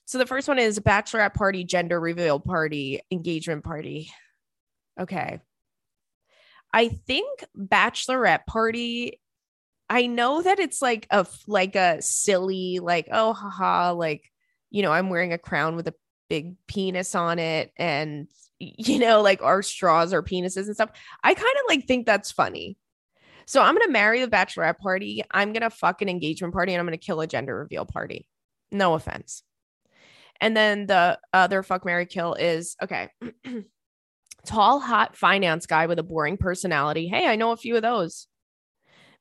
So 0.07 0.19
the 0.19 0.27
first 0.27 0.49
one 0.49 0.59
is 0.59 0.79
bachelorette 0.79 1.35
party, 1.35 1.65
gender 1.65 2.01
reveal 2.01 2.41
party, 2.41 3.01
engagement 3.11 3.65
party. 3.65 4.11
Okay. 4.99 5.41
I 6.73 6.89
think 6.89 7.45
bachelorette 7.57 8.47
party. 8.47 9.21
I 9.89 10.07
know 10.07 10.43
that 10.43 10.59
it's 10.59 10.81
like 10.81 11.07
a 11.11 11.27
like 11.47 11.77
a 11.77 12.03
silly 12.03 12.81
like 12.81 13.09
oh 13.13 13.33
haha 13.33 13.93
like 13.93 14.33
you 14.71 14.83
know 14.83 14.91
I'm 14.91 15.11
wearing 15.11 15.33
a 15.33 15.39
crown 15.39 15.77
with 15.77 15.87
a 15.87 15.95
big 16.29 16.57
penis 16.67 17.15
on 17.15 17.39
it 17.39 17.73
and 17.77 18.29
you 18.59 18.99
know 18.99 19.23
like 19.23 19.43
our 19.43 19.63
straws 19.63 20.13
are 20.13 20.23
penises 20.23 20.67
and 20.67 20.75
stuff 20.75 20.91
i 21.23 21.35
kind 21.35 21.57
of 21.57 21.63
like 21.69 21.87
think 21.87 22.07
that's 22.07 22.33
funny 22.33 22.77
so 23.47 23.61
i'm 23.61 23.75
gonna 23.75 23.91
marry 23.91 24.21
the 24.21 24.31
bachelorette 24.31 24.79
party 24.79 25.23
i'm 25.31 25.53
gonna 25.53 25.71
fuck 25.71 26.01
an 26.03 26.09
engagement 26.09 26.55
party 26.55 26.73
and 26.73 26.81
i'm 26.81 26.87
gonna 26.87 26.97
kill 26.97 27.21
a 27.21 27.27
gender 27.27 27.57
reveal 27.57 27.85
party 27.85 28.27
no 28.73 28.95
offense 28.95 29.43
and 30.41 30.57
then 30.57 30.87
the 30.87 31.19
other 31.33 31.63
fuck 31.63 31.85
mary 31.85 32.07
kill 32.07 32.35
is 32.35 32.77
okay 32.83 33.09
tall 34.47 34.81
hot 34.81 35.17
finance 35.17 35.67
guy 35.67 35.87
with 35.87 35.99
a 35.99 36.03
boring 36.03 36.37
personality 36.37 37.09
hey 37.09 37.27
i 37.27 37.37
know 37.37 37.53
a 37.53 37.57
few 37.57 37.77
of 37.77 37.83
those 37.83 38.29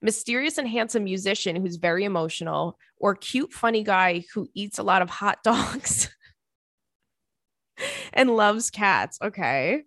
mysterious 0.02 0.58
and 0.58 0.68
handsome 0.68 1.04
musician 1.04 1.56
who's 1.56 1.78
very 1.78 2.04
emotional 2.04 2.78
or 2.98 3.16
cute 3.16 3.52
funny 3.52 3.84
guy 3.84 4.24
who 4.34 4.48
eats 4.54 4.78
a 4.78 4.84
lot 4.84 5.02
of 5.02 5.10
hot 5.10 5.40
dogs 5.44 6.10
and 8.14 8.30
loves 8.30 8.70
cats. 8.70 9.18
Okay. 9.22 9.84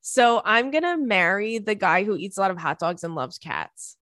So 0.00 0.40
I'm 0.44 0.70
going 0.70 0.84
to 0.84 0.96
marry 0.96 1.58
the 1.58 1.74
guy 1.74 2.04
who 2.04 2.16
eats 2.16 2.38
a 2.38 2.40
lot 2.40 2.50
of 2.50 2.58
hot 2.58 2.78
dogs 2.78 3.04
and 3.04 3.14
loves 3.14 3.38
cats. 3.38 3.96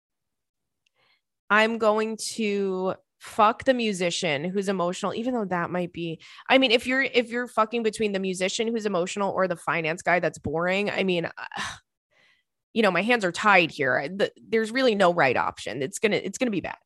I'm 1.49 1.77
going 1.77 2.17
to 2.35 2.95
fuck 3.25 3.63
the 3.63 3.73
musician 3.73 4.43
who's 4.43 4.69
emotional 4.69 5.13
even 5.13 5.33
though 5.33 5.45
that 5.45 5.69
might 5.69 5.91
be 5.91 6.19
I 6.49 6.57
mean 6.57 6.71
if 6.71 6.85
you're 6.85 7.01
if 7.01 7.29
you're 7.29 7.47
fucking 7.47 7.83
between 7.83 8.11
the 8.11 8.19
musician 8.19 8.67
who's 8.67 8.85
emotional 8.85 9.31
or 9.31 9.47
the 9.47 9.55
finance 9.55 10.01
guy 10.01 10.19
that's 10.19 10.37
boring, 10.37 10.89
I 10.89 11.03
mean 11.03 11.29
you 12.73 12.81
know, 12.81 12.91
my 12.91 13.01
hands 13.01 13.23
are 13.23 13.31
tied 13.31 13.71
here. 13.71 14.09
The, 14.09 14.33
there's 14.49 14.69
really 14.69 14.95
no 14.95 15.13
right 15.13 15.37
option. 15.37 15.81
It's 15.81 15.97
to 16.11 16.25
it's 16.25 16.37
to 16.37 16.51
be 16.51 16.61
bad. 16.61 16.77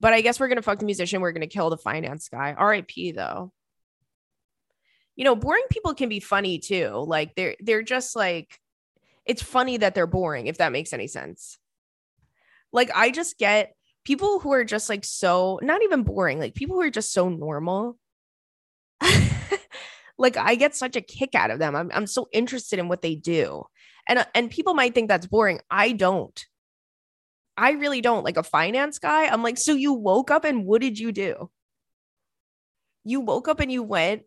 But 0.00 0.14
I 0.14 0.22
guess 0.22 0.40
we're 0.40 0.48
to 0.56 0.62
fuck 0.62 0.78
the 0.78 0.86
musician, 0.86 1.20
we're 1.20 1.32
to 1.42 1.46
kill 1.46 1.68
the 1.68 1.76
finance 1.76 2.28
guy. 2.30 2.56
RIP 2.58 3.14
though 3.14 3.52
you 5.20 5.24
know, 5.24 5.36
boring 5.36 5.64
people 5.70 5.92
can 5.92 6.08
be 6.08 6.18
funny 6.18 6.58
too. 6.58 7.04
Like 7.06 7.34
they're 7.34 7.54
they're 7.60 7.82
just 7.82 8.16
like 8.16 8.58
it's 9.26 9.42
funny 9.42 9.76
that 9.76 9.94
they're 9.94 10.06
boring 10.06 10.46
if 10.46 10.56
that 10.58 10.72
makes 10.72 10.94
any 10.94 11.08
sense. 11.08 11.58
Like 12.72 12.90
I 12.94 13.10
just 13.10 13.38
get 13.38 13.74
people 14.04 14.40
who 14.40 14.52
are 14.52 14.64
just 14.64 14.88
like 14.88 15.04
so 15.04 15.58
not 15.62 15.82
even 15.82 16.02
boring, 16.02 16.38
like 16.38 16.54
people 16.54 16.76
who 16.76 16.82
are 16.82 16.90
just 16.90 17.12
so 17.12 17.28
normal. 17.28 17.98
like 20.18 20.36
I 20.36 20.54
get 20.54 20.74
such 20.74 20.96
a 20.96 21.00
kick 21.00 21.34
out 21.34 21.50
of 21.50 21.58
them. 21.58 21.74
I'm 21.74 21.90
I'm 21.92 22.06
so 22.06 22.28
interested 22.32 22.78
in 22.78 22.88
what 22.88 23.02
they 23.02 23.14
do. 23.14 23.64
And 24.08 24.20
uh, 24.20 24.24
and 24.34 24.50
people 24.50 24.74
might 24.74 24.94
think 24.94 25.08
that's 25.08 25.26
boring. 25.26 25.60
I 25.70 25.92
don't. 25.92 26.44
I 27.56 27.72
really 27.72 28.00
don't. 28.00 28.24
Like 28.24 28.36
a 28.36 28.42
finance 28.42 28.98
guy, 28.98 29.26
I'm 29.26 29.42
like, 29.42 29.58
so 29.58 29.74
you 29.74 29.92
woke 29.92 30.30
up 30.30 30.44
and 30.44 30.64
what 30.64 30.80
did 30.80 30.98
you 30.98 31.12
do? 31.12 31.50
You 33.04 33.20
woke 33.20 33.48
up 33.48 33.60
and 33.60 33.70
you 33.70 33.82
went 33.82 34.22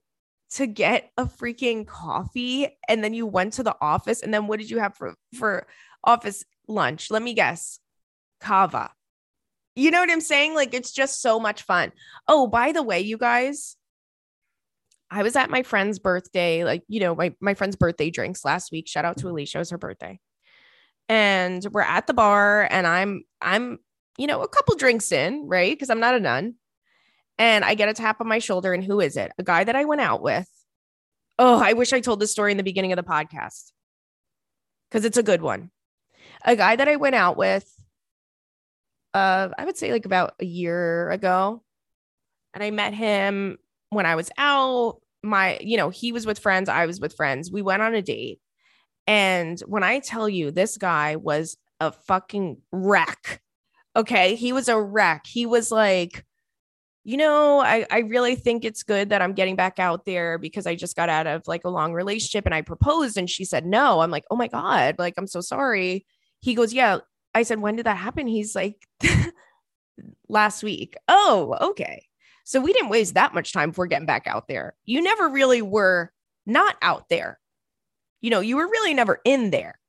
to 0.51 0.67
get 0.67 1.11
a 1.17 1.25
freaking 1.25 1.87
coffee 1.87 2.77
and 2.87 3.03
then 3.03 3.13
you 3.13 3.25
went 3.25 3.53
to 3.53 3.63
the 3.63 3.75
office 3.81 4.21
and 4.21 4.31
then 4.31 4.45
what 4.45 4.59
did 4.59 4.69
you 4.69 4.77
have 4.77 4.95
for 4.95 5.15
for 5.35 5.65
office 6.03 6.43
lunch? 6.67 7.09
Let 7.09 7.23
me 7.23 7.33
guess. 7.33 7.79
Cava. 8.39 8.91
You 9.75 9.91
know 9.91 9.99
what 9.99 10.11
I'm 10.11 10.21
saying? 10.21 10.55
Like 10.55 10.73
it's 10.73 10.91
just 10.91 11.21
so 11.21 11.39
much 11.39 11.63
fun. 11.63 11.91
Oh, 12.27 12.47
by 12.47 12.71
the 12.71 12.83
way, 12.83 13.01
you 13.01 13.17
guys, 13.17 13.75
I 15.09 15.23
was 15.23 15.35
at 15.35 15.49
my 15.49 15.63
friend's 15.63 15.99
birthday, 15.99 16.63
like, 16.63 16.83
you 16.87 16.99
know, 16.99 17.15
my, 17.15 17.33
my 17.39 17.53
friend's 17.53 17.75
birthday 17.75 18.09
drinks 18.09 18.45
last 18.45 18.71
week. 18.71 18.87
Shout 18.87 19.05
out 19.05 19.17
to 19.17 19.25
mm-hmm. 19.25 19.31
Alicia, 19.31 19.57
it 19.57 19.61
was 19.61 19.69
her 19.71 19.77
birthday. 19.77 20.19
And 21.09 21.65
we're 21.71 21.81
at 21.81 22.07
the 22.07 22.13
bar 22.13 22.67
and 22.69 22.87
I'm 22.87 23.23
I'm, 23.41 23.79
you 24.17 24.27
know, 24.27 24.41
a 24.41 24.47
couple 24.47 24.75
drinks 24.75 25.11
in, 25.11 25.47
right? 25.47 25.71
Because 25.71 25.89
I'm 25.89 25.99
not 25.99 26.15
a 26.15 26.19
nun. 26.19 26.55
And 27.39 27.65
I 27.65 27.73
get 27.73 27.89
a 27.89 27.93
tap 27.93 28.21
on 28.21 28.27
my 28.27 28.39
shoulder, 28.39 28.73
and 28.73 28.83
who 28.83 28.99
is 28.99 29.17
it? 29.17 29.31
A 29.39 29.43
guy 29.43 29.63
that 29.63 29.75
I 29.75 29.85
went 29.85 30.01
out 30.01 30.21
with. 30.21 30.47
Oh, 31.39 31.59
I 31.59 31.73
wish 31.73 31.91
I 31.91 31.99
told 31.99 32.19
this 32.19 32.31
story 32.31 32.51
in 32.51 32.57
the 32.57 32.63
beginning 32.63 32.91
of 32.91 32.97
the 32.97 33.03
podcast 33.03 33.71
because 34.89 35.03
it's 35.03 35.17
a 35.17 35.23
good 35.23 35.41
one. 35.41 35.71
A 36.45 36.55
guy 36.55 36.75
that 36.75 36.87
I 36.87 36.97
went 36.97 37.15
out 37.15 37.35
with, 37.35 37.67
uh, 39.13 39.49
I 39.57 39.65
would 39.65 39.77
say 39.77 39.91
like 39.91 40.05
about 40.05 40.33
a 40.39 40.45
year 40.45 41.09
ago, 41.09 41.63
and 42.53 42.63
I 42.63 42.71
met 42.71 42.93
him 42.93 43.57
when 43.89 44.05
I 44.05 44.15
was 44.15 44.29
out. 44.37 44.99
My, 45.23 45.57
you 45.61 45.77
know, 45.77 45.89
he 45.89 46.11
was 46.11 46.25
with 46.25 46.39
friends, 46.39 46.67
I 46.67 46.85
was 46.85 46.99
with 46.99 47.15
friends. 47.15 47.51
We 47.51 47.61
went 47.61 47.81
on 47.81 47.95
a 47.95 48.01
date. 48.01 48.39
And 49.07 49.59
when 49.61 49.83
I 49.83 49.99
tell 49.99 50.27
you 50.27 50.51
this 50.51 50.77
guy 50.77 51.15
was 51.15 51.57
a 51.79 51.91
fucking 51.91 52.57
wreck, 52.71 53.41
okay, 53.95 54.35
he 54.35 54.53
was 54.53 54.67
a 54.67 54.81
wreck. 54.81 55.25
He 55.25 55.45
was 55.45 55.71
like, 55.71 56.25
you 57.05 57.17
know, 57.17 57.59
I, 57.59 57.85
I 57.91 57.99
really 57.99 58.35
think 58.35 58.63
it's 58.63 58.83
good 58.83 59.09
that 59.09 59.21
I'm 59.21 59.33
getting 59.33 59.57
back 59.57 59.77
out 59.77 60.05
there 60.05 60.37
because 60.37 60.65
I 60.65 60.75
just 60.75 60.95
got 60.95 61.09
out 61.09 61.27
of 61.27 61.47
like 61.47 61.65
a 61.65 61.69
long 61.69 61.93
relationship 61.93 62.45
and 62.45 62.55
I 62.55 62.61
proposed 62.61 63.17
and 63.17 63.29
she 63.29 63.43
said 63.43 63.65
no. 63.65 63.99
I'm 63.99 64.11
like, 64.11 64.23
oh 64.31 64.37
my 64.37 64.47
God, 64.47 64.95
like, 64.97 65.15
I'm 65.17 65.27
so 65.27 65.41
sorry. 65.41 66.05
He 66.39 66.55
goes, 66.55 66.73
yeah. 66.73 66.99
I 67.35 67.43
said, 67.43 67.59
when 67.59 67.75
did 67.75 67.85
that 67.85 67.97
happen? 67.97 68.27
He's 68.27 68.55
like, 68.55 68.87
last 70.29 70.63
week. 70.63 70.95
Oh, 71.07 71.55
okay. 71.69 72.07
So 72.43 72.59
we 72.59 72.73
didn't 72.73 72.89
waste 72.89 73.13
that 73.13 73.33
much 73.33 73.53
time 73.53 73.69
before 73.69 73.87
getting 73.87 74.05
back 74.05 74.27
out 74.27 74.47
there. 74.47 74.75
You 74.85 75.01
never 75.01 75.29
really 75.29 75.61
were 75.61 76.11
not 76.45 76.75
out 76.81 77.09
there. 77.09 77.39
You 78.21 78.29
know, 78.29 78.41
you 78.41 78.57
were 78.57 78.67
really 78.67 78.93
never 78.93 79.19
in 79.23 79.51
there. 79.51 79.79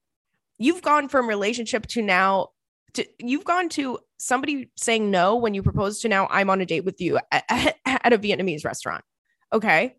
You've 0.59 0.83
gone 0.83 1.09
from 1.09 1.29
relationship 1.29 1.87
to 1.89 2.03
now 2.03 2.51
to 2.95 3.05
you've 3.19 3.45
gone 3.45 3.69
to 3.71 3.99
somebody 4.19 4.71
saying 4.77 5.11
no 5.11 5.37
when 5.37 5.53
you 5.53 5.63
propose 5.63 6.01
to 6.01 6.09
now 6.09 6.29
I'm 6.31 6.49
on 6.49 6.61
a 6.61 6.67
date 6.67 6.85
with 6.85 7.01
you 7.01 7.19
at, 7.33 7.45
at 7.87 8.13
a 8.13 8.19
Vietnamese 8.19 8.65
restaurant. 8.65 9.05
Okay. 9.53 9.97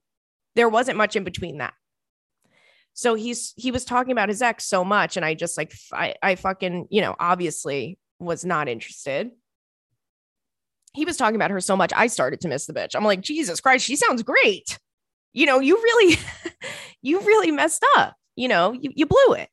There 0.55 0.69
wasn't 0.69 0.97
much 0.97 1.17
in 1.17 1.25
between 1.25 1.57
that. 1.57 1.73
So 2.95 3.13
he's 3.13 3.53
he 3.57 3.71
was 3.71 3.83
talking 3.83 4.13
about 4.13 4.29
his 4.29 4.41
ex 4.41 4.65
so 4.65 4.85
much 4.85 5.17
and 5.17 5.25
I 5.25 5.33
just 5.33 5.57
like 5.57 5.73
I 5.93 6.15
I 6.23 6.35
fucking, 6.35 6.87
you 6.89 7.01
know, 7.01 7.13
obviously 7.19 7.99
was 8.19 8.45
not 8.45 8.69
interested. 8.69 9.31
He 10.93 11.03
was 11.03 11.17
talking 11.17 11.35
about 11.35 11.51
her 11.51 11.59
so 11.59 11.75
much 11.75 11.91
I 11.93 12.07
started 12.07 12.39
to 12.41 12.47
miss 12.47 12.65
the 12.65 12.73
bitch. 12.73 12.95
I'm 12.95 13.03
like, 13.03 13.19
"Jesus 13.19 13.59
Christ, 13.59 13.85
she 13.85 13.97
sounds 13.97 14.23
great." 14.23 14.79
You 15.33 15.45
know, 15.45 15.59
you 15.59 15.75
really 15.75 16.17
you 17.01 17.19
really 17.19 17.51
messed 17.51 17.85
up. 17.97 18.15
You 18.37 18.47
know, 18.47 18.71
you 18.71 18.91
you 18.95 19.05
blew 19.05 19.33
it. 19.33 19.49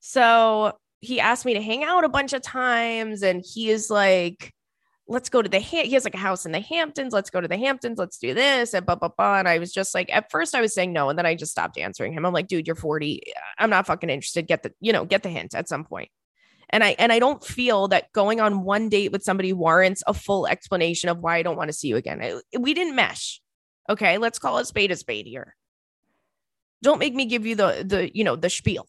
So 0.00 0.76
he 1.00 1.20
asked 1.20 1.46
me 1.46 1.54
to 1.54 1.62
hang 1.62 1.84
out 1.84 2.04
a 2.04 2.10
bunch 2.10 2.34
of 2.34 2.42
times 2.42 3.22
and 3.22 3.42
he 3.42 3.70
is 3.70 3.88
like 3.88 4.52
let's 5.08 5.28
go 5.28 5.42
to 5.42 5.48
the 5.48 5.58
he 5.58 5.92
has 5.92 6.04
like 6.04 6.14
a 6.14 6.18
house 6.18 6.46
in 6.46 6.52
the 6.52 6.60
Hamptons. 6.60 7.12
Let's 7.12 7.30
go 7.30 7.40
to 7.40 7.48
the 7.48 7.56
Hamptons. 7.56 7.98
Let's 7.98 8.18
do 8.18 8.34
this 8.34 8.74
and 8.74 8.86
blah 8.86 8.94
blah 8.94 9.08
blah. 9.08 9.38
And 9.38 9.48
I 9.48 9.58
was 9.58 9.72
just 9.72 9.94
like, 9.94 10.08
at 10.12 10.30
first 10.30 10.54
I 10.54 10.60
was 10.60 10.74
saying 10.74 10.92
no, 10.92 11.08
and 11.08 11.18
then 11.18 11.26
I 11.26 11.34
just 11.34 11.52
stopped 11.52 11.78
answering 11.78 12.12
him. 12.12 12.24
I'm 12.24 12.32
like, 12.32 12.48
dude, 12.48 12.66
you're 12.66 12.76
40. 12.76 13.22
I'm 13.58 13.70
not 13.70 13.86
fucking 13.86 14.10
interested. 14.10 14.46
Get 14.46 14.62
the 14.62 14.72
you 14.80 14.92
know 14.92 15.04
get 15.04 15.22
the 15.22 15.28
hint 15.28 15.54
at 15.54 15.68
some 15.68 15.84
point. 15.84 16.10
And 16.70 16.82
I 16.82 16.96
and 16.98 17.12
I 17.12 17.18
don't 17.18 17.44
feel 17.44 17.88
that 17.88 18.12
going 18.12 18.40
on 18.40 18.64
one 18.64 18.88
date 18.88 19.12
with 19.12 19.22
somebody 19.22 19.52
warrants 19.52 20.02
a 20.06 20.14
full 20.14 20.46
explanation 20.46 21.08
of 21.10 21.18
why 21.18 21.36
I 21.36 21.42
don't 21.42 21.56
want 21.56 21.68
to 21.68 21.74
see 21.74 21.88
you 21.88 21.96
again. 21.96 22.22
I, 22.22 22.58
we 22.58 22.72
didn't 22.72 22.96
mesh. 22.96 23.40
Okay, 23.90 24.18
let's 24.18 24.38
call 24.38 24.58
it 24.58 24.66
spade 24.66 24.90
a 24.90 24.96
spade 24.96 25.26
here. 25.26 25.54
Don't 26.82 26.98
make 26.98 27.14
me 27.14 27.26
give 27.26 27.44
you 27.44 27.56
the 27.56 27.84
the 27.86 28.16
you 28.16 28.24
know 28.24 28.36
the 28.36 28.48
spiel. 28.48 28.86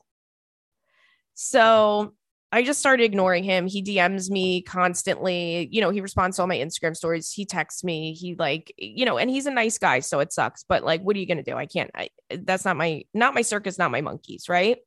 So 1.33 2.13
I 2.53 2.61
just 2.61 2.79
started 2.79 3.03
ignoring 3.03 3.43
him. 3.43 3.65
He 3.65 3.81
DMs 3.81 4.29
me 4.29 4.61
constantly. 4.61 5.67
You 5.71 5.81
know, 5.81 5.89
he 5.89 6.01
responds 6.01 6.37
to 6.37 6.43
all 6.43 6.47
my 6.47 6.57
Instagram 6.57 6.95
stories. 6.95 7.31
He 7.31 7.45
texts 7.45 7.83
me. 7.83 8.13
He 8.13 8.35
like, 8.35 8.71
you 8.77 9.05
know, 9.05 9.17
and 9.17 9.27
he's 9.27 9.47
a 9.47 9.51
nice 9.51 9.79
guy, 9.79 10.01
so 10.01 10.19
it 10.19 10.31
sucks. 10.31 10.63
But 10.63 10.83
like, 10.83 11.01
what 11.01 11.15
are 11.15 11.19
you 11.19 11.25
gonna 11.25 11.41
do? 11.41 11.55
I 11.55 11.65
can't. 11.65 11.89
I, 11.95 12.09
that's 12.29 12.63
not 12.63 12.77
my 12.77 13.05
not 13.13 13.33
my 13.33 13.41
circus, 13.41 13.79
not 13.79 13.89
my 13.89 14.01
monkeys, 14.01 14.47
right? 14.47 14.77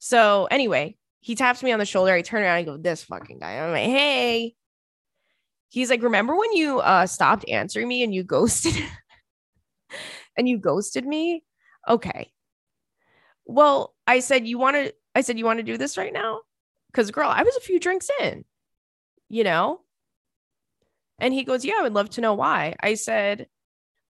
So 0.00 0.46
anyway, 0.50 0.96
he 1.20 1.34
taps 1.34 1.62
me 1.62 1.72
on 1.72 1.78
the 1.78 1.86
shoulder. 1.86 2.12
I 2.12 2.20
turn 2.20 2.42
around. 2.42 2.56
I 2.56 2.62
go, 2.64 2.76
"This 2.76 3.04
fucking 3.04 3.38
guy." 3.38 3.58
I'm 3.58 3.72
like, 3.72 3.86
"Hey." 3.86 4.54
He's 5.70 5.88
like, 5.88 6.02
"Remember 6.02 6.36
when 6.36 6.52
you 6.52 6.80
uh 6.80 7.06
stopped 7.06 7.48
answering 7.48 7.88
me 7.88 8.02
and 8.02 8.14
you 8.14 8.22
ghosted 8.24 8.74
and 10.36 10.46
you 10.46 10.58
ghosted 10.58 11.06
me?" 11.06 11.42
Okay. 11.88 12.30
Well, 13.46 13.94
I 14.06 14.20
said, 14.20 14.46
"You 14.46 14.58
want 14.58 14.76
to 14.76 14.92
I 15.14 15.20
said, 15.20 15.38
You 15.38 15.44
want 15.44 15.58
to 15.58 15.62
do 15.62 15.76
this 15.76 15.96
right 15.98 16.12
now? 16.12 16.40
Because, 16.92 17.10
girl, 17.10 17.28
I 17.28 17.42
was 17.42 17.56
a 17.56 17.60
few 17.60 17.80
drinks 17.80 18.10
in, 18.20 18.44
you 19.28 19.44
know? 19.44 19.80
And 21.18 21.32
he 21.32 21.44
goes, 21.44 21.64
Yeah, 21.64 21.74
I 21.78 21.82
would 21.82 21.94
love 21.94 22.10
to 22.10 22.20
know 22.20 22.34
why. 22.34 22.74
I 22.80 22.94
said, 22.94 23.46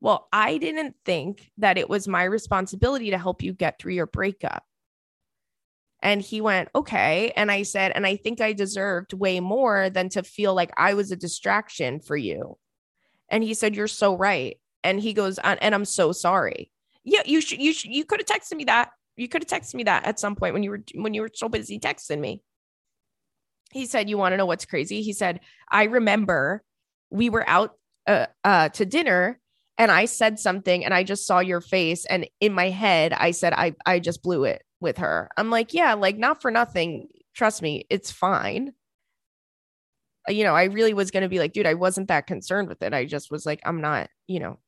Well, 0.01 0.29
I 0.33 0.59
didn't 0.59 0.97
think 1.05 1.51
that 1.59 1.79
it 1.79 1.89
was 1.89 2.09
my 2.09 2.25
responsibility 2.25 3.11
to 3.11 3.19
help 3.19 3.43
you 3.43 3.53
get 3.53 3.79
through 3.79 3.95
your 3.95 4.07
breakup. 4.07 4.65
And 6.01 6.21
he 6.21 6.41
went, 6.41 6.71
Okay. 6.75 7.33
And 7.37 7.51
I 7.51 7.63
said, 7.63 7.93
And 7.95 8.07
I 8.07 8.17
think 8.17 8.41
I 8.41 8.53
deserved 8.53 9.13
way 9.13 9.39
more 9.41 9.91
than 9.91 10.09
to 10.11 10.23
feel 10.23 10.55
like 10.55 10.73
I 10.77 10.95
was 10.95 11.13
a 11.13 11.17
distraction 11.17 12.01
for 12.01 12.17
you. 12.17 12.59
And 13.29 13.45
he 13.45 13.55
said, 13.55 13.77
You're 13.77 13.89
so 13.89 14.17
right. 14.17 14.59
And 14.83 14.99
he 14.99 15.13
goes, 15.13 15.39
uh, 15.39 15.57
And 15.61 15.75
I'm 15.75 15.85
so 15.85 16.11
sorry. 16.11 16.73
Yeah, 17.05 17.23
you 17.27 17.41
should, 17.41 17.61
you 17.61 17.73
should, 17.73 17.93
you 17.93 18.05
could 18.05 18.21
have 18.21 18.41
texted 18.41 18.57
me 18.57 18.65
that 18.65 18.91
you 19.17 19.29
could 19.29 19.43
have 19.43 19.61
texted 19.61 19.75
me 19.75 19.85
that 19.85 20.05
at 20.05 20.19
some 20.19 20.35
point 20.37 20.55
when 20.55 20.63
you 20.63 20.71
were 20.71 20.83
when 20.95 21.15
you 21.15 21.23
were 21.23 21.31
so 21.33 21.49
busy 21.49 21.79
texting 21.79 22.21
me. 22.21 22.43
He 23.73 23.87
said, 23.87 24.09
"You 24.09 24.19
want 24.19 24.33
to 24.33 24.37
know 24.37 24.47
what's 24.47 24.65
crazy?" 24.67 25.03
He 25.03 25.13
said, 25.13 25.41
"I 25.71 25.85
remember 25.85 26.63
we 27.11 27.31
were 27.31 27.49
out 27.49 27.73
uh, 28.07 28.27
uh, 28.45 28.69
to 28.71 28.87
dinner 28.87 29.41
and 29.79 29.91
I 29.91 30.05
said 30.07 30.39
something 30.39 30.85
and 30.85 30.93
I 30.95 31.05
just 31.05 31.27
saw 31.27 31.41
your 31.41 31.61
face 31.61 32.05
and 32.07 32.27
in 32.41 32.53
my 32.53 32.69
head 32.71 33.13
I 33.13 33.31
said 33.33 33.53
I 33.55 33.75
I 33.87 33.99
just 34.01 34.23
blew 34.23 34.45
it 34.45 34.63
with 34.81 34.99
her." 34.99 35.31
I'm 35.37 35.51
like, 35.51 35.75
"Yeah, 35.75 35.95
like 35.95 36.19
not 36.19 36.43
for 36.43 36.51
nothing. 36.51 37.09
Trust 37.35 37.63
me, 37.63 37.87
it's 37.91 38.11
fine." 38.13 38.73
You 40.29 40.45
know, 40.45 40.55
I 40.55 40.65
really 40.65 40.95
was 40.95 41.11
going 41.11 41.25
to 41.25 41.29
be 41.29 41.39
like, 41.41 41.53
"Dude, 41.53 41.67
I 41.67 41.75
wasn't 41.75 42.09
that 42.09 42.27
concerned 42.27 42.69
with 42.69 42.83
it. 42.83 42.95
I 42.95 43.07
just 43.07 43.31
was 43.31 43.45
like, 43.47 43.61
I'm 43.65 43.81
not, 43.81 44.09
you 44.29 44.39
know, 44.41 44.59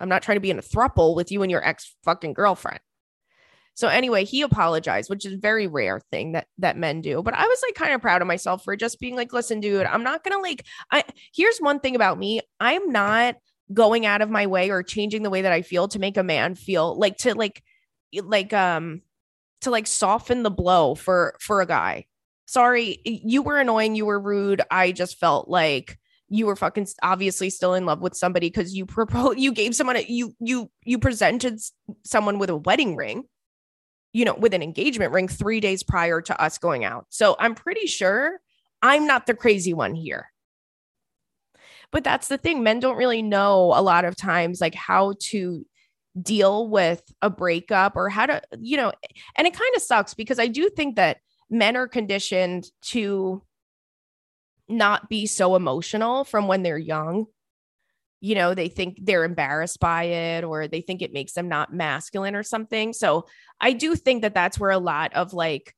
I'm 0.00 0.08
not 0.08 0.22
trying 0.22 0.36
to 0.36 0.40
be 0.40 0.50
in 0.50 0.58
a 0.58 0.62
thruple 0.62 1.16
with 1.16 1.32
you 1.32 1.42
and 1.42 1.50
your 1.50 1.64
ex 1.66 1.96
fucking 2.04 2.34
girlfriend." 2.34 2.80
So 3.78 3.86
anyway, 3.86 4.24
he 4.24 4.42
apologized, 4.42 5.08
which 5.08 5.24
is 5.24 5.34
a 5.34 5.38
very 5.38 5.68
rare 5.68 6.00
thing 6.10 6.32
that 6.32 6.48
that 6.58 6.76
men 6.76 7.00
do. 7.00 7.22
But 7.22 7.34
I 7.34 7.46
was 7.46 7.62
like 7.62 7.76
kind 7.76 7.94
of 7.94 8.00
proud 8.00 8.20
of 8.20 8.26
myself 8.26 8.64
for 8.64 8.74
just 8.74 8.98
being 8.98 9.14
like, 9.14 9.32
listen, 9.32 9.60
dude, 9.60 9.86
I'm 9.86 10.02
not 10.02 10.24
gonna 10.24 10.42
like 10.42 10.66
I 10.90 11.04
here's 11.32 11.58
one 11.58 11.78
thing 11.78 11.94
about 11.94 12.18
me. 12.18 12.40
I'm 12.58 12.90
not 12.90 13.36
going 13.72 14.04
out 14.04 14.20
of 14.20 14.30
my 14.30 14.48
way 14.48 14.70
or 14.70 14.82
changing 14.82 15.22
the 15.22 15.30
way 15.30 15.42
that 15.42 15.52
I 15.52 15.62
feel 15.62 15.86
to 15.88 16.00
make 16.00 16.16
a 16.16 16.24
man 16.24 16.56
feel 16.56 16.98
like 16.98 17.18
to 17.18 17.36
like 17.36 17.62
like 18.12 18.52
um 18.52 19.02
to 19.60 19.70
like 19.70 19.86
soften 19.86 20.42
the 20.42 20.50
blow 20.50 20.96
for 20.96 21.36
for 21.38 21.60
a 21.60 21.66
guy. 21.66 22.06
Sorry, 22.46 23.00
you 23.04 23.42
were 23.42 23.58
annoying, 23.58 23.94
you 23.94 24.06
were 24.06 24.18
rude. 24.18 24.60
I 24.72 24.90
just 24.90 25.20
felt 25.20 25.46
like 25.46 26.00
you 26.28 26.46
were 26.46 26.56
fucking 26.56 26.88
obviously 27.04 27.48
still 27.48 27.74
in 27.74 27.86
love 27.86 28.00
with 28.00 28.16
somebody 28.16 28.48
because 28.48 28.74
you 28.74 28.86
proposed 28.86 29.38
you 29.38 29.52
gave 29.52 29.76
someone 29.76 29.94
a, 29.94 30.04
you 30.08 30.34
you 30.40 30.68
you 30.84 30.98
presented 30.98 31.60
someone 32.02 32.40
with 32.40 32.50
a 32.50 32.56
wedding 32.56 32.96
ring 32.96 33.22
you 34.12 34.24
know, 34.24 34.34
with 34.34 34.54
an 34.54 34.62
engagement 34.62 35.12
ring 35.12 35.28
three 35.28 35.60
days 35.60 35.82
prior 35.82 36.20
to 36.22 36.40
us 36.42 36.58
going 36.58 36.84
out. 36.84 37.06
So 37.10 37.36
I'm 37.38 37.54
pretty 37.54 37.86
sure 37.86 38.40
I'm 38.82 39.06
not 39.06 39.26
the 39.26 39.34
crazy 39.34 39.74
one 39.74 39.94
here. 39.94 40.30
But 41.90 42.04
that's 42.04 42.28
the 42.28 42.38
thing. 42.38 42.62
Men 42.62 42.80
don't 42.80 42.96
really 42.96 43.22
know 43.22 43.72
a 43.74 43.82
lot 43.82 44.04
of 44.04 44.16
times, 44.16 44.60
like 44.60 44.74
how 44.74 45.14
to 45.30 45.64
deal 46.20 46.68
with 46.68 47.02
a 47.22 47.30
breakup 47.30 47.96
or 47.96 48.08
how 48.08 48.26
to, 48.26 48.42
you 48.60 48.76
know, 48.76 48.92
and 49.36 49.46
it 49.46 49.54
kind 49.54 49.74
of 49.76 49.82
sucks 49.82 50.14
because 50.14 50.38
I 50.38 50.48
do 50.48 50.68
think 50.68 50.96
that 50.96 51.18
men 51.50 51.76
are 51.76 51.88
conditioned 51.88 52.70
to 52.82 53.42
not 54.68 55.08
be 55.08 55.26
so 55.26 55.56
emotional 55.56 56.24
from 56.24 56.46
when 56.46 56.62
they're 56.62 56.76
young 56.76 57.26
you 58.20 58.34
know 58.34 58.54
they 58.54 58.68
think 58.68 58.98
they're 59.02 59.24
embarrassed 59.24 59.80
by 59.80 60.04
it 60.04 60.44
or 60.44 60.66
they 60.66 60.80
think 60.80 61.02
it 61.02 61.12
makes 61.12 61.32
them 61.32 61.48
not 61.48 61.72
masculine 61.72 62.34
or 62.34 62.42
something. 62.42 62.92
So 62.92 63.26
i 63.60 63.72
do 63.72 63.94
think 63.94 64.22
that 64.22 64.34
that's 64.34 64.58
where 64.58 64.70
a 64.70 64.78
lot 64.78 65.12
of 65.14 65.32
like 65.32 65.74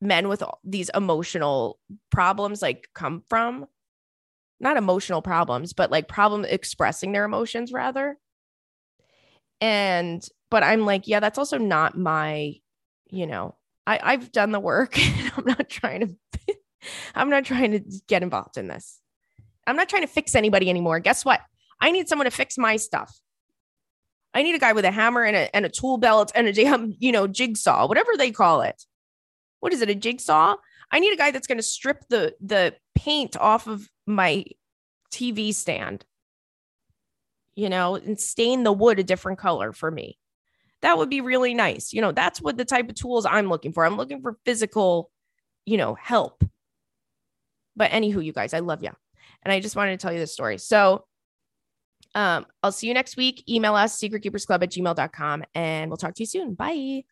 men 0.00 0.28
with 0.28 0.42
these 0.64 0.90
emotional 0.94 1.78
problems 2.10 2.62
like 2.62 2.88
come 2.94 3.22
from. 3.28 3.66
Not 4.60 4.76
emotional 4.76 5.22
problems 5.22 5.72
but 5.72 5.90
like 5.90 6.08
problem 6.08 6.44
expressing 6.44 7.12
their 7.12 7.24
emotions 7.24 7.72
rather. 7.72 8.18
And 9.60 10.26
but 10.50 10.62
i'm 10.62 10.84
like 10.84 11.08
yeah 11.08 11.20
that's 11.20 11.38
also 11.38 11.58
not 11.58 11.96
my 11.96 12.54
you 13.10 13.26
know 13.26 13.56
i 13.86 13.98
i've 14.02 14.30
done 14.30 14.52
the 14.52 14.60
work 14.60 14.96
i'm 15.36 15.44
not 15.44 15.68
trying 15.68 16.00
to 16.00 16.54
i'm 17.14 17.30
not 17.30 17.44
trying 17.44 17.72
to 17.72 17.80
get 18.06 18.22
involved 18.22 18.56
in 18.56 18.68
this. 18.68 19.00
I'm 19.66 19.76
not 19.76 19.88
trying 19.88 20.02
to 20.02 20.08
fix 20.08 20.34
anybody 20.34 20.68
anymore. 20.68 21.00
Guess 21.00 21.24
what 21.24 21.40
I 21.80 21.90
need 21.90 22.08
someone 22.08 22.24
to 22.24 22.30
fix 22.30 22.56
my 22.58 22.76
stuff. 22.76 23.18
I 24.34 24.42
need 24.42 24.54
a 24.54 24.58
guy 24.58 24.72
with 24.72 24.84
a 24.84 24.90
hammer 24.90 25.22
and 25.22 25.36
a, 25.36 25.54
and 25.54 25.64
a 25.64 25.68
tool 25.68 25.96
belt 25.96 26.32
and 26.34 26.46
a 26.48 26.52
damn, 26.52 26.94
you 26.98 27.12
know, 27.12 27.26
jigsaw, 27.26 27.86
whatever 27.86 28.12
they 28.16 28.32
call 28.32 28.62
it. 28.62 28.84
What 29.60 29.72
is 29.72 29.80
it, 29.80 29.88
a 29.88 29.94
jigsaw? 29.94 30.56
I 30.90 30.98
need 30.98 31.12
a 31.12 31.16
guy 31.16 31.30
that's 31.30 31.46
going 31.46 31.58
to 31.58 31.62
strip 31.62 32.04
the 32.08 32.34
the 32.40 32.74
paint 32.94 33.36
off 33.36 33.66
of 33.66 33.88
my 34.06 34.44
TV 35.12 35.54
stand, 35.54 36.04
you 37.54 37.68
know, 37.68 37.94
and 37.94 38.20
stain 38.20 38.62
the 38.64 38.72
wood 38.72 38.98
a 38.98 39.04
different 39.04 39.38
color 39.38 39.72
for 39.72 39.90
me. 39.90 40.18
That 40.82 40.98
would 40.98 41.08
be 41.08 41.20
really 41.20 41.54
nice. 41.54 41.92
You 41.92 42.02
know, 42.02 42.12
that's 42.12 42.42
what 42.42 42.58
the 42.58 42.64
type 42.64 42.88
of 42.90 42.94
tools 42.94 43.24
I'm 43.24 43.48
looking 43.48 43.72
for. 43.72 43.86
I'm 43.86 43.96
looking 43.96 44.20
for 44.20 44.36
physical, 44.44 45.10
you 45.64 45.78
know, 45.78 45.94
help. 45.94 46.44
But 47.74 47.90
anywho, 47.90 48.22
you 48.22 48.32
guys, 48.32 48.52
I 48.52 48.58
love 48.58 48.82
you. 48.82 48.90
And 49.42 49.52
I 49.52 49.60
just 49.60 49.76
wanted 49.76 49.98
to 49.98 50.02
tell 50.02 50.12
you 50.12 50.18
this 50.18 50.32
story. 50.32 50.58
So 50.58 51.06
um, 52.14 52.46
I'll 52.62 52.72
see 52.72 52.86
you 52.86 52.94
next 52.94 53.16
week. 53.16 53.44
Email 53.48 53.74
us, 53.74 53.98
secretkeepersclub 54.00 54.62
at 54.62 54.70
gmail.com, 54.70 55.44
and 55.54 55.90
we'll 55.90 55.96
talk 55.96 56.14
to 56.14 56.22
you 56.22 56.26
soon. 56.26 56.54
Bye. 56.54 57.04